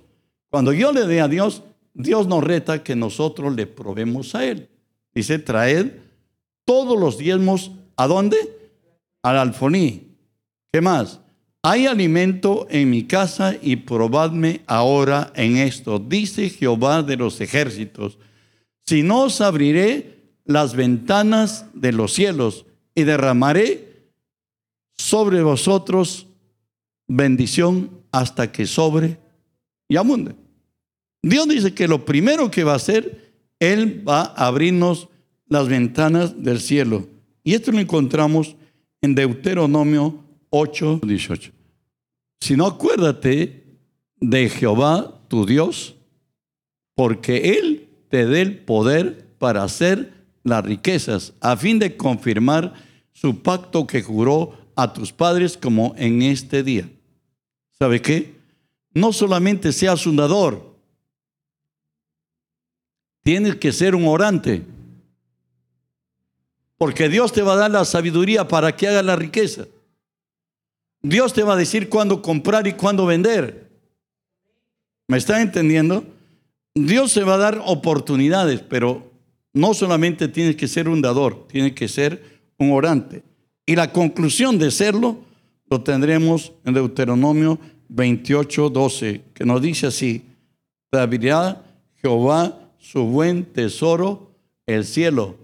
cuando 0.51 0.73
yo 0.73 0.93
le 0.93 1.07
dé 1.07 1.21
a 1.21 1.29
Dios, 1.29 1.63
Dios 1.95 2.27
nos 2.27 2.43
reta 2.43 2.83
que 2.83 2.97
nosotros 2.97 3.55
le 3.55 3.69
probemos 3.69 4.35
a 4.35 4.45
Él. 4.47 4.69
Dice, 5.15 5.39
traed 5.39 5.93
todos 6.65 6.99
los 6.99 7.19
diezmos, 7.19 7.71
¿a 7.97 8.09
dónde? 8.09 8.62
Al 9.23 9.39
alfoní. 9.39 10.09
¿Qué 10.73 10.81
más? 10.81 11.21
Hay 11.63 11.87
alimento 11.87 12.67
en 12.71 12.91
mi 12.91 13.05
casa 13.05 13.55
y 13.61 13.77
probadme 13.77 14.63
ahora 14.67 15.33
en 15.37 15.59
esto, 15.59 16.01
dice 16.01 16.51
Jehová 16.51 17.05
de 17.05 17.17
los 17.17 17.41
ejércitos. 17.41 18.19
Si 18.85 19.05
no 19.05 19.25
os 19.25 19.41
abriré 19.41 20.23
las 20.45 20.75
ventanas 20.75 21.67
de 21.73 21.93
los 21.93 22.13
cielos 22.13 22.67
y 22.97 23.05
derramaré 23.05 24.11
sobre 24.97 25.43
vosotros 25.43 26.27
bendición 27.07 28.03
hasta 28.11 28.51
que 28.51 28.67
sobre 28.67 29.19
y 29.89 29.97
abunde. 29.97 30.35
Dios 31.23 31.49
dice 31.49 31.75
que 31.75 31.87
lo 31.87 32.05
primero 32.05 32.51
que 32.51 32.65
va 32.65 32.73
a 32.73 32.77
hacer, 32.77 33.35
Él 33.61 34.07
va 34.07 34.23
a 34.23 34.47
abrirnos 34.49 35.09
las 35.47 35.69
ventanas 35.69 36.43
del 36.43 36.61
cielo. 36.61 37.07
Y 37.45 37.55
esto 37.55 37.71
lo 37.71 37.79
encontramos 37.79 38.57
en 39.03 39.15
Deuteronomio 39.15 40.25
8, 40.51 41.01
18. 41.05 41.53
Si 42.41 42.57
no, 42.57 42.67
acuérdate 42.67 43.65
de 44.19 44.49
Jehová, 44.49 45.21
tu 45.29 45.45
Dios, 45.45 45.95
porque 46.95 47.59
Él 47.59 47.89
te 48.09 48.25
dé 48.27 48.41
el 48.41 48.59
poder 48.59 49.27
para 49.39 49.63
hacer 49.63 50.15
las 50.45 50.65
riquezas, 50.65 51.35
a 51.41 51.57
fin 51.57 51.79
de 51.79 51.97
confirmar 51.97 52.73
su 53.13 53.43
pacto 53.43 53.87
que 53.87 54.03
juró 54.03 54.57
a 54.77 54.93
tus 54.93 55.13
padres 55.13 55.57
como 55.57 55.95
en 55.99 56.23
este 56.23 56.63
día. 56.63 56.89
¿Sabe 57.79 58.01
qué? 58.01 58.35
No 58.95 59.13
solamente 59.13 59.73
seas 59.73 60.07
un 60.07 60.17
dador, 60.17 60.73
Tienes 63.23 63.57
que 63.57 63.73
ser 63.73 63.95
un 63.95 64.07
orante. 64.07 64.63
Porque 66.83 67.09
Dios 67.09 67.33
te 67.33 67.43
va 67.43 67.53
a 67.53 67.57
dar 67.59 67.71
la 67.71 67.85
sabiduría 67.85 68.49
para 68.49 68.75
que 68.75 68.89
hagas 68.89 69.05
la 69.05 69.15
riqueza. 69.15 69.69
Dios 71.01 71.33
te 71.33 71.45
va 71.45 71.53
a 71.53 71.57
decir 71.57 71.89
cuándo 71.89 72.21
comprar 72.21 72.67
y 72.67 72.73
cuándo 72.73 73.07
vender. 73.07 73.71
¿Me 75.07 75.17
están 75.17 75.43
entendiendo? 75.43 76.03
Dios 76.75 77.13
se 77.13 77.23
va 77.23 77.35
a 77.35 77.39
dar 77.39 77.63
oportunidades, 77.65 78.63
pero 78.63 79.13
no 79.53 79.75
solamente 79.75 80.27
tienes 80.27 80.57
que 80.57 80.67
ser 80.67 80.89
un 80.89 81.01
dador, 81.01 81.47
tienes 81.47 81.75
que 81.75 81.87
ser 81.87 82.41
un 82.59 82.73
orante. 82.73 83.23
Y 83.65 83.77
la 83.77 83.93
conclusión 83.93 84.59
de 84.59 84.73
serlo 84.73 85.19
lo 85.71 85.83
tendremos 85.83 86.53
en 86.65 86.75
Deuteronomio 86.75 87.61
28, 87.91 88.71
12, 88.71 89.23
que 89.35 89.45
nos 89.45 89.63
dice 89.63 89.87
así, 89.87 90.25
te 90.91 90.99
Jehová 92.01 92.59
su 92.81 93.05
buen 93.05 93.45
tesoro, 93.45 94.33
el 94.67 94.85
cielo, 94.85 95.42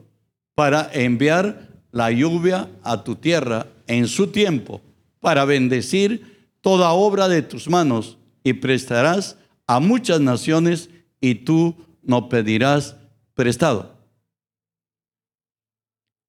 para 0.59 0.90
enviar 0.92 1.68
la 1.92 2.11
lluvia 2.11 2.68
a 2.82 3.04
tu 3.04 3.14
tierra 3.14 3.68
en 3.86 4.09
su 4.09 4.26
tiempo, 4.26 4.80
para 5.20 5.44
bendecir 5.44 6.50
toda 6.61 6.90
obra 6.90 7.28
de 7.28 7.42
tus 7.42 7.68
manos, 7.68 8.18
y 8.42 8.54
prestarás 8.54 9.36
a 9.68 9.78
muchas 9.78 10.20
naciones, 10.20 10.90
y 11.20 11.36
tú 11.36 11.76
no 12.02 12.28
pedirás 12.28 12.96
prestado. 13.34 13.94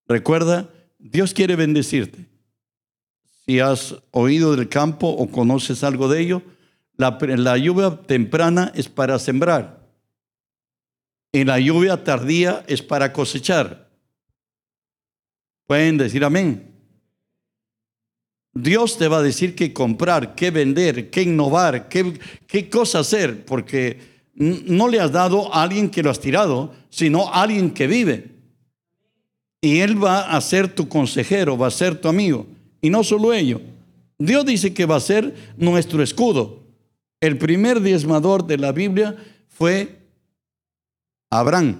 Recuerda, 0.08 0.70
Dios 1.00 1.34
quiere 1.34 1.56
bendecirte. 1.56 2.28
Si 3.48 3.60
has 3.60 3.96
oído 4.12 4.56
del 4.56 4.70
campo 4.70 5.08
o 5.08 5.28
conoces 5.32 5.84
algo 5.84 6.08
de 6.08 6.22
ello, 6.22 6.44
la, 6.98 7.58
lluvia 7.58 8.00
temprana 8.06 8.72
es 8.76 8.90
para 8.90 9.18
sembrar 9.18 9.90
y 11.32 11.46
la 11.46 11.60
lluvia 11.60 12.04
tardía 12.04 12.64
es 12.68 12.84
para 12.84 13.12
cosechar. 13.12 13.89
Pueden 15.70 16.00
decir 16.00 16.26
amén. 16.26 16.74
Dios 18.56 18.98
te 18.98 19.08
va 19.08 19.20
a 19.20 19.22
decir 19.22 19.54
qué 19.54 19.72
comprar, 19.72 20.34
qué 20.34 20.50
vender, 20.50 21.12
qué 21.12 21.22
innovar, 21.22 21.90
qué, 21.90 22.20
qué 22.48 22.72
cosa 22.72 23.02
hacer, 23.02 23.46
porque 23.46 24.00
no 24.34 24.88
le 24.88 25.00
has 25.00 25.12
dado 25.12 25.54
a 25.54 25.62
alguien 25.62 25.92
que 25.92 26.02
lo 26.02 26.10
has 26.10 26.20
tirado, 26.20 26.74
sino 26.90 27.28
a 27.28 27.44
alguien 27.44 27.70
que 27.70 27.86
vive. 27.86 28.32
Y 29.62 29.82
Él 29.82 30.04
va 30.04 30.36
a 30.36 30.42
ser 30.42 30.74
tu 30.74 30.90
consejero, 30.90 31.56
va 31.56 31.68
a 31.68 31.72
ser 31.72 32.02
tu 32.02 32.08
amigo. 32.08 32.48
Y 32.82 32.90
no 32.90 33.04
solo 33.04 33.32
ello. 33.32 33.62
Dios 34.18 34.48
dice 34.48 34.74
que 34.74 34.88
va 34.88 34.96
a 34.96 35.00
ser 35.00 35.36
nuestro 35.56 36.02
escudo. 36.02 36.64
El 37.22 37.38
primer 37.38 37.80
diezmador 37.80 38.48
de 38.48 38.58
la 38.58 38.72
Biblia 38.72 39.16
fue 39.50 40.00
Abraham 41.30 41.80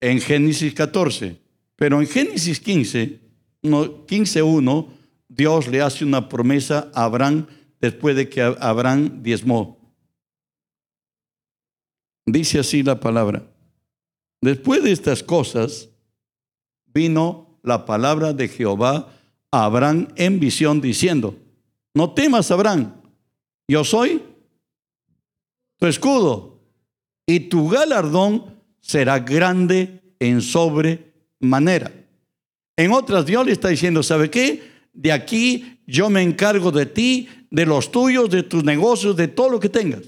en 0.00 0.18
Génesis 0.18 0.72
14. 0.72 1.49
Pero 1.80 1.98
en 1.98 2.06
Génesis 2.06 2.60
15, 2.60 3.20
15.1, 3.62 4.88
Dios 5.30 5.66
le 5.66 5.80
hace 5.80 6.04
una 6.04 6.28
promesa 6.28 6.90
a 6.92 7.04
Abraham 7.04 7.46
después 7.80 8.14
de 8.14 8.28
que 8.28 8.42
Abraham 8.42 9.22
diezmó. 9.22 9.94
Dice 12.26 12.58
así 12.58 12.82
la 12.82 13.00
palabra. 13.00 13.50
Después 14.42 14.82
de 14.82 14.92
estas 14.92 15.22
cosas, 15.22 15.88
vino 16.84 17.58
la 17.62 17.86
palabra 17.86 18.34
de 18.34 18.48
Jehová 18.48 19.14
a 19.50 19.64
Abraham 19.64 20.08
en 20.16 20.38
visión 20.38 20.82
diciendo, 20.82 21.34
no 21.94 22.12
temas, 22.12 22.50
Abraham, 22.50 23.00
yo 23.66 23.84
soy 23.84 24.22
tu 25.78 25.86
escudo 25.86 26.60
y 27.26 27.40
tu 27.40 27.70
galardón 27.70 28.60
será 28.82 29.18
grande 29.20 30.14
en 30.18 30.42
sobremanera. 31.40 31.90
En 32.76 32.92
otras, 32.92 33.26
Dios 33.26 33.44
le 33.44 33.52
está 33.52 33.68
diciendo, 33.68 34.02
¿sabe 34.02 34.30
qué? 34.30 34.62
De 34.92 35.12
aquí 35.12 35.78
yo 35.86 36.08
me 36.10 36.22
encargo 36.22 36.70
de 36.70 36.86
ti, 36.86 37.28
de 37.50 37.66
los 37.66 37.90
tuyos, 37.90 38.30
de 38.30 38.42
tus 38.42 38.64
negocios, 38.64 39.16
de 39.16 39.28
todo 39.28 39.50
lo 39.50 39.60
que 39.60 39.68
tengas. 39.68 40.02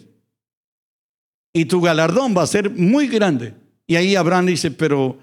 Y 1.52 1.66
tu 1.66 1.80
galardón 1.80 2.34
va 2.36 2.42
a 2.42 2.46
ser 2.46 2.70
muy 2.70 3.08
grande. 3.08 3.54
Y 3.86 3.96
ahí 3.96 4.16
Abraham 4.16 4.46
dice, 4.46 4.70
pero 4.70 5.18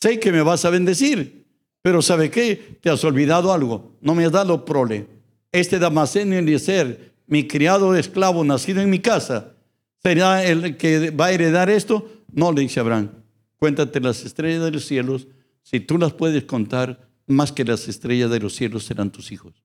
sé 0.00 0.18
que 0.18 0.32
me 0.32 0.42
vas 0.42 0.64
a 0.64 0.70
bendecir. 0.70 1.46
Pero 1.82 2.00
¿sabe 2.00 2.30
qué? 2.30 2.78
Te 2.80 2.90
has 2.90 3.04
olvidado 3.04 3.52
algo. 3.52 3.96
No 4.00 4.14
me 4.14 4.24
has 4.24 4.32
dado 4.32 4.64
prole. 4.64 5.06
Este 5.52 5.78
Damasceno 5.78 6.36
Eliezer, 6.36 7.12
mi 7.26 7.46
criado 7.46 7.94
esclavo 7.94 8.44
nacido 8.44 8.80
en 8.80 8.90
mi 8.90 8.98
casa, 9.00 9.52
¿será 10.02 10.44
el 10.44 10.76
que 10.76 11.10
va 11.10 11.26
a 11.26 11.32
heredar 11.32 11.68
esto? 11.68 12.08
No, 12.32 12.52
le 12.52 12.62
dice 12.62 12.80
Abraham. 12.80 13.10
Cuéntate 13.58 14.00
las 14.00 14.24
estrellas 14.24 14.64
de 14.64 14.70
los 14.70 14.84
cielos. 14.84 15.26
Si 15.70 15.80
tú 15.80 15.98
las 15.98 16.14
puedes 16.14 16.44
contar, 16.44 17.10
más 17.26 17.52
que 17.52 17.62
las 17.62 17.88
estrellas 17.88 18.30
de 18.30 18.40
los 18.40 18.54
cielos 18.54 18.84
serán 18.84 19.10
tus 19.10 19.32
hijos. 19.32 19.62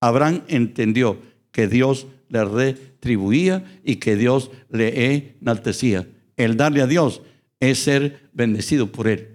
Abraham 0.00 0.44
entendió 0.48 1.20
que 1.52 1.68
Dios 1.68 2.06
le 2.30 2.42
retribuía 2.42 3.80
y 3.84 3.96
que 3.96 4.16
Dios 4.16 4.50
le 4.70 5.36
enaltecía. 5.42 6.08
El 6.38 6.56
darle 6.56 6.80
a 6.80 6.86
Dios 6.86 7.20
es 7.60 7.80
ser 7.80 8.30
bendecido 8.32 8.90
por 8.90 9.08
Él. 9.08 9.28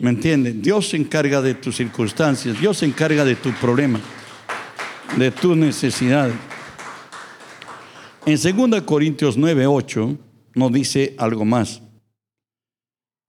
¿Me 0.00 0.10
entienden? 0.10 0.60
Dios 0.62 0.88
se 0.88 0.96
encarga 0.96 1.40
de 1.40 1.54
tus 1.54 1.76
circunstancias, 1.76 2.58
Dios 2.58 2.78
se 2.78 2.86
encarga 2.86 3.24
de 3.24 3.36
tu 3.36 3.52
problema, 3.52 4.00
de 5.16 5.30
tus 5.30 5.56
necesidades. 5.56 6.34
En 8.26 8.56
2 8.68 8.82
Corintios 8.82 9.36
9, 9.36 9.64
8 9.64 10.18
nos 10.56 10.72
dice 10.72 11.14
algo 11.18 11.44
más. 11.44 11.82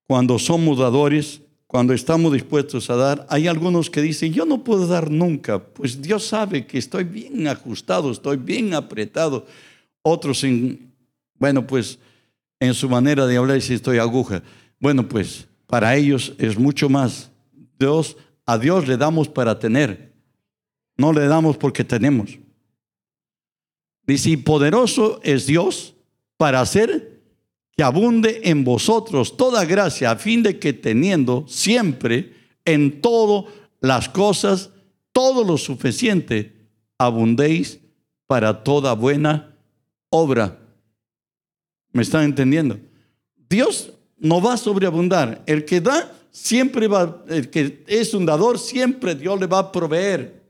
Cuando 0.08 0.39
somos 0.39 0.80
dadores, 0.80 1.41
cuando 1.68 1.93
estamos 1.93 2.32
dispuestos 2.32 2.89
a 2.89 2.95
dar, 2.95 3.28
hay 3.30 3.47
algunos 3.47 3.89
que 3.89 4.01
dicen, 4.01 4.34
yo 4.34 4.45
no 4.45 4.64
puedo 4.64 4.88
dar 4.88 5.12
nunca, 5.12 5.60
pues 5.60 6.01
Dios 6.01 6.26
sabe 6.26 6.66
que 6.66 6.78
estoy 6.78 7.03
bien 7.03 7.45
ajustado, 7.47 8.10
estoy 8.10 8.38
bien 8.38 8.74
apretado. 8.74 9.45
Otros, 10.01 10.45
en, 10.45 10.93
bueno, 11.38 11.68
pues 11.68 11.99
en 12.62 12.74
su 12.74 12.88
manera 12.88 13.28
de 13.28 13.36
hablar 13.36 13.58
dicen, 13.58 13.76
estoy 13.76 13.97
aguja. 13.97 14.41
Bueno, 14.80 15.08
pues 15.08 15.45
para 15.68 15.93
ellos 15.95 16.34
es 16.38 16.58
mucho 16.58 16.88
más. 16.88 17.30
Dios, 17.78 18.16
a 18.45 18.58
Dios 18.58 18.88
le 18.88 18.95
damos 18.95 19.28
para 19.28 19.60
tener, 19.60 20.14
no 20.95 21.12
le 21.12 21.28
damos 21.28 21.58
porque 21.58 21.84
tenemos. 21.84 22.39
Dice, 24.03 24.30
y 24.30 24.38
poderoso 24.38 25.20
es 25.22 25.45
Dios 25.45 25.95
para 26.38 26.62
hacer 26.62 27.16
que 27.78 27.84
abunde 27.84 28.41
en 28.45 28.63
vosotros 28.63 29.38
toda 29.38 29.63
gracia, 29.63 30.09
a 30.09 30.15
fin 30.15 30.41
de 30.41 30.57
que 30.57 30.73
teniendo 30.73 31.45
siempre 31.47 32.34
en 32.65 33.01
todo 33.01 33.47
las 33.80 34.09
cosas, 34.09 34.71
todo 35.11 35.43
lo 35.43 35.59
suficiente, 35.59 36.55
abundéis 36.97 37.80
para 38.25 38.63
toda 38.63 38.93
buena 38.93 39.55
obra. 40.09 40.57
¿Me 41.91 42.01
están 42.01 42.23
entendiendo? 42.23 42.80
Dios 43.47 43.91
no 44.17 44.41
va 44.41 44.53
a 44.53 44.57
sobreabundar. 44.57 45.43
El 45.45 45.63
que 45.63 45.80
da, 45.80 46.11
siempre 46.32 46.88
va, 46.88 47.23
el 47.28 47.51
que 47.51 47.84
es 47.86 48.15
un 48.15 48.25
dador, 48.25 48.57
siempre 48.57 49.13
Dios 49.13 49.39
le 49.39 49.45
va 49.45 49.59
a 49.59 49.71
proveer. 49.71 50.41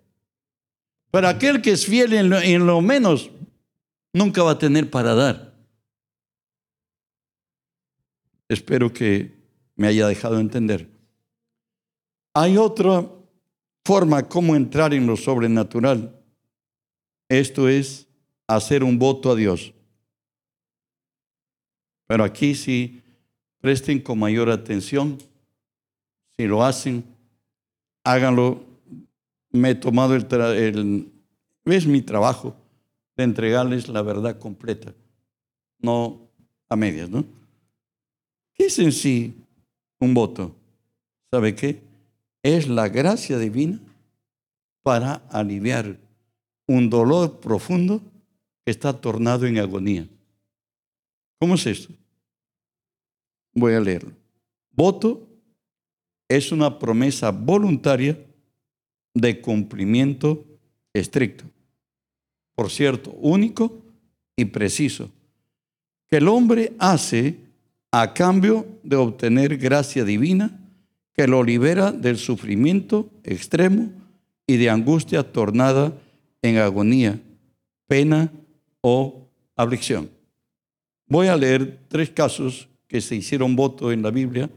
Pero 1.12 1.28
aquel 1.28 1.62
que 1.62 1.72
es 1.72 1.86
fiel 1.86 2.14
en 2.14 2.30
lo, 2.30 2.40
en 2.40 2.66
lo 2.66 2.80
menos, 2.80 3.30
nunca 4.14 4.44
va 4.44 4.52
a 4.52 4.60
tener 4.60 4.90
para 4.90 5.14
dar. 5.14 5.47
Espero 8.50 8.92
que 8.92 9.32
me 9.76 9.88
haya 9.88 10.08
dejado 10.08 10.40
entender. 10.40 10.90
Hay 12.34 12.58
otra 12.58 13.10
forma 13.84 14.28
como 14.28 14.56
entrar 14.56 14.94
en 14.94 15.08
lo 15.08 15.16
sobrenatural. 15.18 16.20
Esto 17.30 17.68
es 17.68 18.08
hacer 18.48 18.84
un 18.84 18.98
voto 19.00 19.32
a 19.32 19.36
Dios. 19.36 19.74
Pero 22.08 22.24
aquí 22.24 22.56
sí, 22.56 23.02
presten 23.60 24.00
con 24.00 24.20
mayor 24.20 24.50
atención. 24.50 25.18
Si 26.38 26.46
lo 26.48 26.64
hacen, 26.64 27.04
háganlo. 28.04 28.64
Me 29.52 29.72
he 29.72 29.76
tomado 29.76 30.16
el, 30.16 30.26
el 30.32 31.12
es 31.66 31.86
mi 31.86 32.02
trabajo 32.02 32.56
de 33.16 33.24
entregarles 33.24 33.90
la 33.90 34.02
verdad 34.02 34.38
completa, 34.38 34.94
no 35.80 36.30
a 36.70 36.76
medias, 36.76 37.10
¿no? 37.10 37.26
¿Qué 38.58 38.66
es 38.66 38.80
en 38.80 38.92
sí 38.92 39.36
un 40.00 40.14
voto? 40.14 40.56
¿Sabe 41.32 41.56
qué? 41.56 41.82
Es 42.42 42.68
la 42.68 42.90
gracia 42.90 43.38
divina 43.38 43.80
para 44.82 45.16
aliviar 45.30 46.00
un 46.66 46.90
dolor 46.90 47.40
profundo 47.40 48.02
que 48.66 48.72
está 48.72 49.00
tornado 49.00 49.46
en 49.46 49.60
agonía. 49.60 50.08
¿Cómo 51.40 51.56
es 51.56 51.66
esto? 51.68 51.94
Voy 53.54 53.74
a 53.74 53.80
leerlo. 53.80 54.12
Voto 54.72 55.28
es 56.28 56.52
una 56.52 56.80
promesa 56.80 57.32
voluntaria 57.32 58.18
de 59.14 59.40
cumplimiento 59.42 60.46
estricto. 60.94 61.46
Por 62.56 62.72
cierto, 62.72 63.12
único 63.12 63.84
y 64.36 64.46
preciso, 64.46 65.10
que 66.08 66.18
el 66.18 66.28
hombre 66.28 66.74
hace 66.80 67.47
a 67.92 68.14
cambio 68.14 68.66
de 68.84 68.96
obtener 68.96 69.58
gracia 69.58 70.04
divina 70.04 70.60
que 71.14 71.28
lo 71.28 71.44
libera 71.44 71.92
del 71.92 72.18
sufrimiento 72.18 73.10
extremo 73.24 73.92
y 74.46 74.58
de 74.58 74.70
angustia 74.70 75.24
tornada 75.24 75.94
en 76.42 76.58
agonía, 76.58 77.20
pena 77.88 78.32
o 78.82 79.28
aflicción. 79.56 80.10
Voy 81.08 81.28
a 81.28 81.36
leer 81.36 81.80
tres 81.88 82.10
casos 82.10 82.68
que 82.88 83.02
se 83.02 83.16
hicieron 83.16 83.56
voto 83.56 83.92
en 83.92 84.02
la 84.02 84.12
Biblia, 84.12 84.50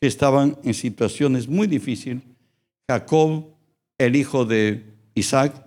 que 0.00 0.06
estaban 0.06 0.56
en 0.64 0.74
situaciones 0.74 1.46
muy 1.46 1.66
difíciles. 1.66 2.22
Jacob, 2.88 3.44
el 3.98 4.16
hijo 4.16 4.44
de 4.44 4.84
Isaac, 5.14 5.66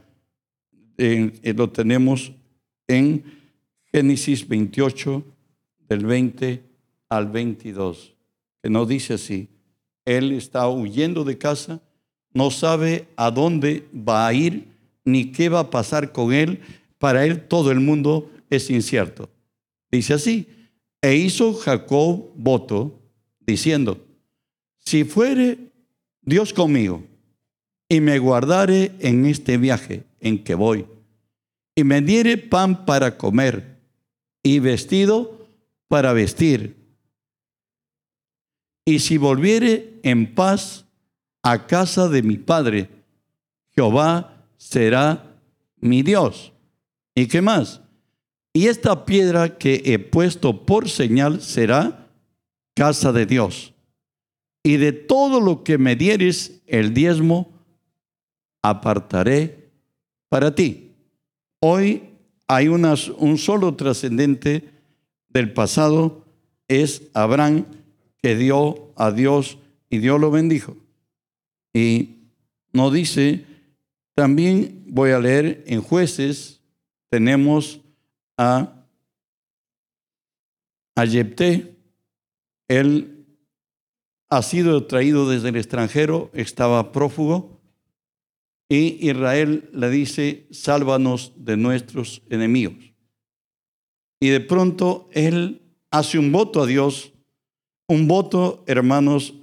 lo 0.98 1.70
tenemos 1.70 2.32
en 2.88 3.24
Génesis 3.92 4.48
28, 4.48 5.24
del 5.88 6.06
20 6.06 6.64
al 7.10 7.30
22, 7.30 8.14
que 8.62 8.70
no 8.70 8.86
dice 8.86 9.16
así. 9.16 9.50
Él 10.06 10.32
está 10.32 10.68
huyendo 10.68 11.24
de 11.24 11.38
casa, 11.38 11.82
no 12.34 12.52
sabe 12.52 13.08
a 13.16 13.32
dónde 13.32 13.88
va 13.94 14.28
a 14.28 14.34
ir 14.34 14.68
ni 15.06 15.32
qué 15.32 15.50
va 15.50 15.60
a 15.60 15.70
pasar 15.70 16.12
con 16.12 16.34
él. 16.34 16.60
Para 16.98 17.26
él 17.26 17.48
todo 17.48 17.72
el 17.72 17.80
mundo 17.80 18.32
es 18.50 18.70
incierto. 18.70 19.30
Dice 19.92 20.14
así, 20.14 20.48
e 21.02 21.16
hizo 21.16 21.54
Jacob 21.54 22.32
voto 22.36 23.00
diciendo, 23.46 24.00
si 24.80 25.04
fuere 25.04 25.58
Dios 26.22 26.54
conmigo 26.54 27.04
y 27.90 28.00
me 28.00 28.18
guardare 28.20 28.92
en 29.00 29.26
este 29.26 29.58
viaje 29.58 30.04
en 30.20 30.44
que 30.44 30.56
voy 30.56 30.86
y 31.76 31.84
me 31.84 32.02
diere 32.02 32.38
pan 32.38 32.86
para 32.86 33.18
comer 33.18 33.78
y 34.42 34.60
vestido 34.60 35.43
para 35.94 36.12
vestir. 36.12 36.76
Y 38.84 38.98
si 38.98 39.20
volviere 39.20 40.00
en 40.02 40.34
paz 40.34 40.88
a 41.44 41.68
casa 41.68 42.10
de 42.10 42.24
mi 42.24 42.40
padre, 42.40 42.90
Jehová 43.76 44.44
será 44.58 45.38
mi 45.78 46.02
Dios. 46.02 46.52
¿Y 47.14 47.28
qué 47.28 47.44
más? 47.44 47.80
Y 48.54 48.70
esta 48.70 49.06
piedra 49.06 49.60
que 49.60 49.84
he 49.86 50.00
puesto 50.00 50.66
por 50.66 50.90
señal 50.90 51.44
será 51.44 52.10
casa 52.74 53.12
de 53.12 53.28
Dios. 53.28 53.76
Y 54.64 54.78
de 54.78 54.94
todo 54.94 55.40
lo 55.42 55.64
que 55.64 55.78
me 55.78 55.96
dieres 55.96 56.64
el 56.66 56.96
diezmo, 56.96 57.54
apartaré 58.64 59.70
para 60.28 60.56
ti. 60.56 60.96
Hoy 61.60 62.10
hay 62.48 62.68
un 62.68 63.38
solo 63.38 63.76
trascendente 63.76 64.73
del 65.34 65.52
pasado, 65.52 66.26
es 66.68 67.10
Abraham 67.14 67.66
que 68.22 68.36
dio 68.36 68.94
a 68.96 69.12
Dios 69.12 69.58
y 69.90 69.98
Dios 69.98 70.20
lo 70.20 70.32
bendijo. 70.32 70.78
Y 71.74 72.30
nos 72.72 72.94
dice, 72.94 73.46
también 74.16 74.84
voy 74.88 75.12
a 75.12 75.20
leer 75.20 75.64
en 75.68 75.82
jueces, 75.82 76.62
tenemos 77.10 77.82
a, 78.38 78.86
a 80.96 81.04
él 82.68 83.26
ha 84.30 84.42
sido 84.42 84.86
traído 84.88 85.30
desde 85.30 85.50
el 85.50 85.58
extranjero, 85.58 86.32
estaba 86.34 86.92
prófugo, 86.92 87.62
y 88.70 89.08
Israel 89.08 89.70
le 89.74 89.90
dice, 89.90 90.48
sálvanos 90.50 91.34
de 91.36 91.58
nuestros 91.58 92.24
enemigos. 92.30 92.93
Y 94.24 94.30
de 94.30 94.40
pronto 94.40 95.10
él 95.12 95.62
hace 95.92 96.18
un 96.18 96.32
voto 96.32 96.64
a 96.64 96.66
Dios. 96.66 97.12
Un 97.90 98.08
voto, 98.08 98.64
hermanos, 98.68 99.34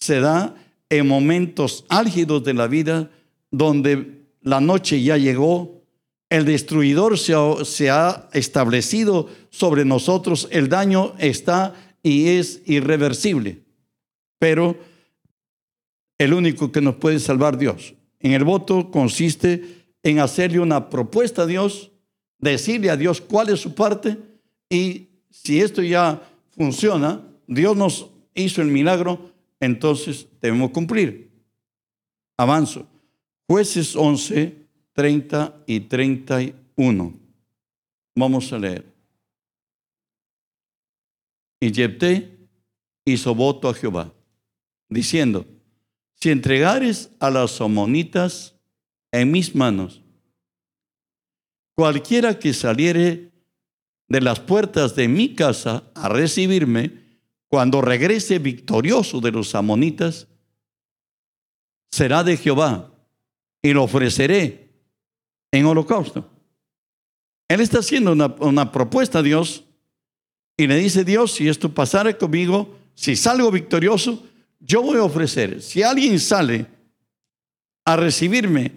se 0.00 0.18
da 0.18 0.56
en 0.88 1.06
momentos 1.06 1.84
álgidos 1.88 2.42
de 2.42 2.54
la 2.54 2.66
vida 2.66 3.08
donde 3.52 4.24
la 4.40 4.60
noche 4.60 5.00
ya 5.00 5.16
llegó, 5.16 5.84
el 6.28 6.44
destruidor 6.44 7.16
se 7.18 7.90
ha, 7.90 8.28
establecido 8.32 9.28
sobre 9.50 9.84
nosotros, 9.84 10.48
el 10.50 10.68
daño 10.68 11.14
está 11.20 11.72
y 12.02 12.30
es 12.30 12.62
irreversible. 12.66 13.62
Pero 14.40 14.76
el 16.18 16.34
único 16.34 16.72
que 16.72 16.80
nos 16.80 16.96
puede 16.96 17.20
salvar 17.20 17.56
Dios. 17.56 17.94
En 18.18 18.32
el 18.32 18.42
voto 18.42 18.90
consiste 18.90 19.86
en 20.02 20.18
hacerle 20.18 20.58
una 20.58 20.90
propuesta 20.90 21.42
a 21.42 21.46
Dios, 21.46 21.87
decirle 22.38 22.90
a 22.90 22.96
Dios 22.96 23.20
cuál 23.20 23.50
es 23.50 23.60
su 23.60 23.74
parte 23.74 24.16
y 24.70 25.08
si 25.30 25.60
esto 25.60 25.82
ya 25.82 26.22
funciona, 26.50 27.22
Dios 27.46 27.76
nos 27.76 28.10
hizo 28.34 28.62
el 28.62 28.68
milagro, 28.68 29.32
entonces 29.60 30.26
debemos 30.40 30.70
cumplir. 30.70 31.30
Avanzo. 32.36 32.86
Jueces 33.48 33.96
11, 33.96 34.56
30 34.92 35.64
y 35.66 35.80
31. 35.80 37.14
Vamos 38.14 38.52
a 38.52 38.58
leer. 38.58 38.84
Y 41.60 41.72
hizo 43.04 43.34
voto 43.34 43.68
a 43.68 43.74
Jehová, 43.74 44.12
diciendo, 44.88 45.46
si 46.14 46.30
entregares 46.30 47.10
a 47.20 47.30
las 47.30 47.60
amonitas 47.60 48.54
en 49.12 49.30
mis 49.30 49.54
manos, 49.54 50.02
cualquiera 51.78 52.40
que 52.40 52.52
saliere 52.52 53.30
de 54.08 54.20
las 54.20 54.40
puertas 54.40 54.96
de 54.96 55.06
mi 55.06 55.36
casa 55.36 55.84
a 55.94 56.08
recibirme, 56.08 56.90
cuando 57.46 57.80
regrese 57.80 58.40
victorioso 58.40 59.20
de 59.20 59.30
los 59.30 59.54
amonitas, 59.54 60.26
será 61.92 62.24
de 62.24 62.36
Jehová 62.36 62.92
y 63.62 63.72
lo 63.74 63.84
ofreceré 63.84 64.72
en 65.52 65.66
holocausto. 65.66 66.28
Él 67.46 67.60
está 67.60 67.78
haciendo 67.78 68.10
una, 68.10 68.34
una, 68.40 68.72
propuesta 68.72 69.20
a 69.20 69.22
Dios 69.22 69.62
y 70.56 70.66
le 70.66 70.74
dice, 70.78 71.04
Dios, 71.04 71.30
si 71.30 71.48
esto 71.48 71.72
pasara 71.72 72.18
conmigo, 72.18 72.76
si 72.94 73.14
salgo 73.14 73.52
victorioso, 73.52 74.26
yo 74.58 74.82
voy 74.82 74.96
a 74.96 75.04
ofrecer, 75.04 75.62
si 75.62 75.84
alguien 75.84 76.18
sale 76.18 76.66
a 77.84 77.94
recibirme 77.94 78.72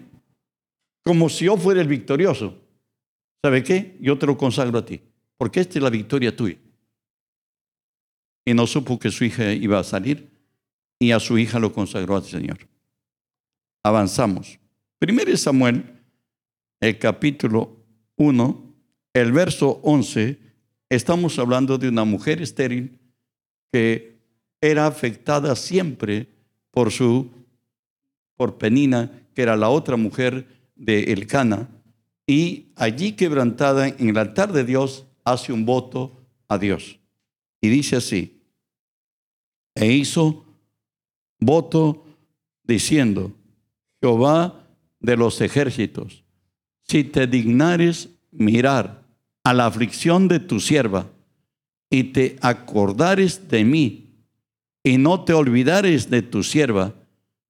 como 1.02 1.28
si 1.28 1.46
yo 1.46 1.56
fuera 1.56 1.80
el 1.80 1.88
victorioso, 1.88 2.61
¿sabe 3.42 3.62
qué? 3.62 3.96
Yo 4.00 4.16
te 4.18 4.26
lo 4.26 4.38
consagro 4.38 4.78
a 4.78 4.84
ti, 4.84 5.02
porque 5.36 5.60
esta 5.60 5.78
es 5.78 5.82
la 5.82 5.90
victoria 5.90 6.34
tuya. 6.34 6.56
Y 8.44 8.54
no 8.54 8.66
supo 8.66 8.98
que 8.98 9.10
su 9.10 9.24
hija 9.24 9.52
iba 9.52 9.78
a 9.78 9.84
salir 9.84 10.30
y 10.98 11.10
a 11.10 11.20
su 11.20 11.38
hija 11.38 11.58
lo 11.58 11.72
consagró 11.72 12.16
al 12.16 12.24
Señor. 12.24 12.68
Avanzamos. 13.82 14.58
Primero 14.98 15.36
Samuel, 15.36 15.84
el 16.80 16.98
capítulo 16.98 17.76
1, 18.16 18.74
el 19.14 19.32
verso 19.32 19.80
11, 19.82 20.38
estamos 20.88 21.38
hablando 21.38 21.78
de 21.78 21.88
una 21.88 22.04
mujer 22.04 22.40
estéril 22.40 22.98
que 23.72 24.18
era 24.60 24.86
afectada 24.86 25.56
siempre 25.56 26.28
por 26.70 26.92
su, 26.92 27.30
por 28.36 28.58
Penina, 28.58 29.26
que 29.34 29.42
era 29.42 29.56
la 29.56 29.68
otra 29.68 29.96
mujer 29.96 30.46
de 30.76 31.12
Elcana, 31.12 31.68
y 32.26 32.72
allí 32.76 33.12
quebrantada 33.12 33.88
en 33.88 34.08
el 34.08 34.18
altar 34.18 34.52
de 34.52 34.64
Dios 34.64 35.06
hace 35.24 35.52
un 35.52 35.64
voto 35.64 36.24
a 36.48 36.58
Dios. 36.58 36.98
Y 37.60 37.68
dice 37.68 37.96
así, 37.96 38.42
e 39.74 39.92
hizo 39.92 40.44
voto 41.40 42.04
diciendo, 42.64 43.32
Jehová 44.00 44.66
de 45.00 45.16
los 45.16 45.40
ejércitos, 45.40 46.24
si 46.82 47.04
te 47.04 47.26
dignares 47.26 48.10
mirar 48.30 49.02
a 49.44 49.54
la 49.54 49.66
aflicción 49.66 50.28
de 50.28 50.40
tu 50.40 50.60
sierva 50.60 51.10
y 51.90 52.04
te 52.04 52.36
acordares 52.40 53.48
de 53.48 53.64
mí 53.64 54.14
y 54.82 54.98
no 54.98 55.24
te 55.24 55.32
olvidares 55.32 56.10
de 56.10 56.22
tu 56.22 56.42
sierva, 56.42 56.94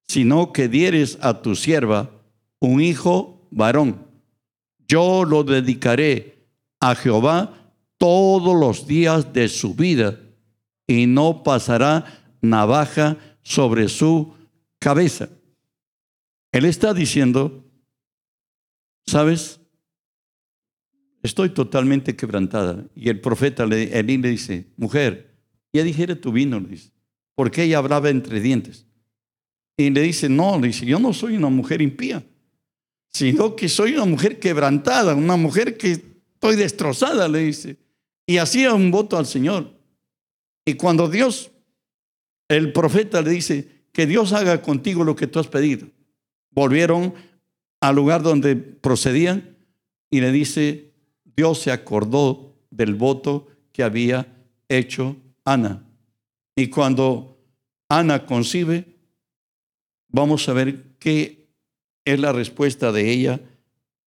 sino 0.07 0.53
que 0.53 0.69
dieres 0.69 1.19
a 1.23 1.41
tu 1.41 1.55
sierva 1.57 2.11
un 2.59 2.81
hijo 2.81 3.47
varón. 3.51 4.12
Yo 4.93 5.25
lo 5.25 5.43
dedicaré 5.43 6.47
a 6.79 6.95
Jehová 6.95 7.73
todos 7.97 8.55
los 8.55 8.87
días 8.87 9.33
de 9.33 9.49
su 9.49 9.75
vida 9.75 10.21
y 10.87 11.07
no 11.07 11.43
pasará 11.43 12.05
navaja 12.43 13.17
sobre 13.41 13.89
su 13.89 14.35
cabeza. 14.79 15.31
Él 16.53 16.67
está 16.67 16.93
diciendo, 16.93 17.65
¿sabes? 19.07 19.61
Estoy 21.23 21.49
totalmente 21.49 22.15
quebrantada. 22.15 22.85
Y 22.95 23.09
el 23.09 23.19
profeta 23.19 23.65
Elí 23.65 24.19
le 24.19 24.29
dice, 24.29 24.75
mujer, 24.77 25.39
ya 25.73 25.85
dijera 25.85 26.21
tu 26.21 26.33
vino, 26.33 26.61
le 26.61 26.77
porque 27.35 27.63
ella 27.63 27.79
hablaba 27.79 28.11
entre 28.11 28.41
dientes. 28.41 28.87
Y 29.75 29.89
le 29.89 30.03
dice, 30.03 30.29
no, 30.29 30.61
le 30.61 30.67
dice, 30.67 30.85
yo 30.85 30.99
no 30.99 31.15
soy 31.15 31.39
una 31.39 31.49
mujer 31.49 31.81
impía, 31.81 32.23
sino 33.13 33.57
que 33.57 33.69
soy 33.69 33.95
una 33.95 34.07
mujer 34.07 34.39
quebrantada, 34.39 35.15
una 35.15 35.37
mujer 35.37 35.77
que 35.77 35.93
estoy 35.93 36.57
destrozada, 36.57 37.29
le 37.29 37.41
dice. 37.41 37.77
Y 38.27 38.39
hacía 38.39 38.73
un 38.75 38.91
voto 38.91 39.19
al 39.19 39.27
Señor. 39.27 39.75
Y 40.65 40.75
cuando 40.75 41.09
Dios, 41.09 41.51
el 42.49 42.73
profeta 42.73 43.21
le 43.21 43.31
dice, 43.31 43.69
que 43.93 44.07
Dios 44.07 44.33
haga 44.33 44.63
contigo 44.63 45.05
lo 45.05 45.17
que 45.17 45.27
tú 45.27 45.39
has 45.39 45.49
pedido, 45.49 45.87
volvieron 46.51 47.15
al 47.81 47.97
lugar 47.97 48.23
donde 48.23 48.57
procedían 48.57 49.57
y 50.11 50.21
le 50.21 50.33
dice, 50.33 50.93
Dios 51.37 51.61
se 51.61 51.71
acordó 51.71 52.57
del 52.71 52.95
voto 52.95 53.49
que 53.73 53.83
había 53.83 54.27
hecho 54.69 55.17
Ana. 55.45 55.85
Y 56.57 56.69
cuando 56.69 57.39
Ana 57.89 58.25
concibe, 58.25 58.97
vamos 60.09 60.49
a 60.49 60.53
ver 60.53 60.97
qué 60.99 61.42
es 62.05 62.19
la 62.21 62.33
respuesta 62.33 62.93
de 62.93 63.11
ella 63.11 63.41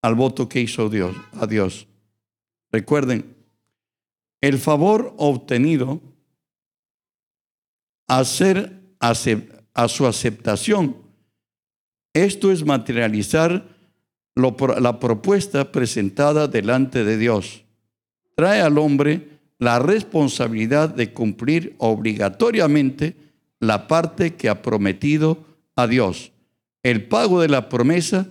al 0.01 0.15
voto 0.15 0.47
que 0.49 0.61
hizo 0.61 0.89
Dios, 0.89 1.15
a 1.33 1.47
Dios. 1.47 1.87
Recuerden, 2.71 3.35
el 4.41 4.59
favor 4.59 5.13
obtenido 5.17 6.01
a, 8.07 8.23
ser, 8.23 8.81
a 8.99 9.87
su 9.87 10.05
aceptación, 10.05 10.97
esto 12.13 12.51
es 12.51 12.65
materializar 12.65 13.75
la 14.35 14.99
propuesta 14.99 15.71
presentada 15.71 16.47
delante 16.47 17.03
de 17.03 17.17
Dios. 17.17 17.63
Trae 18.35 18.61
al 18.61 18.77
hombre 18.77 19.35
la 19.57 19.79
responsabilidad 19.79 20.89
de 20.89 21.13
cumplir 21.13 21.75
obligatoriamente 21.77 23.15
la 23.59 23.87
parte 23.87 24.35
que 24.35 24.49
ha 24.49 24.61
prometido 24.61 25.45
a 25.75 25.87
Dios. 25.87 26.31
El 26.85 27.07
pago 27.07 27.41
de 27.41 27.47
la 27.47 27.67
promesa 27.67 28.27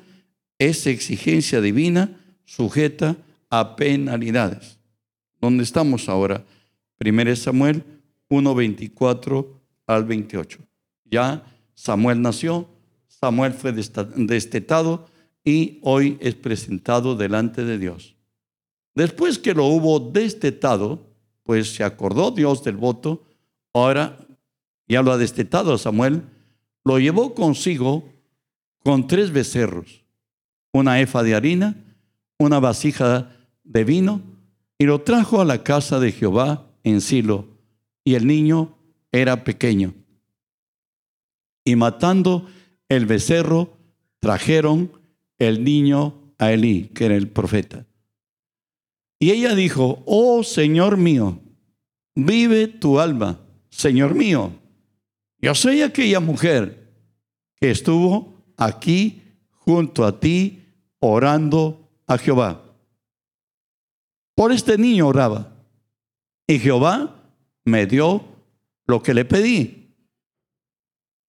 es 0.60 0.86
exigencia 0.86 1.60
divina 1.60 2.20
sujeta 2.44 3.16
a 3.50 3.74
penalidades. 3.74 4.78
donde 5.40 5.64
estamos 5.64 6.08
ahora. 6.08 6.44
1 7.04 7.34
Samuel 7.34 7.82
1, 8.28 8.54
24 8.54 9.60
al 9.88 10.04
28. 10.04 10.60
Ya 11.04 11.44
Samuel 11.74 12.22
nació, 12.22 12.68
Samuel 13.08 13.54
fue 13.54 13.72
destetado 13.72 15.06
y 15.44 15.80
hoy 15.82 16.16
es 16.20 16.36
presentado 16.36 17.16
delante 17.16 17.64
de 17.64 17.76
Dios. 17.76 18.14
Después 18.94 19.40
que 19.40 19.52
lo 19.52 19.66
hubo 19.66 19.98
destetado, 19.98 21.08
pues 21.42 21.74
se 21.74 21.82
acordó 21.82 22.30
Dios 22.30 22.62
del 22.62 22.76
voto, 22.76 23.24
ahora 23.72 24.16
ya 24.86 25.02
lo 25.02 25.10
ha 25.10 25.18
destetado 25.18 25.74
a 25.74 25.78
Samuel, 25.78 26.22
lo 26.84 27.00
llevó 27.00 27.34
consigo 27.34 28.13
con 28.84 29.06
tres 29.06 29.32
becerros, 29.32 30.04
una 30.72 31.00
efa 31.00 31.22
de 31.22 31.34
harina, 31.34 31.74
una 32.38 32.60
vasija 32.60 33.34
de 33.64 33.82
vino, 33.82 34.20
y 34.78 34.84
lo 34.84 35.00
trajo 35.00 35.40
a 35.40 35.44
la 35.44 35.62
casa 35.62 35.98
de 35.98 36.12
Jehová 36.12 36.70
en 36.82 37.00
Silo, 37.00 37.48
y 38.04 38.14
el 38.14 38.26
niño 38.26 38.76
era 39.10 39.42
pequeño. 39.42 39.94
Y 41.64 41.76
matando 41.76 42.46
el 42.90 43.06
becerro, 43.06 43.78
trajeron 44.20 44.92
el 45.38 45.64
niño 45.64 46.34
a 46.38 46.52
Elí, 46.52 46.90
que 46.94 47.06
era 47.06 47.16
el 47.16 47.28
profeta. 47.28 47.86
Y 49.18 49.30
ella 49.30 49.54
dijo, 49.54 50.02
oh 50.04 50.42
Señor 50.42 50.98
mío, 50.98 51.40
vive 52.14 52.68
tu 52.68 53.00
alma, 53.00 53.40
Señor 53.70 54.14
mío. 54.14 54.52
Yo 55.40 55.54
soy 55.54 55.80
aquella 55.80 56.20
mujer 56.20 56.92
que 57.58 57.70
estuvo 57.70 58.33
aquí 58.56 59.22
junto 59.50 60.04
a 60.04 60.18
ti 60.18 60.64
orando 61.00 61.88
a 62.06 62.18
Jehová. 62.18 62.62
Por 64.34 64.52
este 64.52 64.78
niño 64.78 65.08
oraba. 65.08 65.52
Y 66.46 66.58
Jehová 66.58 67.14
me 67.64 67.86
dio 67.86 68.24
lo 68.86 69.02
que 69.02 69.14
le 69.14 69.24
pedí. 69.24 69.94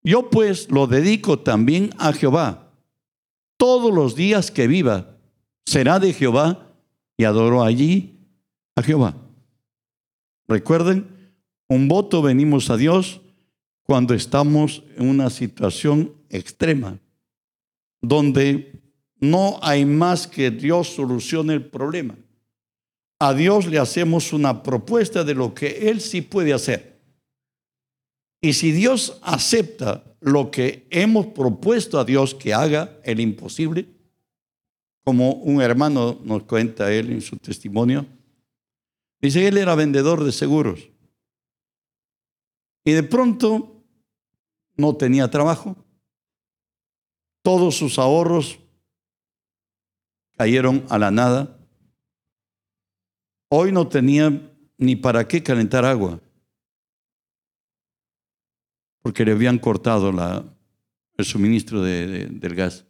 Yo 0.03 0.30
pues 0.30 0.69
lo 0.69 0.88
dedico 0.88 1.39
también 1.39 1.91
a 1.97 2.13
Jehová. 2.13 2.71
Todos 3.57 3.93
los 3.93 4.15
días 4.15 4.51
que 4.51 4.67
viva 4.67 5.17
será 5.65 5.99
de 5.99 6.13
Jehová 6.13 6.73
y 7.17 7.23
adoro 7.23 7.63
allí 7.63 8.19
a 8.76 8.84
Jehová. 8.84 9.15
Recuerden, 10.47 11.07
un 11.67 11.88
voto 11.88 12.21
venimos 12.21 12.69
a 12.69 12.78
Dios 12.78 13.21
cuando 13.84 14.13
estamos 14.13 14.84
en 14.97 15.09
una 15.09 15.30
situación 15.30 16.13
extrema, 16.30 16.99
donde 18.02 18.82
no 19.20 19.60
hay 19.62 19.86
más 19.86 20.28
que 20.28 20.52
Dios 20.52 20.89
solucione 20.89 21.54
el 21.54 21.66
problema. 21.66 22.16
A 23.20 23.34
Dios 23.34 23.66
le 23.68 23.80
hacemos 23.80 24.34
una 24.34 24.62
propuesta 24.62 25.24
de 25.24 25.34
lo 25.34 25.54
que 25.54 25.89
Él 25.89 26.02
sí 26.02 26.22
puede 26.22 26.54
hacer. 26.54 26.96
Y 28.41 28.54
si 28.54 28.72
Dios 28.72 29.20
acepta 29.24 30.04
lo 30.20 30.52
que 30.52 30.88
hemos 30.91 31.28
propuesto 31.28 32.00
a 32.00 32.06
Dios 32.06 32.36
que 32.36 32.54
haga 32.54 33.00
el 33.04 33.20
imposible, 33.20 33.88
como 35.04 35.34
un 35.34 35.62
hermano 35.62 36.20
nos 36.24 36.43
cuenta 36.43 36.91
él 36.91 37.12
en 37.12 37.22
su 37.22 37.38
testimonio, 37.38 38.08
dice, 39.22 39.48
él 39.48 39.58
era 39.58 39.76
vendedor 39.76 40.24
de 40.24 40.32
seguros. 40.32 40.89
Y 42.84 42.91
de 42.91 43.04
pronto 43.04 43.84
no 44.78 44.96
tenía 44.96 45.30
trabajo. 45.30 45.76
Todos 47.46 47.78
sus 47.78 48.00
ahorros 48.00 48.58
cayeron 50.36 50.84
a 50.89 50.98
la 50.98 51.12
nada. 51.12 51.60
Hoy 53.50 53.72
no 53.72 53.88
tenía 53.88 54.52
ni 54.80 54.96
para 54.96 55.28
qué 55.28 55.43
calentar 55.43 55.86
agua, 55.86 56.20
porque 59.04 59.24
le 59.24 59.34
habían 59.34 59.60
cortado 59.60 60.10
el 61.18 61.24
suministro 61.24 61.84
del 61.84 62.56
gas. 62.56 62.84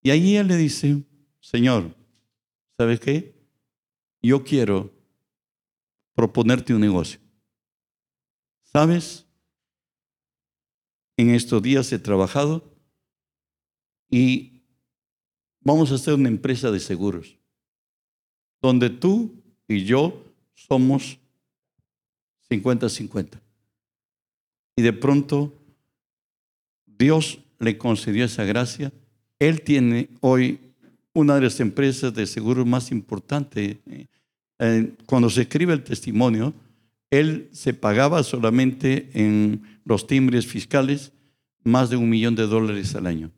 Y 0.00 0.10
ahí 0.10 0.36
él 0.36 0.46
le 0.46 0.56
dice, 0.56 1.02
Señor, 1.40 1.96
¿sabes 2.76 3.00
qué? 3.00 3.34
Yo 4.22 4.44
quiero 4.44 4.94
proponerte 6.14 6.72
un 6.72 6.82
negocio. 6.82 7.18
¿Sabes? 8.62 9.26
En 11.16 11.30
estos 11.30 11.60
días 11.60 11.90
he 11.90 11.98
trabajado 11.98 12.77
y 14.10 14.60
vamos 15.60 15.92
a 15.92 15.96
hacer 15.96 16.14
una 16.14 16.28
empresa 16.28 16.70
de 16.70 16.80
seguros, 16.80 17.36
donde 18.60 18.90
tú 18.90 19.32
y 19.66 19.84
yo 19.84 20.24
somos 20.54 21.18
50-50. 22.50 23.40
Y 24.76 24.82
de 24.82 24.92
pronto 24.92 25.52
Dios 26.86 27.38
le 27.58 27.76
concedió 27.76 28.24
esa 28.24 28.44
gracia 28.44 28.92
él 29.38 29.62
tiene 29.62 30.08
hoy 30.20 30.58
una 31.12 31.36
de 31.36 31.42
las 31.42 31.60
empresas 31.60 32.12
de 32.14 32.26
seguros 32.26 32.66
más 32.66 32.90
importantes. 32.90 33.76
Eh, 34.58 34.92
cuando 35.06 35.30
se 35.30 35.42
escribe 35.42 35.72
el 35.72 35.84
testimonio, 35.84 36.52
él 37.10 37.48
se 37.52 37.72
pagaba 37.72 38.22
solamente 38.22 39.10
en 39.14 39.62
los 39.84 40.06
timbres 40.06 40.46
fiscales 40.46 41.12
más 41.64 41.90
de 41.90 41.96
un 41.96 42.08
millón 42.08 42.34
de 42.34 42.46
dólares 42.46 42.94
al 42.94 43.06
año. 43.06 43.30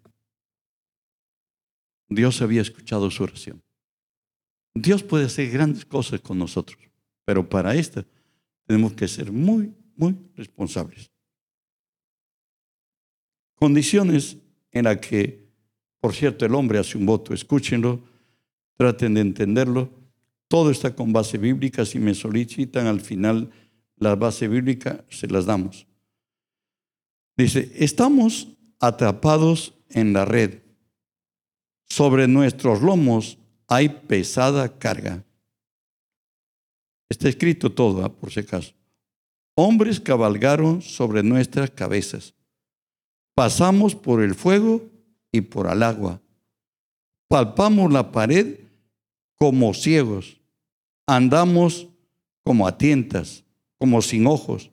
Dios 2.11 2.43
había 2.43 2.61
escuchado 2.61 3.11
su 3.11 3.23
oración. 3.23 3.63
Dios 4.75 5.03
puede 5.03 5.25
hacer 5.25 5.51
grandes 5.51 5.87
cosas 5.87 6.21
con 6.21 6.39
nosotros, 6.39 6.79
pero 7.25 7.49
para 7.49 7.75
esto 7.75 8.05
tenemos 8.67 8.93
que 8.93 9.09
ser 9.09 9.33
muy, 9.33 9.75
muy 9.97 10.17
responsables. 10.35 11.11
Condiciones 13.55 14.37
en 14.71 14.85
las 14.85 14.99
que 14.99 15.51
por 16.01 16.15
cierto, 16.15 16.47
el 16.47 16.55
hombre 16.55 16.79
hace 16.79 16.97
un 16.97 17.05
voto, 17.05 17.35
escúchenlo, 17.35 18.01
traten 18.77 19.15
de 19.15 19.21
entenderlo. 19.21 19.91
Todo 20.49 20.71
está 20.71 20.97
con 20.97 21.13
base 21.13 21.37
bíblica. 21.37 21.85
Si 21.85 21.99
me 21.99 22.15
solicitan 22.15 22.87
al 22.87 23.01
final 23.01 23.51
la 23.97 24.17
base 24.17 24.49
bíblica, 24.49 25.05
se 25.11 25.29
las 25.29 25.45
damos. 25.45 25.87
Dice, 27.37 27.71
estamos 27.77 28.49
atrapados 28.81 29.75
en 29.91 30.15
la 30.15 30.25
red. 30.25 30.63
Sobre 31.91 32.29
nuestros 32.29 32.81
lomos 32.81 33.37
hay 33.67 33.89
pesada 33.89 34.79
carga. 34.79 35.25
Está 37.11 37.29
escrito 37.29 37.73
todo, 37.73 38.05
¿ah? 38.05 38.17
por 38.17 38.31
si 38.31 38.41
acaso. 38.41 38.73
Hombres 39.57 40.01
cabalgaron 40.01 40.81
sobre 40.81 41.25
nuestras 41.25 41.71
cabezas. 41.71 42.35
Pasamos 43.35 43.97
por 43.97 44.23
el 44.23 44.37
fuego 44.37 44.89
y 45.33 45.41
por 45.41 45.67
al 45.67 45.83
agua. 45.83 46.21
Palpamos 47.29 47.93
la 47.93 48.13
pared 48.13 48.61
como 49.35 49.75
ciegos. 49.75 50.41
Andamos 51.07 51.89
como 52.45 52.69
a 52.69 52.79
tientas, 52.79 53.45
como 53.79 54.01
sin 54.01 54.29
ojos. 54.29 54.71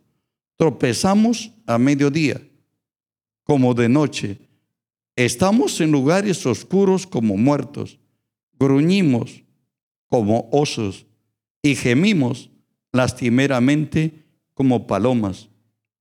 Tropezamos 0.55 1.51
a 1.65 1.79
mediodía, 1.79 2.41
como 3.43 3.73
de 3.73 3.89
noche. 3.89 4.46
Estamos 5.17 5.81
en 5.81 5.91
lugares 5.91 6.45
oscuros 6.45 7.07
como 7.07 7.37
muertos. 7.37 7.99
Gruñimos 8.59 9.43
como 10.05 10.47
osos 10.51 11.07
y 11.63 11.75
gemimos 11.75 12.51
lastimeramente 12.91 14.25
como 14.53 14.85
palomas. 14.85 15.49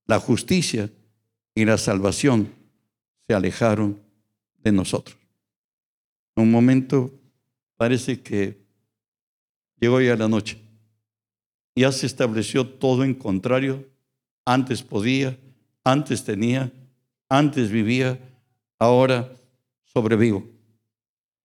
La 0.05 0.19
justicia 0.19 0.91
y 1.55 1.65
la 1.65 1.79
salvación 1.79 2.53
se 3.27 3.33
alejaron 3.33 3.99
de 4.59 4.71
nosotros. 4.71 5.17
un 6.35 6.51
momento 6.51 7.11
parece 7.75 8.21
que 8.21 8.67
llegó 9.79 9.99
ya 9.99 10.15
la 10.15 10.27
noche. 10.27 10.61
Ya 11.75 11.91
se 11.91 12.05
estableció 12.05 12.67
todo 12.67 13.03
en 13.03 13.15
contrario. 13.15 13.83
Antes 14.45 14.83
podía, 14.83 15.39
antes 15.83 16.23
tenía, 16.23 16.71
antes 17.29 17.71
vivía, 17.71 18.19
ahora 18.79 19.33
sobrevivo. 19.85 20.45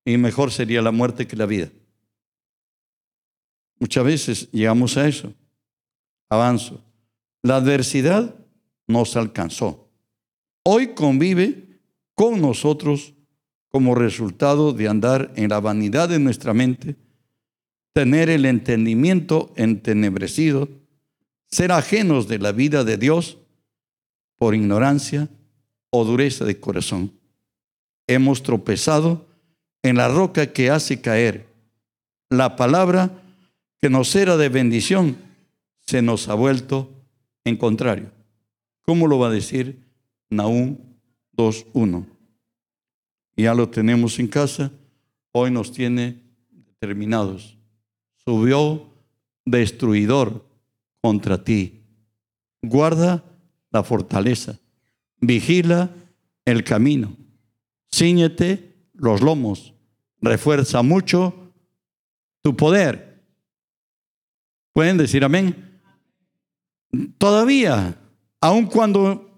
Y 0.05 0.17
mejor 0.17 0.51
sería 0.51 0.83
la 0.83 0.91
muerte 0.91 1.27
que 1.27 1.37
la 1.37 1.47
vida. 1.47 1.71
Muchas 3.79 4.05
veces 4.05 4.51
llegamos 4.53 4.97
a 4.97 5.09
eso. 5.09 5.33
Avanzo. 6.29 6.83
La 7.43 7.57
adversidad 7.57 8.35
nos 8.87 9.17
alcanzó. 9.17 9.89
Hoy 10.65 10.95
convive 10.95 11.81
con 12.15 12.41
nosotros 12.41 13.15
como 13.69 13.95
resultado 13.95 14.73
de 14.73 14.89
andar 14.89 15.33
en 15.35 15.49
la 15.49 15.59
vanidad 15.59 16.09
de 16.09 16.19
nuestra 16.19 16.53
mente, 16.53 16.95
tener 17.93 18.29
el 18.29 18.45
entendimiento 18.45 19.53
entenebrecido, 19.57 20.69
ser 21.51 21.73
ajenos 21.73 22.29
de 22.29 22.39
la 22.39 22.53
vida 22.53 22.85
de 22.85 22.99
Dios 22.99 23.39
por 24.37 24.55
ignorancia 24.55 25.29
o 25.91 26.05
dureza 26.05 26.45
de 26.45 26.61
corazón. 26.61 27.13
Hemos 28.07 28.43
tropezado 28.43 29.27
en 29.83 29.97
la 29.97 30.09
roca 30.09 30.53
que 30.53 30.71
hace 30.71 31.01
caer 31.01 31.47
la 32.31 32.57
palabra 32.57 33.23
que 33.79 33.91
nos 33.91 34.15
era 34.15 34.37
de 34.37 34.49
bendición 34.49 35.17
se 35.81 36.01
nos 36.01 36.29
ha 36.29 36.35
vuelto 36.35 36.91
en 37.45 37.57
contrario. 37.57 38.11
¿Cómo 38.83 39.07
lo 39.07 39.19
va 39.19 39.29
a 39.29 39.33
decir 39.33 39.83
Nahum 40.31 40.79
2.1? 41.37 42.07
Ya 43.37 43.55
lo 43.55 43.69
tenemos 43.69 44.19
en 44.19 44.29
casa, 44.29 44.71
hoy 45.33 45.51
nos 45.51 45.73
tiene 45.73 46.23
determinados. 46.51 47.59
Subió 48.25 48.89
destruidor 49.45 50.45
contra 51.01 51.43
ti. 51.43 51.83
Guarda 52.63 53.25
la 53.71 53.83
fortaleza, 53.83 54.59
vigila 55.21 55.91
el 56.45 56.63
camino, 56.63 57.17
ciñete 57.95 58.75
los 58.95 59.21
lomos, 59.21 59.75
refuerza 60.21 60.83
mucho 60.83 61.53
tu 62.43 62.57
poder. 62.57 63.25
¿Pueden 64.73 64.97
decir 64.97 65.25
amén? 65.25 65.81
Todavía, 67.19 67.99
aun 68.41 68.67
cuando 68.67 69.31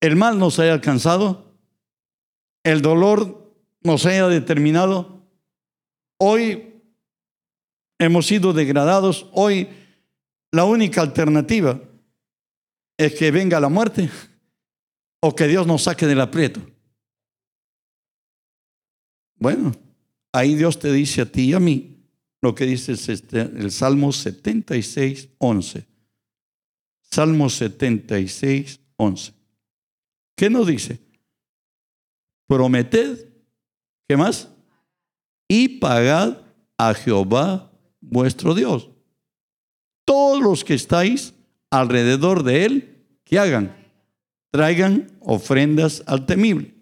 el 0.00 0.16
mal 0.16 0.38
nos 0.38 0.58
haya 0.58 0.72
alcanzado, 0.72 1.54
el 2.64 2.82
dolor 2.82 3.54
nos 3.82 4.04
haya 4.06 4.28
determinado, 4.28 5.26
hoy 6.18 6.82
hemos 7.98 8.26
sido 8.26 8.52
degradados, 8.52 9.28
hoy 9.32 9.68
la 10.52 10.64
única 10.64 11.00
alternativa 11.00 11.80
es 12.98 13.14
que 13.14 13.30
venga 13.30 13.60
la 13.60 13.68
muerte 13.68 14.10
o 15.20 15.34
que 15.34 15.46
Dios 15.46 15.66
nos 15.66 15.82
saque 15.82 16.06
del 16.06 16.20
aprieto. 16.20 16.60
Bueno, 19.40 19.72
ahí 20.32 20.54
Dios 20.54 20.78
te 20.78 20.92
dice 20.92 21.22
a 21.22 21.26
ti 21.26 21.46
y 21.46 21.54
a 21.54 21.60
mí 21.60 22.04
lo 22.42 22.54
que 22.54 22.66
dice 22.66 22.94
el 23.32 23.72
Salmo 23.72 24.12
76, 24.12 25.30
11. 25.38 25.86
Salmo 27.00 27.48
76, 27.48 28.80
11. 28.96 29.32
¿Qué 30.36 30.50
nos 30.50 30.66
dice? 30.66 31.00
Prometed, 32.46 33.28
¿qué 34.06 34.16
más? 34.16 34.48
Y 35.48 35.80
pagad 35.80 36.42
a 36.76 36.92
Jehová 36.92 37.72
vuestro 38.00 38.54
Dios. 38.54 38.90
Todos 40.04 40.42
los 40.42 40.64
que 40.64 40.74
estáis 40.74 41.32
alrededor 41.70 42.42
de 42.42 42.64
él, 42.66 43.06
¿qué 43.24 43.38
hagan? 43.38 43.74
Traigan 44.50 45.10
ofrendas 45.20 46.02
al 46.06 46.26
temible. 46.26 46.79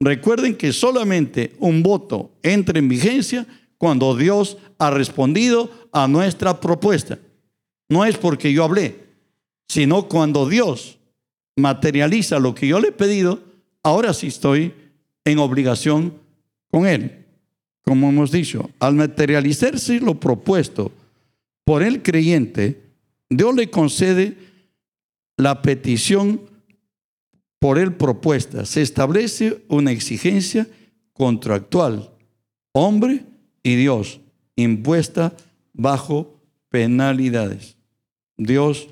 Recuerden 0.00 0.56
que 0.56 0.72
solamente 0.72 1.54
un 1.58 1.82
voto 1.82 2.30
entra 2.42 2.78
en 2.78 2.88
vigencia 2.88 3.46
cuando 3.78 4.16
Dios 4.16 4.58
ha 4.78 4.90
respondido 4.90 5.70
a 5.92 6.06
nuestra 6.06 6.60
propuesta. 6.60 7.18
No 7.88 8.04
es 8.04 8.16
porque 8.16 8.52
yo 8.52 8.64
hablé, 8.64 8.96
sino 9.68 10.08
cuando 10.08 10.48
Dios 10.48 10.98
materializa 11.56 12.38
lo 12.38 12.54
que 12.54 12.68
yo 12.68 12.80
le 12.80 12.88
he 12.88 12.92
pedido, 12.92 13.40
ahora 13.82 14.12
sí 14.12 14.28
estoy 14.28 14.72
en 15.24 15.38
obligación 15.38 16.14
con 16.70 16.86
Él. 16.86 17.24
Como 17.82 18.08
hemos 18.08 18.30
dicho, 18.30 18.70
al 18.78 18.94
materializarse 18.94 20.00
lo 20.00 20.14
propuesto 20.20 20.92
por 21.64 21.82
el 21.82 22.02
creyente, 22.02 22.80
Dios 23.28 23.54
le 23.54 23.70
concede 23.70 24.36
la 25.36 25.62
petición 25.62 26.40
por 27.58 27.78
él 27.78 27.94
propuesta. 27.94 28.64
Se 28.64 28.82
establece 28.82 29.64
una 29.68 29.92
exigencia 29.92 30.68
contractual, 31.12 32.10
hombre 32.72 33.24
y 33.62 33.76
Dios, 33.76 34.20
impuesta 34.56 35.36
bajo 35.72 36.40
penalidades. 36.68 37.76
Dios 38.36 38.88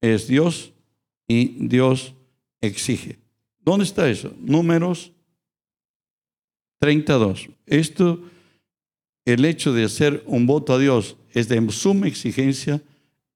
es 0.00 0.26
Dios 0.26 0.72
y 1.28 1.66
Dios 1.66 2.14
exige. 2.60 3.18
¿Dónde 3.60 3.84
está 3.84 4.10
eso? 4.10 4.34
Números 4.40 5.12
32. 6.80 7.48
Esto, 7.66 8.20
el 9.24 9.44
hecho 9.44 9.72
de 9.72 9.84
hacer 9.84 10.24
un 10.26 10.46
voto 10.46 10.74
a 10.74 10.78
Dios 10.78 11.16
es 11.30 11.48
de 11.48 11.64
suma 11.70 12.08
exigencia 12.08 12.82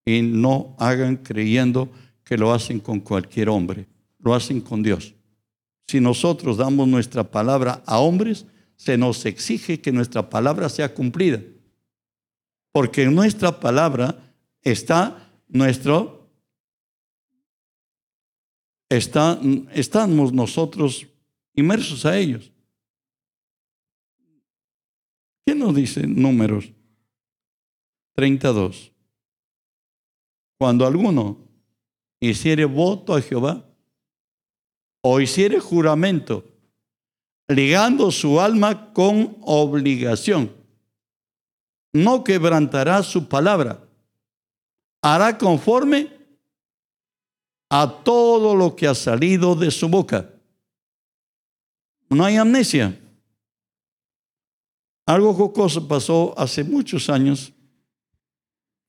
y 0.05 0.23
no 0.23 0.75
hagan 0.79 1.17
creyendo 1.17 1.91
que 2.25 2.37
lo 2.37 2.53
hacen 2.53 2.81
con 2.81 3.01
cualquier 3.01 3.49
hombre, 3.49 3.87
lo 4.27 4.35
hacen 4.35 4.61
con 4.61 4.83
Dios. 4.83 5.14
Si 5.87 6.01
nosotros 6.01 6.57
damos 6.57 6.89
nuestra 6.89 7.31
palabra 7.31 7.85
a 7.87 8.01
hombres, 8.01 8.45
se 8.74 8.99
nos 8.99 9.24
exige 9.24 9.81
que 9.81 9.93
nuestra 9.93 10.29
palabra 10.29 10.68
sea 10.68 10.93
cumplida. 10.93 11.41
Porque 12.72 13.05
en 13.05 13.14
nuestra 13.14 13.61
palabra 13.61 14.35
está 14.62 15.33
nuestro, 15.47 16.29
está, 18.89 19.41
estamos 19.72 20.33
nosotros 20.33 21.07
inmersos 21.55 22.05
a 22.05 22.18
ellos. 22.18 22.51
¿Qué 25.47 25.55
nos 25.55 25.72
dice 25.72 26.05
números 26.05 26.72
32? 28.16 28.91
Cuando 30.59 30.85
alguno 30.85 31.39
hiciere 32.18 32.64
voto 32.64 33.14
a 33.14 33.22
Jehová 33.22 33.66
o 35.03 35.21
hiciere 35.21 35.61
juramento, 35.61 36.45
ligando 37.49 38.11
su 38.11 38.41
alma 38.41 38.93
con 38.93 39.37
obligación, 39.43 40.53
no 41.93 42.25
quebrantará 42.25 43.03
su 43.03 43.29
palabra, 43.29 43.83
hará 45.03 45.39
conforme 45.39 46.13
a 47.71 48.03
todo 48.05 48.55
lo 48.55 48.77
que 48.77 48.87
ha 48.87 48.95
salido 48.95 49.55
de 49.55 49.71
su 49.71 49.89
boca. 49.89 50.31
No 52.09 52.25
hay 52.25 52.37
amnesia. 52.37 52.99
Algo 55.07 55.33
jocoso 55.35 55.87
pasó 55.87 56.35
hace 56.37 56.64
muchos 56.64 57.09
años 57.09 57.53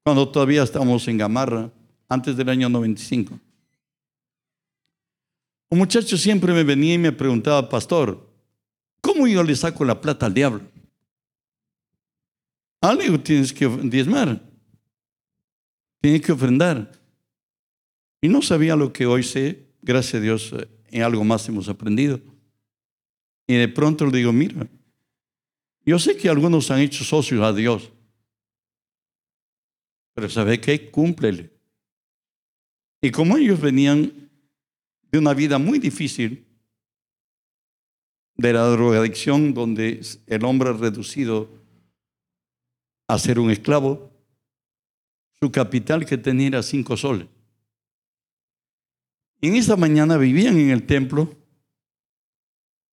cuando 0.04 0.28
todavía 0.30 0.64
estábamos 0.64 1.08
en 1.08 1.18
Gamarra, 1.18 1.70
antes 2.08 2.38
del 2.38 2.50
año 2.50 2.70
95. 2.70 3.38
Un 5.70 5.80
muchacho 5.80 6.18
siempre 6.18 6.54
me 6.54 6.64
venía 6.64 6.94
y 6.94 6.98
me 6.98 7.12
preguntaba, 7.12 7.68
pastor, 7.68 8.30
¿cómo 9.02 9.28
yo 9.28 9.44
le 9.44 9.56
saco 9.56 9.84
la 9.84 10.00
plata 10.00 10.26
al 10.26 10.34
diablo? 10.34 10.62
Algo 12.80 13.20
tienes 13.20 13.52
que 13.52 13.68
diezmar, 13.68 14.42
tienes 16.00 16.22
que 16.22 16.32
ofrendar. 16.32 16.92
Y 18.22 18.30
no 18.30 18.42
sabía 18.42 18.76
lo 18.76 18.94
que 18.94 19.06
hoy 19.06 19.24
sé, 19.24 19.68
gracias 19.82 20.16
a 20.16 20.20
Dios, 20.22 20.54
en 20.90 21.02
algo 21.02 21.24
más 21.24 21.48
hemos 21.50 21.68
aprendido. 21.68 22.20
Y 23.46 23.56
de 23.56 23.68
pronto 23.68 24.06
le 24.06 24.18
digo, 24.18 24.32
mira, 24.32 24.68
yo 25.86 26.00
sé 26.00 26.18
que 26.18 26.30
algunos 26.30 26.72
han 26.72 26.80
hecho 26.80 27.04
socios 27.04 27.44
a 27.44 27.54
Dios, 27.54 27.92
pero 30.14 30.30
¿sabe 30.30 30.60
qué? 30.60 30.90
Cúmplele. 30.90 31.52
Y 33.02 33.12
como 33.12 33.38
ellos 33.38 33.62
venían 33.62 34.27
de 35.18 35.22
una 35.22 35.34
vida 35.34 35.58
muy 35.58 35.80
difícil, 35.80 36.46
de 38.36 38.54
la 38.54 38.66
drogadicción, 38.68 39.54
donde 39.54 40.00
el 40.28 40.46
hombre 40.46 40.72
reducido 40.74 41.50
a 43.08 43.18
ser 43.18 43.40
un 43.40 43.50
esclavo, 43.50 44.12
su 45.40 45.52
capital 45.52 46.06
que 46.06 46.18
tenía 46.18 46.48
era 46.48 46.64
cinco 46.64 46.96
soles. 46.96 47.28
En 49.42 49.56
esa 49.56 49.76
mañana 49.76 50.18
vivían 50.18 50.58
en 50.58 50.70
el 50.70 50.86
templo 50.86 51.36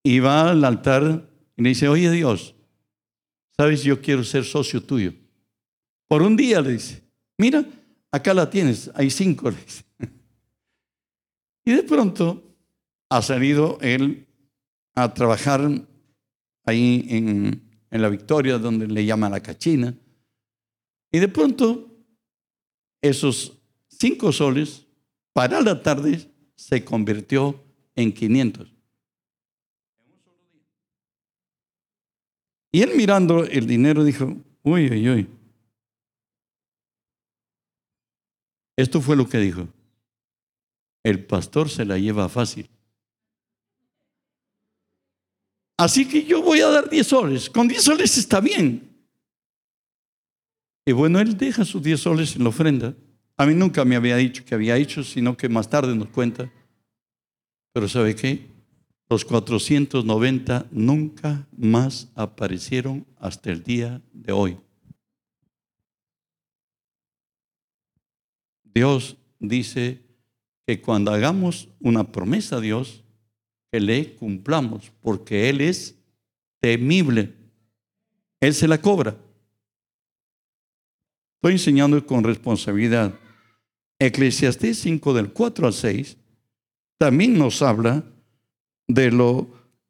y 0.03 0.21
va 0.21 0.51
al 0.51 0.65
altar 0.65 1.29
y 1.57 1.63
le 1.63 1.69
dice, 1.71 1.89
oye 1.89 2.11
Dios, 2.11 2.55
sabes, 3.57 3.83
yo 3.83 4.01
quiero 4.01 4.25
ser 4.25 4.45
socio 4.45 4.83
tuyo. 4.83 5.13
Por 6.09 6.23
un 6.23 6.37
día 6.37 6.61
le 6.61 6.73
dice, 6.73 7.05
Mira, 7.37 7.65
acá 8.11 8.33
la 8.33 8.49
tienes, 8.49 8.91
hay 8.95 9.11
cinco. 9.11 9.53
Y 11.65 11.73
de 11.73 11.83
pronto 11.83 12.43
ha 13.09 13.23
salido 13.23 13.79
él 13.81 14.27
a 14.95 15.13
trabajar 15.15 15.61
ahí 16.65 17.07
en, 17.09 17.63
en 17.91 18.03
la 18.03 18.09
Victoria, 18.09 18.59
donde 18.59 18.87
le 18.87 19.05
llaman 19.05 19.33
la 19.33 19.41
cachina. 19.41 19.95
Y 21.11 21.19
de 21.19 21.29
pronto, 21.29 21.89
esos 23.01 23.59
cinco 23.89 24.33
soles, 24.33 24.87
para 25.33 25.61
la 25.61 25.83
tarde, 25.83 26.31
se 26.57 26.85
convirtió 26.85 27.61
en 27.95 28.13
500. 28.13 28.73
Y 32.73 32.83
él 32.83 32.91
mirando 32.97 33.45
el 33.45 33.67
dinero 33.67 34.03
dijo, 34.03 34.37
uy, 34.63 34.91
uy, 34.91 35.09
uy, 35.09 35.29
Esto 38.77 39.01
fue 39.01 39.17
lo 39.17 39.29
que 39.29 39.39
dijo. 39.39 39.69
El 41.05 41.25
pastor 41.25 41.69
se 41.69 41.85
la 41.85 41.99
lleva 41.99 42.29
fácil. 42.29 42.69
Así 45.77 46.09
que 46.09 46.25
yo 46.25 46.43
voy 46.43 46.61
a 46.61 46.69
dar 46.69 46.89
10 46.89 47.07
soles. 47.07 47.51
Con 47.51 47.69
10 47.69 47.83
soles 47.83 48.17
está 48.17 48.41
bien. 48.41 48.91
Y 50.87 50.93
bueno, 50.93 51.21
él 51.21 51.37
deja 51.37 51.65
sus 51.65 51.83
10 51.83 52.01
soles 52.01 52.37
en 52.37 52.45
la 52.45 52.49
ofrenda. 52.49 52.95
A 53.37 53.47
mí 53.47 53.55
nunca 53.55 53.85
me 53.85 53.97
había 53.97 54.17
dicho 54.17 54.45
que 54.45 54.55
había 54.55 54.77
hecho, 54.77 55.03
sino 55.03 55.37
que 55.37 55.49
más 55.49 55.69
tarde 55.69 55.95
nos 55.95 56.09
cuenta. 56.09 56.51
Pero 57.73 57.89
¿sabe 57.89 58.15
qué? 58.15 58.47
Los 59.11 59.25
490 59.25 60.67
nunca 60.71 61.47
más 61.57 62.09
aparecieron 62.15 63.07
hasta 63.19 63.51
el 63.51 63.63
día 63.63 64.01
de 64.13 64.33
hoy. 64.33 64.59
Dios 68.63 69.17
dice 69.39 70.04
que 70.67 70.81
cuando 70.81 71.13
hagamos 71.13 71.69
una 71.81 72.11
promesa 72.11 72.57
a 72.57 72.61
Dios, 72.61 73.05
que 73.71 73.81
le 73.81 74.15
cumplamos, 74.15 74.93
porque 75.01 75.49
Él 75.49 75.61
es 75.61 75.97
temible. 76.61 77.35
Él 78.41 78.55
se 78.55 78.69
la 78.69 78.81
cobra. 78.81 79.17
Estoy 81.37 81.53
enseñando 81.53 82.07
con 82.07 82.25
responsabilidad. 82.25 83.15
Eclesiastés 83.99 84.79
5 84.79 85.13
del 85.15 85.33
4 85.33 85.67
al 85.67 85.73
6 85.73 86.17
también 86.99 87.37
nos 87.39 87.61
habla 87.63 88.05
de 88.87 89.11
lo 89.11 89.49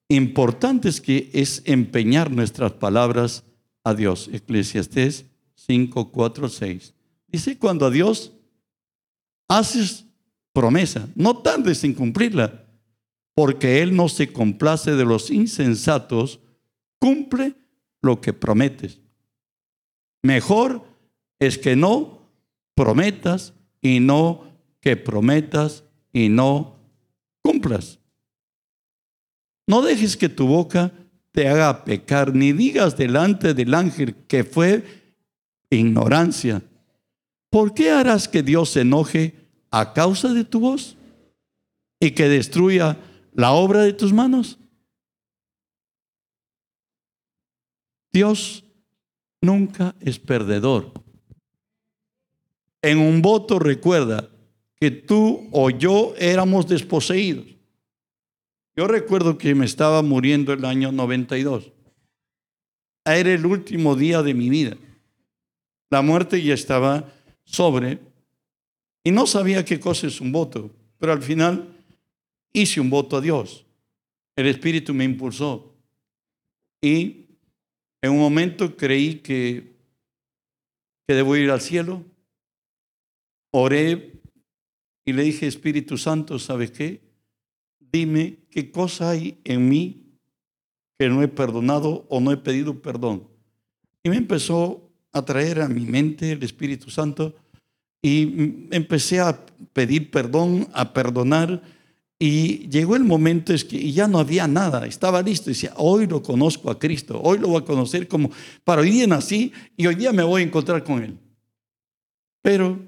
importante 0.08 0.90
que 1.02 1.30
es 1.32 1.62
empeñar 1.64 2.30
nuestras 2.30 2.72
palabras 2.72 3.44
a 3.84 3.94
Dios. 3.94 4.28
Eclesiastés 4.32 5.26
5, 5.54 6.10
4, 6.10 6.48
6. 6.48 6.94
Dice, 7.28 7.58
cuando 7.58 7.86
a 7.86 7.90
Dios 7.90 8.32
haces 9.48 10.03
promesa, 10.54 11.08
no 11.14 11.38
tardes 11.38 11.84
en 11.84 11.92
cumplirla, 11.92 12.64
porque 13.34 13.82
Él 13.82 13.94
no 13.94 14.08
se 14.08 14.32
complace 14.32 14.92
de 14.92 15.04
los 15.04 15.30
insensatos, 15.30 16.40
cumple 16.98 17.54
lo 18.00 18.20
que 18.22 18.32
prometes. 18.32 19.00
Mejor 20.22 20.86
es 21.38 21.58
que 21.58 21.76
no 21.76 22.30
prometas 22.74 23.52
y 23.82 24.00
no 24.00 24.44
que 24.80 24.96
prometas 24.96 25.84
y 26.12 26.28
no 26.28 26.78
cumplas. 27.42 27.98
No 29.66 29.82
dejes 29.82 30.16
que 30.16 30.28
tu 30.28 30.46
boca 30.46 30.92
te 31.32 31.48
haga 31.48 31.84
pecar, 31.84 32.34
ni 32.34 32.52
digas 32.52 32.96
delante 32.96 33.54
del 33.54 33.74
ángel 33.74 34.14
que 34.28 34.44
fue 34.44 34.84
ignorancia. 35.68 36.62
¿Por 37.50 37.74
qué 37.74 37.90
harás 37.90 38.28
que 38.28 38.42
Dios 38.42 38.70
se 38.70 38.82
enoje 38.82 39.43
a 39.74 39.92
causa 39.92 40.32
de 40.32 40.44
tu 40.44 40.60
voz 40.60 40.96
y 41.98 42.12
que 42.12 42.28
destruya 42.28 42.96
la 43.32 43.50
obra 43.50 43.82
de 43.82 43.92
tus 43.92 44.12
manos? 44.12 44.56
Dios 48.12 48.64
nunca 49.40 49.96
es 49.98 50.20
perdedor. 50.20 50.92
En 52.82 52.98
un 52.98 53.20
voto 53.20 53.58
recuerda 53.58 54.30
que 54.76 54.92
tú 54.92 55.48
o 55.50 55.70
yo 55.70 56.14
éramos 56.18 56.68
desposeídos. 56.68 57.46
Yo 58.76 58.86
recuerdo 58.86 59.38
que 59.38 59.56
me 59.56 59.64
estaba 59.64 60.02
muriendo 60.02 60.52
el 60.52 60.64
año 60.64 60.92
92. 60.92 61.72
Era 63.04 63.32
el 63.32 63.44
último 63.44 63.96
día 63.96 64.22
de 64.22 64.34
mi 64.34 64.48
vida. 64.50 64.76
La 65.90 66.00
muerte 66.00 66.40
ya 66.40 66.54
estaba 66.54 67.12
sobre 67.42 68.13
y 69.04 69.12
no 69.12 69.26
sabía 69.26 69.64
qué 69.64 69.78
cosa 69.78 70.08
es 70.08 70.20
un 70.20 70.32
voto, 70.32 70.74
pero 70.98 71.12
al 71.12 71.22
final 71.22 71.76
hice 72.52 72.80
un 72.80 72.90
voto 72.90 73.18
a 73.18 73.20
Dios. 73.20 73.64
El 74.34 74.46
Espíritu 74.46 74.92
me 74.94 75.04
impulsó 75.04 75.76
y 76.82 77.26
en 78.02 78.10
un 78.10 78.18
momento 78.18 78.76
creí 78.76 79.16
que, 79.16 79.74
debo 81.06 81.36
ir 81.36 81.50
al 81.50 81.60
cielo. 81.60 82.02
Oré 83.52 84.20
y 85.04 85.12
le 85.12 85.22
dije, 85.22 85.46
Espíritu 85.46 85.96
Santo, 85.96 86.38
¿sabes 86.38 86.72
qué? 86.72 87.04
dime 87.94 88.38
qué 88.50 88.72
cosa 88.72 89.10
hay 89.10 89.38
en 89.44 89.68
mí 89.68 90.18
que 90.98 91.08
no 91.08 91.22
he 91.22 91.28
perdonado 91.28 92.04
o 92.08 92.18
no 92.18 92.32
he 92.32 92.36
pedido 92.36 92.82
perdón. 92.82 93.28
Y 94.02 94.08
me 94.10 94.16
empezó 94.16 94.90
a 95.12 95.24
traer 95.24 95.60
a 95.60 95.68
mi 95.68 95.86
mente 95.86 96.32
el 96.32 96.42
Espíritu 96.42 96.90
Santo 96.90 97.36
y 98.04 98.66
empecé 98.70 99.18
a 99.18 99.46
pedir 99.72 100.10
perdón, 100.10 100.68
a 100.74 100.92
perdonar. 100.92 101.62
Y 102.18 102.68
llegó 102.68 102.96
el 102.96 103.04
momento 103.04 103.54
es 103.54 103.64
que 103.64 103.90
ya 103.92 104.06
no 104.06 104.18
había 104.18 104.46
nada, 104.46 104.84
estaba 104.84 105.22
listo. 105.22 105.48
Decía, 105.48 105.72
hoy 105.78 106.06
lo 106.06 106.22
conozco 106.22 106.70
a 106.70 106.78
Cristo, 106.78 107.18
hoy 107.22 107.38
lo 107.38 107.48
voy 107.48 107.62
a 107.62 107.64
conocer 107.64 108.06
como, 108.06 108.30
para 108.62 108.82
hoy 108.82 108.90
día 108.90 109.06
nací 109.06 109.54
y 109.74 109.86
hoy 109.86 109.94
día 109.94 110.12
me 110.12 110.22
voy 110.22 110.42
a 110.42 110.44
encontrar 110.44 110.84
con 110.84 111.02
Él. 111.02 111.18
Pero, 112.42 112.78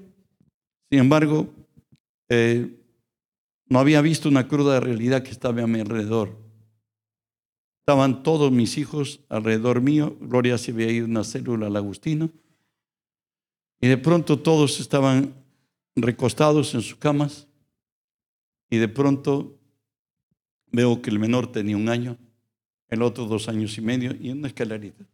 sin 0.91 0.99
embargo, 0.99 1.51
eh, 2.29 2.77
no 3.69 3.79
había 3.79 4.01
visto 4.01 4.29
una 4.29 4.47
cruda 4.47 4.79
realidad 4.79 5.23
que 5.23 5.31
estaba 5.31 5.63
a 5.63 5.67
mi 5.67 5.79
alrededor. 5.79 6.37
Estaban 7.81 8.21
todos 8.21 8.51
mis 8.51 8.77
hijos 8.77 9.21
alrededor 9.29 9.81
mío. 9.81 10.15
Gloria 10.21 10.59
se 10.59 10.73
había 10.73 10.91
ido 10.91 11.07
una 11.07 11.23
célula 11.23 11.65
al 11.67 11.75
Agustino. 11.75 12.29
Y 13.79 13.87
de 13.87 13.97
pronto 13.97 14.39
todos 14.39 14.79
estaban 14.79 15.35
recostados 15.95 16.73
en 16.73 16.81
sus 16.81 16.95
camas. 16.95 17.47
Y 18.69 18.77
de 18.77 18.87
pronto 18.87 19.59
veo 20.71 21.01
que 21.01 21.09
el 21.09 21.19
menor 21.19 21.51
tenía 21.51 21.77
un 21.77 21.89
año, 21.89 22.17
el 22.89 23.01
otro 23.01 23.25
dos 23.25 23.47
años 23.47 23.77
y 23.77 23.81
medio 23.81 24.15
y 24.19 24.29
una 24.29 24.47
escalerita. 24.47 25.05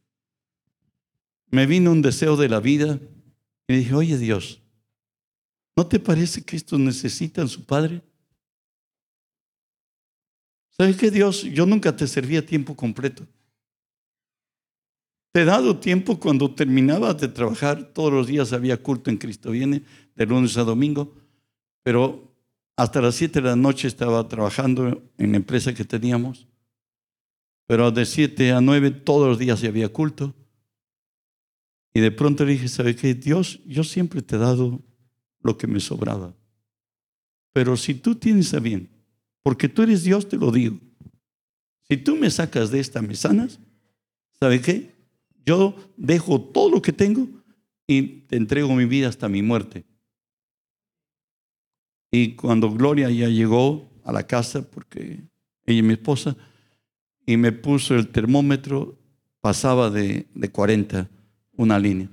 Me 1.50 1.66
vino 1.66 1.92
un 1.92 2.02
deseo 2.02 2.36
de 2.36 2.50
la 2.50 2.60
vida 2.60 3.00
y 3.68 3.76
dije, 3.76 3.94
oye 3.94 4.18
Dios, 4.18 4.62
¿no 5.76 5.86
te 5.86 6.00
parece 6.00 6.44
que 6.44 6.56
estos 6.56 6.80
necesitan 6.80 7.48
su 7.48 7.64
padre? 7.66 8.02
¿Sabes 10.70 10.98
qué, 10.98 11.12
Dios? 11.12 11.44
Yo 11.44 11.68
nunca 11.68 11.96
te 11.96 12.08
serví 12.08 12.36
a 12.36 12.46
tiempo 12.46 12.76
completo. 12.76 13.28
Te 15.34 15.42
he 15.42 15.46
dado 15.46 15.80
tiempo 15.80 16.20
cuando 16.20 16.54
terminaba 16.54 17.16
de 17.16 17.28
trabajar, 17.28 17.92
todos 17.92 18.14
los 18.14 18.28
días 18.28 18.54
había 18.54 18.78
culto 18.82 19.10
en 19.10 19.18
Cristo 19.18 19.50
Viene, 19.50 19.82
de 20.16 20.28
lunes 20.28 20.56
a 20.58 20.64
domingo, 20.64 21.16
pero 21.82 22.32
hasta 22.78 23.02
las 23.02 23.16
7 23.16 23.42
de 23.42 23.50
la 23.50 23.56
noche 23.56 23.88
estaba 23.88 24.28
trabajando 24.28 25.02
en 25.18 25.32
la 25.32 25.38
empresa 25.38 25.74
que 25.74 25.86
teníamos, 25.86 26.48
pero 27.66 27.90
de 27.90 28.06
7 28.06 28.52
a 28.52 28.62
9 28.62 28.92
todos 28.92 29.28
los 29.28 29.40
días 29.40 29.64
había 29.64 29.90
culto. 29.90 30.36
Y 31.96 32.00
de 32.00 32.12
pronto 32.12 32.46
le 32.46 32.52
dije, 32.52 32.68
¿sabes 32.68 32.96
qué? 32.96 33.16
Dios, 33.16 33.60
yo 33.66 33.84
siempre 33.84 34.22
te 34.22 34.36
he 34.36 34.40
dado 34.40 34.84
lo 35.42 35.58
que 35.58 35.66
me 35.66 35.80
sobraba. 35.80 36.36
Pero 37.54 37.76
si 37.76 37.96
tú 37.96 38.14
tienes 38.14 38.54
a 38.54 38.60
bien 38.60 38.88
porque 39.42 39.68
tú 39.68 39.82
eres 39.82 40.04
Dios, 40.04 40.30
te 40.30 40.38
lo 40.38 40.52
digo. 40.52 40.78
Si 41.88 41.98
tú 41.98 42.16
me 42.16 42.30
sacas 42.30 42.70
de 42.70 42.80
esta, 42.80 43.02
me 43.02 43.16
sanas, 43.16 43.60
¿sabe 44.40 44.62
qué? 44.62 44.93
Yo 45.46 45.76
dejo 45.98 46.42
todo 46.42 46.70
lo 46.70 46.82
que 46.82 46.94
tengo 46.94 47.28
y 47.88 48.22
te 48.28 48.38
entrego 48.38 48.74
mi 48.74 48.86
vida 48.86 49.10
hasta 49.10 49.28
mi 49.28 49.42
muerte. 49.42 49.86
Y 52.12 52.36
cuando 52.36 52.72
Gloria 52.72 53.10
ya 53.10 53.28
llegó 53.28 53.90
a 54.04 54.12
la 54.12 54.24
casa, 54.28 54.70
porque 54.70 55.24
ella 55.66 55.80
es 55.80 55.84
mi 55.84 55.94
esposa, 55.94 56.36
y 57.26 57.38
me 57.38 57.52
puso 57.52 57.96
el 57.96 58.10
termómetro, 58.10 59.00
pasaba 59.42 59.90
de, 59.90 60.28
de 60.34 60.52
40 60.52 61.10
una 61.58 61.80
línea. 61.80 62.10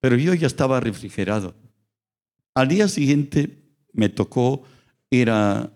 Pero 0.00 0.16
yo 0.16 0.34
ya 0.34 0.46
estaba 0.46 0.80
refrigerado. 0.80 1.54
Al 2.54 2.68
día 2.68 2.88
siguiente 2.88 3.62
me 3.92 4.08
tocó 4.08 4.62
ir 5.10 5.30
al, 5.30 5.72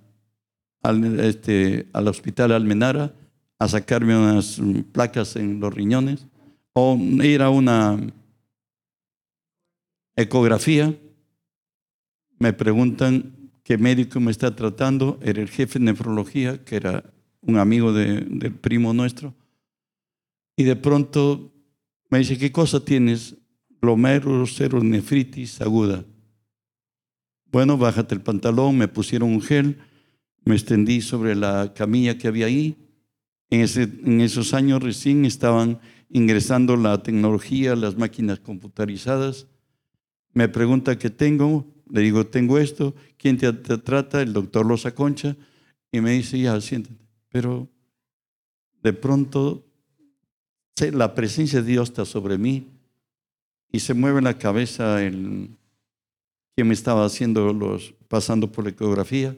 este, 1.20 1.88
al 1.92 2.08
hospital 2.08 2.52
Almenara 2.52 3.14
a 3.58 3.68
sacarme 3.68 4.16
unas 4.16 4.60
placas 4.92 5.36
en 5.36 5.60
los 5.60 5.72
riñones 5.72 6.26
o 6.74 6.96
ir 6.96 7.40
a 7.40 7.48
una 7.48 7.98
ecografía. 10.16 10.94
Me 12.38 12.52
preguntan 12.52 13.50
qué 13.62 13.78
médico 13.78 14.20
me 14.20 14.30
está 14.30 14.54
tratando. 14.54 15.18
Era 15.22 15.40
el 15.40 15.48
jefe 15.48 15.78
de 15.78 15.86
nefrología, 15.86 16.62
que 16.64 16.76
era 16.76 17.04
un 17.40 17.56
amigo 17.56 17.92
del 17.92 18.54
primo 18.54 18.92
nuestro. 18.92 19.34
Y 20.56 20.64
de 20.64 20.76
pronto 20.76 21.50
me 22.10 22.18
dice, 22.18 22.36
¿qué 22.36 22.52
cosa 22.52 22.84
tienes? 22.84 23.36
nefritis 24.82 25.60
aguda. 25.60 26.04
Bueno, 27.50 27.78
bájate 27.78 28.14
el 28.14 28.20
pantalón, 28.20 28.78
me 28.78 28.88
pusieron 28.88 29.30
un 29.30 29.42
gel 29.42 29.78
me 30.44 30.54
extendí 30.54 31.00
sobre 31.00 31.34
la 31.34 31.72
camilla 31.74 32.18
que 32.18 32.28
había 32.28 32.46
ahí. 32.46 32.76
En, 33.50 33.60
ese, 33.60 33.82
en 33.82 34.20
esos 34.20 34.54
años 34.54 34.82
recién 34.82 35.24
estaban 35.24 35.80
ingresando 36.14 36.76
la 36.76 37.02
tecnología, 37.02 37.74
las 37.74 37.96
máquinas 37.96 38.38
computarizadas. 38.38 39.48
Me 40.32 40.48
pregunta 40.48 40.96
qué 40.96 41.10
tengo, 41.10 41.66
le 41.90 42.02
digo, 42.02 42.24
tengo 42.24 42.58
esto, 42.58 42.94
¿quién 43.18 43.36
te, 43.36 43.52
trata? 43.52 44.22
El 44.22 44.32
doctor 44.32 44.64
Loza 44.64 44.94
Concha. 44.94 45.36
Y 45.90 46.00
me 46.00 46.12
dice, 46.12 46.38
ya, 46.38 46.58
siéntate. 46.60 47.04
Pero 47.30 47.68
de 48.80 48.92
pronto 48.92 49.64
la 50.92 51.14
presencia 51.14 51.62
de 51.62 51.68
Dios 51.72 51.88
está 51.88 52.04
sobre 52.04 52.38
mí 52.38 52.68
y 53.72 53.80
se 53.80 53.92
mueve 53.92 54.22
la 54.22 54.38
cabeza 54.38 55.02
el 55.02 55.50
que 56.56 56.62
me 56.62 56.74
estaba 56.74 57.04
haciendo 57.04 57.52
los, 57.52 57.92
pasando 58.06 58.52
por 58.52 58.64
la 58.64 58.70
ecografía. 58.70 59.36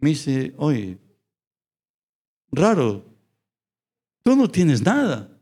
Me 0.00 0.10
dice, 0.10 0.54
oye, 0.56 0.98
raro, 2.50 3.04
tú 4.24 4.34
no 4.34 4.50
tienes 4.50 4.82
nada. 4.82 5.37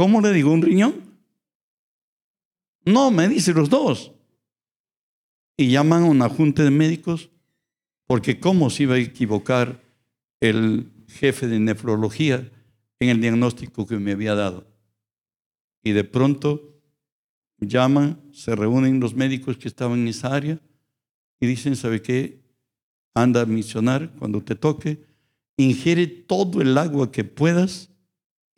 ¿Cómo 0.00 0.22
le 0.22 0.32
digo 0.32 0.50
un 0.50 0.62
riñón? 0.62 0.94
No, 2.86 3.10
me 3.10 3.28
dice 3.28 3.52
los 3.52 3.68
dos. 3.68 4.12
Y 5.58 5.70
llaman 5.70 6.04
a 6.04 6.06
una 6.06 6.30
junta 6.30 6.64
de 6.64 6.70
médicos 6.70 7.28
porque 8.06 8.40
cómo 8.40 8.70
se 8.70 8.84
iba 8.84 8.94
a 8.94 8.98
equivocar 8.98 9.82
el 10.40 10.90
jefe 11.06 11.48
de 11.48 11.60
nefrología 11.60 12.50
en 12.98 13.10
el 13.10 13.20
diagnóstico 13.20 13.86
que 13.86 13.98
me 13.98 14.12
había 14.12 14.34
dado. 14.34 14.66
Y 15.82 15.92
de 15.92 16.04
pronto 16.04 16.80
llaman, 17.58 18.22
se 18.32 18.56
reúnen 18.56 19.00
los 19.00 19.14
médicos 19.14 19.58
que 19.58 19.68
estaban 19.68 19.98
en 19.98 20.08
esa 20.08 20.34
área 20.34 20.58
y 21.40 21.46
dicen, 21.46 21.76
¿sabe 21.76 22.00
qué? 22.00 22.40
Anda 23.12 23.42
a 23.42 23.44
misionar 23.44 24.14
cuando 24.18 24.42
te 24.42 24.54
toque, 24.54 25.04
ingiere 25.58 26.06
todo 26.06 26.62
el 26.62 26.78
agua 26.78 27.12
que 27.12 27.24
puedas 27.24 27.89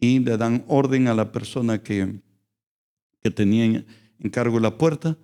y 0.03 0.19
le 0.19 0.37
dan 0.37 0.65
orden 0.67 1.07
a 1.07 1.15
la 1.15 1.31
persona 1.31 1.81
que, 1.81 2.21
que 3.23 3.31
tenía 3.31 3.65
en 3.65 4.31
cargo 4.31 4.59
la 4.59 4.77
puerta, 4.77 5.17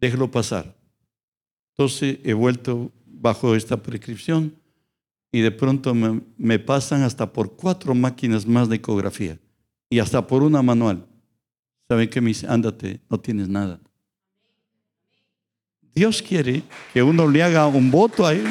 déjelo 0.00 0.30
pasar. 0.30 0.74
Entonces 1.72 2.18
he 2.24 2.32
vuelto 2.32 2.90
bajo 3.04 3.54
esta 3.54 3.76
prescripción 3.76 4.54
y 5.30 5.42
de 5.42 5.50
pronto 5.50 5.94
me, 5.94 6.22
me, 6.38 6.58
pasan 6.58 7.02
hasta 7.02 7.30
por 7.30 7.54
cuatro 7.54 7.94
máquinas 7.94 8.46
más 8.46 8.70
de 8.70 8.76
ecografía 8.76 9.38
y 9.90 9.98
hasta 9.98 10.26
por 10.26 10.42
una 10.42 10.62
manual. 10.62 11.06
¿Saben 11.86 12.08
qué 12.08 12.22
me 12.22 12.28
dice? 12.28 12.46
Ándate, 12.48 13.00
no 13.10 13.20
tienes 13.20 13.50
nada. 13.50 13.78
Dios 15.94 16.22
quiere 16.22 16.62
que 16.94 17.02
uno 17.02 17.28
le 17.28 17.42
haga 17.42 17.66
un 17.66 17.90
voto 17.90 18.24
a 18.24 18.32
Él 18.32 18.46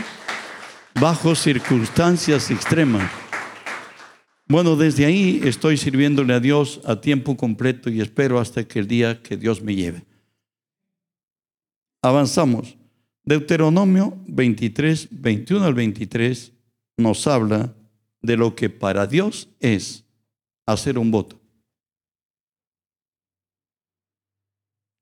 bajo 1.02 1.34
circunstancias 1.34 2.52
extremas. 2.52 3.27
Bueno, 4.50 4.78
desde 4.78 5.06
ahí 5.06 5.42
estoy 5.44 5.76
sirviéndole 5.76 6.34
a 6.34 6.40
Dios 6.40 6.80
a 6.86 7.02
tiempo 7.02 7.36
completo 7.36 7.90
y 7.90 8.00
espero 8.00 8.40
hasta 8.40 8.66
que 8.66 8.80
el 8.80 8.88
día 8.88 9.22
que 9.22 9.36
Dios 9.36 9.62
me 9.62 9.76
lleve. 9.76 10.06
Avanzamos. 12.02 12.78
Deuteronomio 13.26 14.18
23, 14.28 15.10
21 15.12 15.66
al 15.66 15.74
23 15.74 16.54
nos 16.96 17.28
habla 17.28 17.76
de 18.22 18.38
lo 18.38 18.56
que 18.56 18.70
para 18.70 19.06
Dios 19.06 19.50
es 19.60 20.06
hacer 20.66 20.98
un 20.98 21.12
voto. 21.12 21.38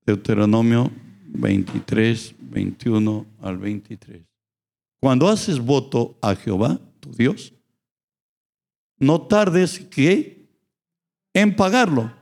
Deuteronomio 0.07 0.91
23, 1.27 2.35
21 2.39 3.25
al 3.41 3.57
23. 3.59 4.23
Cuando 4.99 5.27
haces 5.27 5.59
voto 5.59 6.17
a 6.21 6.35
Jehová, 6.35 6.79
tu 6.99 7.11
Dios, 7.11 7.54
no 8.97 9.21
tardes 9.21 9.79
que 9.79 10.47
en 11.33 11.55
pagarlo, 11.55 12.13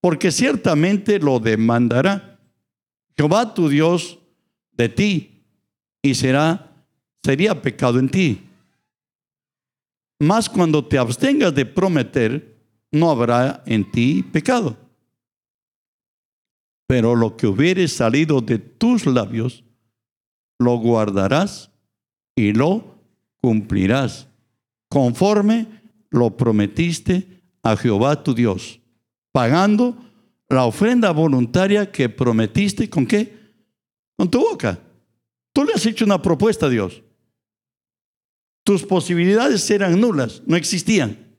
porque 0.00 0.30
ciertamente 0.30 1.18
lo 1.18 1.38
demandará 1.38 2.40
Jehová 3.16 3.52
tu 3.52 3.68
Dios 3.68 4.18
de 4.72 4.88
ti 4.88 5.42
y 6.02 6.14
será 6.14 6.84
sería 7.22 7.60
pecado 7.60 7.98
en 7.98 8.08
ti. 8.08 8.42
Mas 10.20 10.48
cuando 10.48 10.84
te 10.84 10.98
abstengas 10.98 11.54
de 11.54 11.66
prometer, 11.66 12.56
no 12.90 13.10
habrá 13.10 13.62
en 13.66 13.90
ti 13.90 14.22
pecado 14.22 14.76
pero 16.88 17.14
lo 17.14 17.36
que 17.36 17.46
hubiere 17.46 17.86
salido 17.86 18.40
de 18.40 18.58
tus 18.58 19.04
labios, 19.04 19.62
lo 20.58 20.78
guardarás 20.78 21.70
y 22.34 22.54
lo 22.54 22.96
cumplirás, 23.42 24.26
conforme 24.88 25.77
lo 26.10 26.36
prometiste 26.36 27.42
a 27.62 27.76
Jehová 27.76 28.22
tu 28.22 28.34
Dios, 28.34 28.80
pagando 29.32 29.96
la 30.48 30.64
ofrenda 30.64 31.10
voluntaria 31.10 31.90
que 31.90 32.08
prometiste 32.08 32.88
con 32.88 33.06
qué? 33.06 33.36
Con 34.16 34.30
tu 34.30 34.40
boca. 34.40 34.78
Tú 35.52 35.64
le 35.64 35.72
has 35.72 35.84
hecho 35.86 36.04
una 36.04 36.20
propuesta 36.20 36.66
a 36.66 36.70
Dios. 36.70 37.02
Tus 38.64 38.84
posibilidades 38.84 39.70
eran 39.70 40.00
nulas, 40.00 40.42
no 40.46 40.56
existían. 40.56 41.36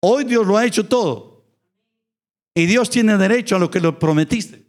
Hoy 0.00 0.24
Dios 0.24 0.46
lo 0.46 0.56
ha 0.56 0.66
hecho 0.66 0.86
todo. 0.86 1.44
Y 2.54 2.66
Dios 2.66 2.88
tiene 2.90 3.18
derecho 3.18 3.56
a 3.56 3.58
lo 3.58 3.70
que 3.70 3.80
le 3.80 3.92
prometiste. 3.92 4.64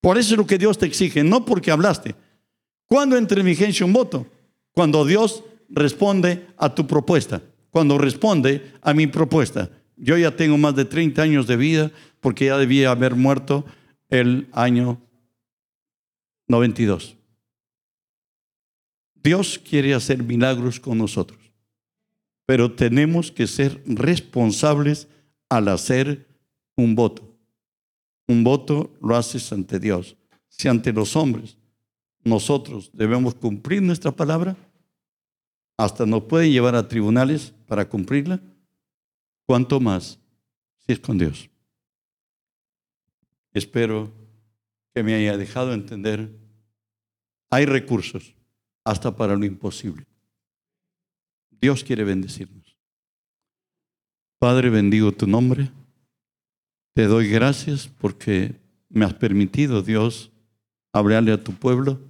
Por 0.00 0.18
eso 0.18 0.34
es 0.34 0.38
lo 0.38 0.46
que 0.46 0.58
Dios 0.58 0.78
te 0.78 0.86
exige, 0.86 1.24
no 1.24 1.44
porque 1.44 1.70
hablaste. 1.70 2.14
¿Cuándo 2.86 3.16
entra 3.16 3.40
en 3.40 3.46
vigencia 3.46 3.84
un 3.84 3.92
voto? 3.92 4.26
Cuando 4.72 5.04
Dios 5.04 5.42
responde 5.68 6.46
a 6.56 6.74
tu 6.74 6.86
propuesta, 6.86 7.42
cuando 7.70 7.98
responde 7.98 8.72
a 8.82 8.94
mi 8.94 9.06
propuesta. 9.06 9.70
Yo 9.96 10.16
ya 10.16 10.34
tengo 10.34 10.56
más 10.58 10.74
de 10.76 10.84
30 10.84 11.22
años 11.22 11.46
de 11.46 11.56
vida 11.56 11.90
porque 12.20 12.46
ya 12.46 12.58
debía 12.58 12.90
haber 12.90 13.14
muerto 13.14 13.64
el 14.08 14.48
año 14.52 15.00
92. 16.46 17.16
Dios 19.22 19.58
quiere 19.58 19.94
hacer 19.94 20.22
milagros 20.22 20.80
con 20.80 20.98
nosotros, 20.98 21.38
pero 22.46 22.72
tenemos 22.72 23.30
que 23.30 23.46
ser 23.46 23.82
responsables 23.86 25.08
al 25.48 25.68
hacer 25.68 26.26
un 26.76 26.94
voto. 26.94 27.36
Un 28.26 28.44
voto 28.44 28.94
lo 29.02 29.16
haces 29.16 29.52
ante 29.52 29.80
Dios. 29.80 30.16
Si 30.48 30.68
ante 30.68 30.92
los 30.92 31.16
hombres 31.16 31.56
nosotros 32.24 32.90
debemos 32.92 33.34
cumplir 33.34 33.82
nuestra 33.82 34.12
palabra, 34.12 34.56
hasta 35.78 36.04
nos 36.04 36.24
pueden 36.24 36.50
llevar 36.50 36.74
a 36.74 36.88
tribunales 36.88 37.54
para 37.66 37.88
cumplirla, 37.88 38.40
¿cuánto 39.46 39.78
más 39.78 40.18
si 40.78 40.92
es 40.92 40.98
con 40.98 41.16
Dios? 41.16 41.48
Espero 43.52 44.12
que 44.92 45.04
me 45.04 45.14
haya 45.14 45.36
dejado 45.36 45.72
entender. 45.72 46.36
Hay 47.50 47.64
recursos 47.64 48.34
hasta 48.84 49.16
para 49.16 49.36
lo 49.36 49.44
imposible. 49.44 50.04
Dios 51.50 51.84
quiere 51.84 52.02
bendecirnos. 52.04 52.76
Padre, 54.38 54.70
bendigo 54.70 55.12
tu 55.12 55.26
nombre. 55.26 55.70
Te 56.94 57.06
doy 57.06 57.28
gracias 57.28 57.86
porque 57.86 58.56
me 58.88 59.04
has 59.04 59.14
permitido, 59.14 59.82
Dios, 59.82 60.32
hablarle 60.92 61.32
a 61.32 61.42
tu 61.42 61.52
pueblo 61.52 62.00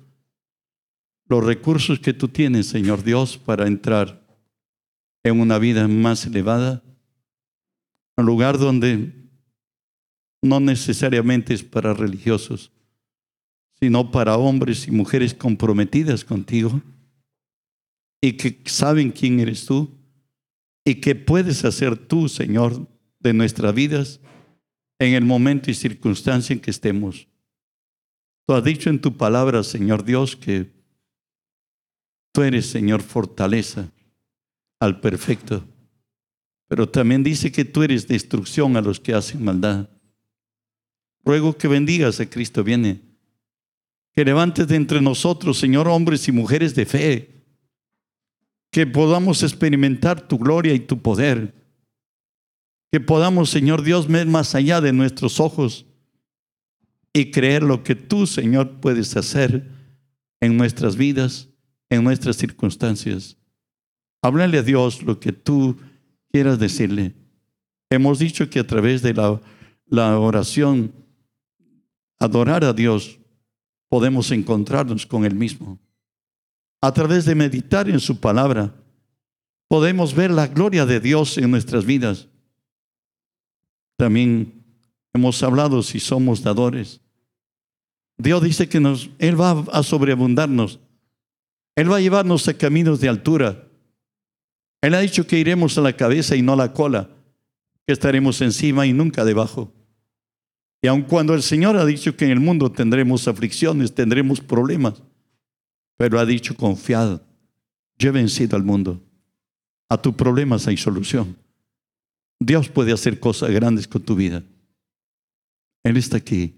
los 1.29 1.45
recursos 1.45 2.01
que 2.01 2.15
tú 2.15 2.29
tienes, 2.29 2.67
Señor 2.67 3.05
Dios, 3.05 3.37
para 3.37 3.67
entrar 3.67 4.27
en 5.23 5.41
una 5.41 5.59
vida 5.59 5.87
más 5.87 6.25
elevada, 6.27 6.83
un 8.17 8.27
lugar 8.27 8.59
donde 8.59 9.13
no 10.43 10.61
necesariamente 10.61 11.53
es 11.53 11.63
para 11.63 11.93
religiosos, 11.93 12.73
sino 13.79 14.11
para 14.11 14.37
hombres 14.37 14.89
y 14.89 14.91
mujeres 14.91 15.35
comprometidas 15.35 16.25
contigo 16.25 16.81
y 18.21 18.33
que 18.33 18.63
saben 18.65 19.11
quién 19.11 19.39
eres 19.41 19.67
tú 19.67 19.91
y 20.85 20.97
qué 20.97 21.15
puedes 21.15 21.65
hacer 21.65 21.97
tú, 21.97 22.29
Señor, 22.29 22.89
de 23.21 23.33
nuestras 23.35 23.75
vidas 23.75 24.21
en 24.99 25.15
el 25.15 25.25
momento 25.25 25.71
y 25.71 25.75
circunstancia 25.75 26.55
en 26.55 26.61
que 26.61 26.71
estemos. 26.71 27.29
Tú 28.47 28.55
has 28.55 28.65
dicho 28.65 28.89
en 28.89 29.01
tu 29.01 29.17
palabra, 29.17 29.63
Señor 29.63 30.05
Dios, 30.05 30.35
que 30.35 30.78
tú 32.33 32.43
eres, 32.43 32.67
Señor, 32.67 33.03
fortaleza 33.03 33.91
al 34.81 35.01
perfecto, 35.01 35.65
pero 36.69 36.89
también 36.89 37.23
dice 37.23 37.51
que 37.51 37.65
tú 37.65 37.83
eres 37.83 38.07
destrucción 38.07 38.77
a 38.77 38.81
los 38.81 39.01
que 39.01 39.15
hacen 39.15 39.45
maldad. 39.45 39.89
Ruego 41.25 41.57
que 41.57 41.69
bendigas 41.69 42.21
a 42.21 42.31
Cristo 42.31 42.63
viene, 42.63 43.01
que 44.15 44.25
levantes 44.25 44.69
de 44.69 44.77
entre 44.77 45.01
nosotros, 45.01 45.59
Señor, 45.59 45.89
hombres 45.89 46.29
y 46.29 46.33
mujeres 46.33 46.75
de 46.75 46.87
fe, 46.87 47.39
que 48.71 48.87
podamos 48.87 49.43
experimentar 49.43 50.27
tu 50.29 50.39
gloria 50.39 50.75
y 50.75 50.81
tu 50.81 51.01
poder. 51.01 51.55
Que 52.91 53.01
podamos, 53.01 53.51
Señor 53.51 53.83
Dios, 53.83 54.07
ver 54.09 54.27
más 54.27 54.55
allá 54.55 54.81
de 54.81 54.93
nuestros 54.93 55.41
ojos 55.41 55.87
y 57.13 57.31
creer 57.31 57.63
lo 57.63 57.83
que 57.83 57.95
tú, 57.95 58.27
Señor, 58.27 58.81
puedes 58.81 59.17
hacer 59.17 59.69
en 60.41 60.57
nuestras 60.57 60.97
vidas, 60.97 61.49
en 61.91 62.05
nuestras 62.05 62.37
circunstancias. 62.37 63.37
Háblale 64.23 64.59
a 64.59 64.63
Dios 64.63 65.03
lo 65.03 65.19
que 65.21 65.33
tú 65.33 65.77
quieras 66.31 66.59
decirle. 66.59 67.15
Hemos 67.91 68.19
dicho 68.19 68.51
que 68.51 68.61
a 68.61 68.67
través 68.67 69.03
de 69.03 69.15
la, 69.15 70.19
oración, 70.19 70.93
adorar 72.19 72.65
a 72.65 72.73
Dios, 72.73 73.19
podemos 73.89 74.31
encontrarnos 74.31 75.07
con 75.07 75.25
Él 75.25 75.35
mismo 75.35 75.79
a 76.81 76.93
través 76.93 77.25
de 77.25 77.35
meditar 77.35 77.89
en 77.89 78.01
su 78.01 78.21
palabra, 78.21 78.75
podemos 79.69 80.15
ver 80.15 80.31
la 80.31 80.47
gloria 80.47 80.87
de 80.87 81.01
Dios 81.01 81.37
en 81.39 81.51
nuestras 81.51 81.85
vidas. 81.85 82.29
También 83.97 84.65
hemos 85.13 85.43
hablado 85.43 85.83
si 85.83 85.99
somos 85.99 86.43
dadores. 86.43 87.01
Dios 88.17 88.43
dice 88.43 88.69
que 88.69 88.81
nos, 88.81 89.11
Él 89.19 89.41
va 89.41 89.65
a 89.73 89.83
sobreabundarnos. 89.83 90.81
Él 91.79 91.93
va 91.93 91.99
a 91.99 92.01
llevarnos 92.01 92.49
a 92.49 92.55
caminos 92.55 92.99
de 92.99 93.09
altura. 93.09 93.69
Él 94.83 94.95
ha 94.95 94.99
dicho 94.99 95.29
que 95.29 95.39
iremos 95.39 95.79
a 95.79 95.81
la 95.81 95.93
cabeza 95.93 96.35
y 96.35 96.43
no 96.43 96.55
a 96.55 96.57
la 96.57 96.73
cola, 96.73 97.09
que 97.87 97.93
estaremos 97.93 98.41
encima 98.41 98.85
y 98.85 98.93
nunca 98.93 99.25
debajo. 99.25 99.73
Y 100.83 100.89
aun 100.89 101.03
cuando 101.03 101.35
el 101.35 101.43
Señor 101.45 101.77
ha 101.77 101.85
dicho 101.85 102.17
que 102.17 102.25
en 102.25 102.33
el 102.33 102.41
mundo 102.41 102.73
tendremos 102.73 103.29
aflicciones, 103.29 103.95
tendremos 103.95 104.41
problemas, 104.41 105.01
pero 105.97 106.19
ha 106.19 106.27
dicho 106.27 106.57
confiad, 106.57 107.23
yo 107.97 108.09
he 108.09 108.13
vencido 108.13 108.57
al 108.57 108.65
mundo. 108.65 109.01
A 109.89 110.03
tus 110.03 110.17
problemas 110.17 110.67
hay 110.67 110.77
solución. 110.77 111.37
Dios 112.41 112.69
puede 112.69 112.91
hacer 112.91 113.21
cosas 113.21 113.53
grandes 113.53 113.87
con 113.87 114.03
tu 114.03 114.17
vida. 114.17 114.43
Él 115.85 115.97
está 115.97 116.17
aquí. 116.17 116.57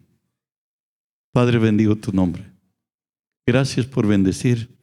Padre, 1.30 1.58
bendigo 1.58 1.94
tu 1.94 2.10
nombre. 2.10 2.50
Gracias 3.46 3.84
por 3.84 4.06
bendecir 4.06 4.79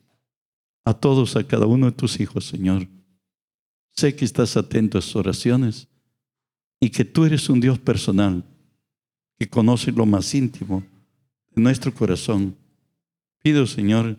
a 0.87 0.93
todos, 0.93 1.35
a 1.35 1.45
cada 1.45 1.65
uno 1.65 1.87
de 1.87 1.91
tus 1.91 2.17
hijos, 2.21 2.45
Señor. 2.45 2.87
Sé 3.91 4.15
que 4.15 4.23
estás 4.23 4.55
atento 4.55 4.97
a 4.97 5.01
sus 5.01 5.17
oraciones 5.17 5.89
y 6.79 6.91
que 6.91 7.03
tú 7.03 7.25
eres 7.25 7.49
un 7.49 7.59
Dios 7.59 7.77
personal 7.77 8.45
que 9.37 9.49
conoce 9.49 9.91
lo 9.91 10.05
más 10.05 10.33
íntimo 10.33 10.85
de 11.53 11.61
nuestro 11.61 11.93
corazón. 11.93 12.55
Pido, 13.43 13.67
Señor, 13.67 14.17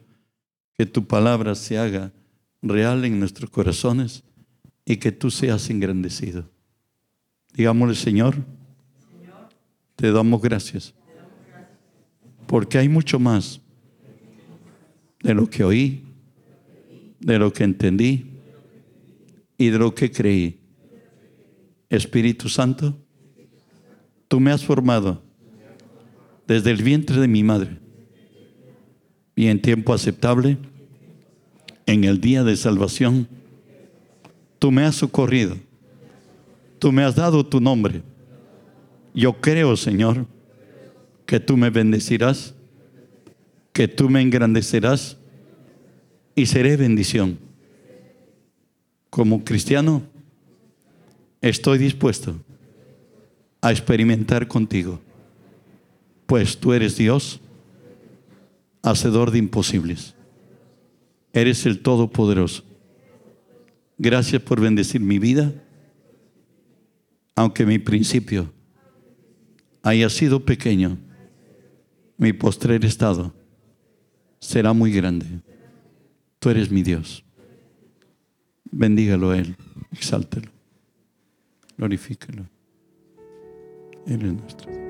que 0.74 0.84
tu 0.84 1.06
palabra 1.06 1.54
se 1.54 1.78
haga 1.78 2.12
real 2.60 3.02
en 3.06 3.18
nuestros 3.18 3.48
corazones 3.48 4.22
y 4.84 4.98
que 4.98 5.10
tú 5.10 5.30
seas 5.30 5.70
engrandecido. 5.70 6.50
Digámosle, 7.54 7.94
Señor, 7.94 8.36
te 9.96 10.12
damos 10.12 10.42
gracias, 10.42 10.92
porque 12.46 12.76
hay 12.76 12.90
mucho 12.90 13.18
más 13.18 13.58
de 15.22 15.32
lo 15.32 15.48
que 15.48 15.64
oí, 15.64 16.07
de 17.20 17.38
lo 17.38 17.52
que 17.52 17.64
entendí 17.64 18.26
y 19.56 19.70
de 19.70 19.78
lo 19.78 19.94
que 19.94 20.10
creí. 20.10 20.60
Espíritu 21.90 22.48
Santo, 22.48 22.96
tú 24.28 24.40
me 24.40 24.50
has 24.50 24.64
formado 24.64 25.22
desde 26.46 26.70
el 26.70 26.82
vientre 26.82 27.20
de 27.20 27.28
mi 27.28 27.42
madre 27.42 27.78
y 29.34 29.46
en 29.46 29.62
tiempo 29.62 29.94
aceptable, 29.94 30.58
en 31.86 32.04
el 32.04 32.20
día 32.20 32.42
de 32.42 32.56
salvación, 32.56 33.28
tú 34.58 34.70
me 34.70 34.82
has 34.82 34.96
socorrido, 34.96 35.56
tú 36.78 36.90
me 36.92 37.04
has 37.04 37.14
dado 37.14 37.46
tu 37.46 37.60
nombre. 37.60 38.02
Yo 39.14 39.40
creo, 39.40 39.76
Señor, 39.76 40.26
que 41.24 41.40
tú 41.40 41.56
me 41.56 41.70
bendecirás, 41.70 42.54
que 43.72 43.86
tú 43.88 44.10
me 44.10 44.20
engrandecerás 44.20 45.18
y 46.38 46.46
seré 46.46 46.76
bendición. 46.76 47.36
Como 49.10 49.44
cristiano, 49.44 50.02
estoy 51.40 51.78
dispuesto 51.78 52.36
a 53.60 53.72
experimentar 53.72 54.46
contigo, 54.46 55.00
pues 56.26 56.56
tú 56.56 56.72
eres 56.72 56.96
Dios, 56.96 57.40
hacedor 58.82 59.32
de 59.32 59.38
imposibles. 59.38 60.14
Eres 61.32 61.66
el 61.66 61.80
Todopoderoso. 61.80 62.62
Gracias 63.98 64.40
por 64.40 64.60
bendecir 64.60 65.00
mi 65.00 65.18
vida, 65.18 65.52
aunque 67.34 67.66
mi 67.66 67.80
principio 67.80 68.52
haya 69.82 70.08
sido 70.08 70.44
pequeño, 70.44 70.98
mi 72.16 72.32
postrer 72.32 72.84
estado 72.84 73.34
será 74.38 74.72
muy 74.72 74.92
grande. 74.92 75.26
Tú 76.38 76.50
eres 76.50 76.70
mi 76.70 76.82
Dios. 76.82 77.24
Bendígalo 78.70 79.30
a 79.30 79.38
Él, 79.38 79.56
exáltelo, 79.92 80.50
glorifíquelo. 81.76 82.44
Él 84.06 84.24
es 84.24 84.32
nuestro 84.32 84.70
Dios. 84.70 84.88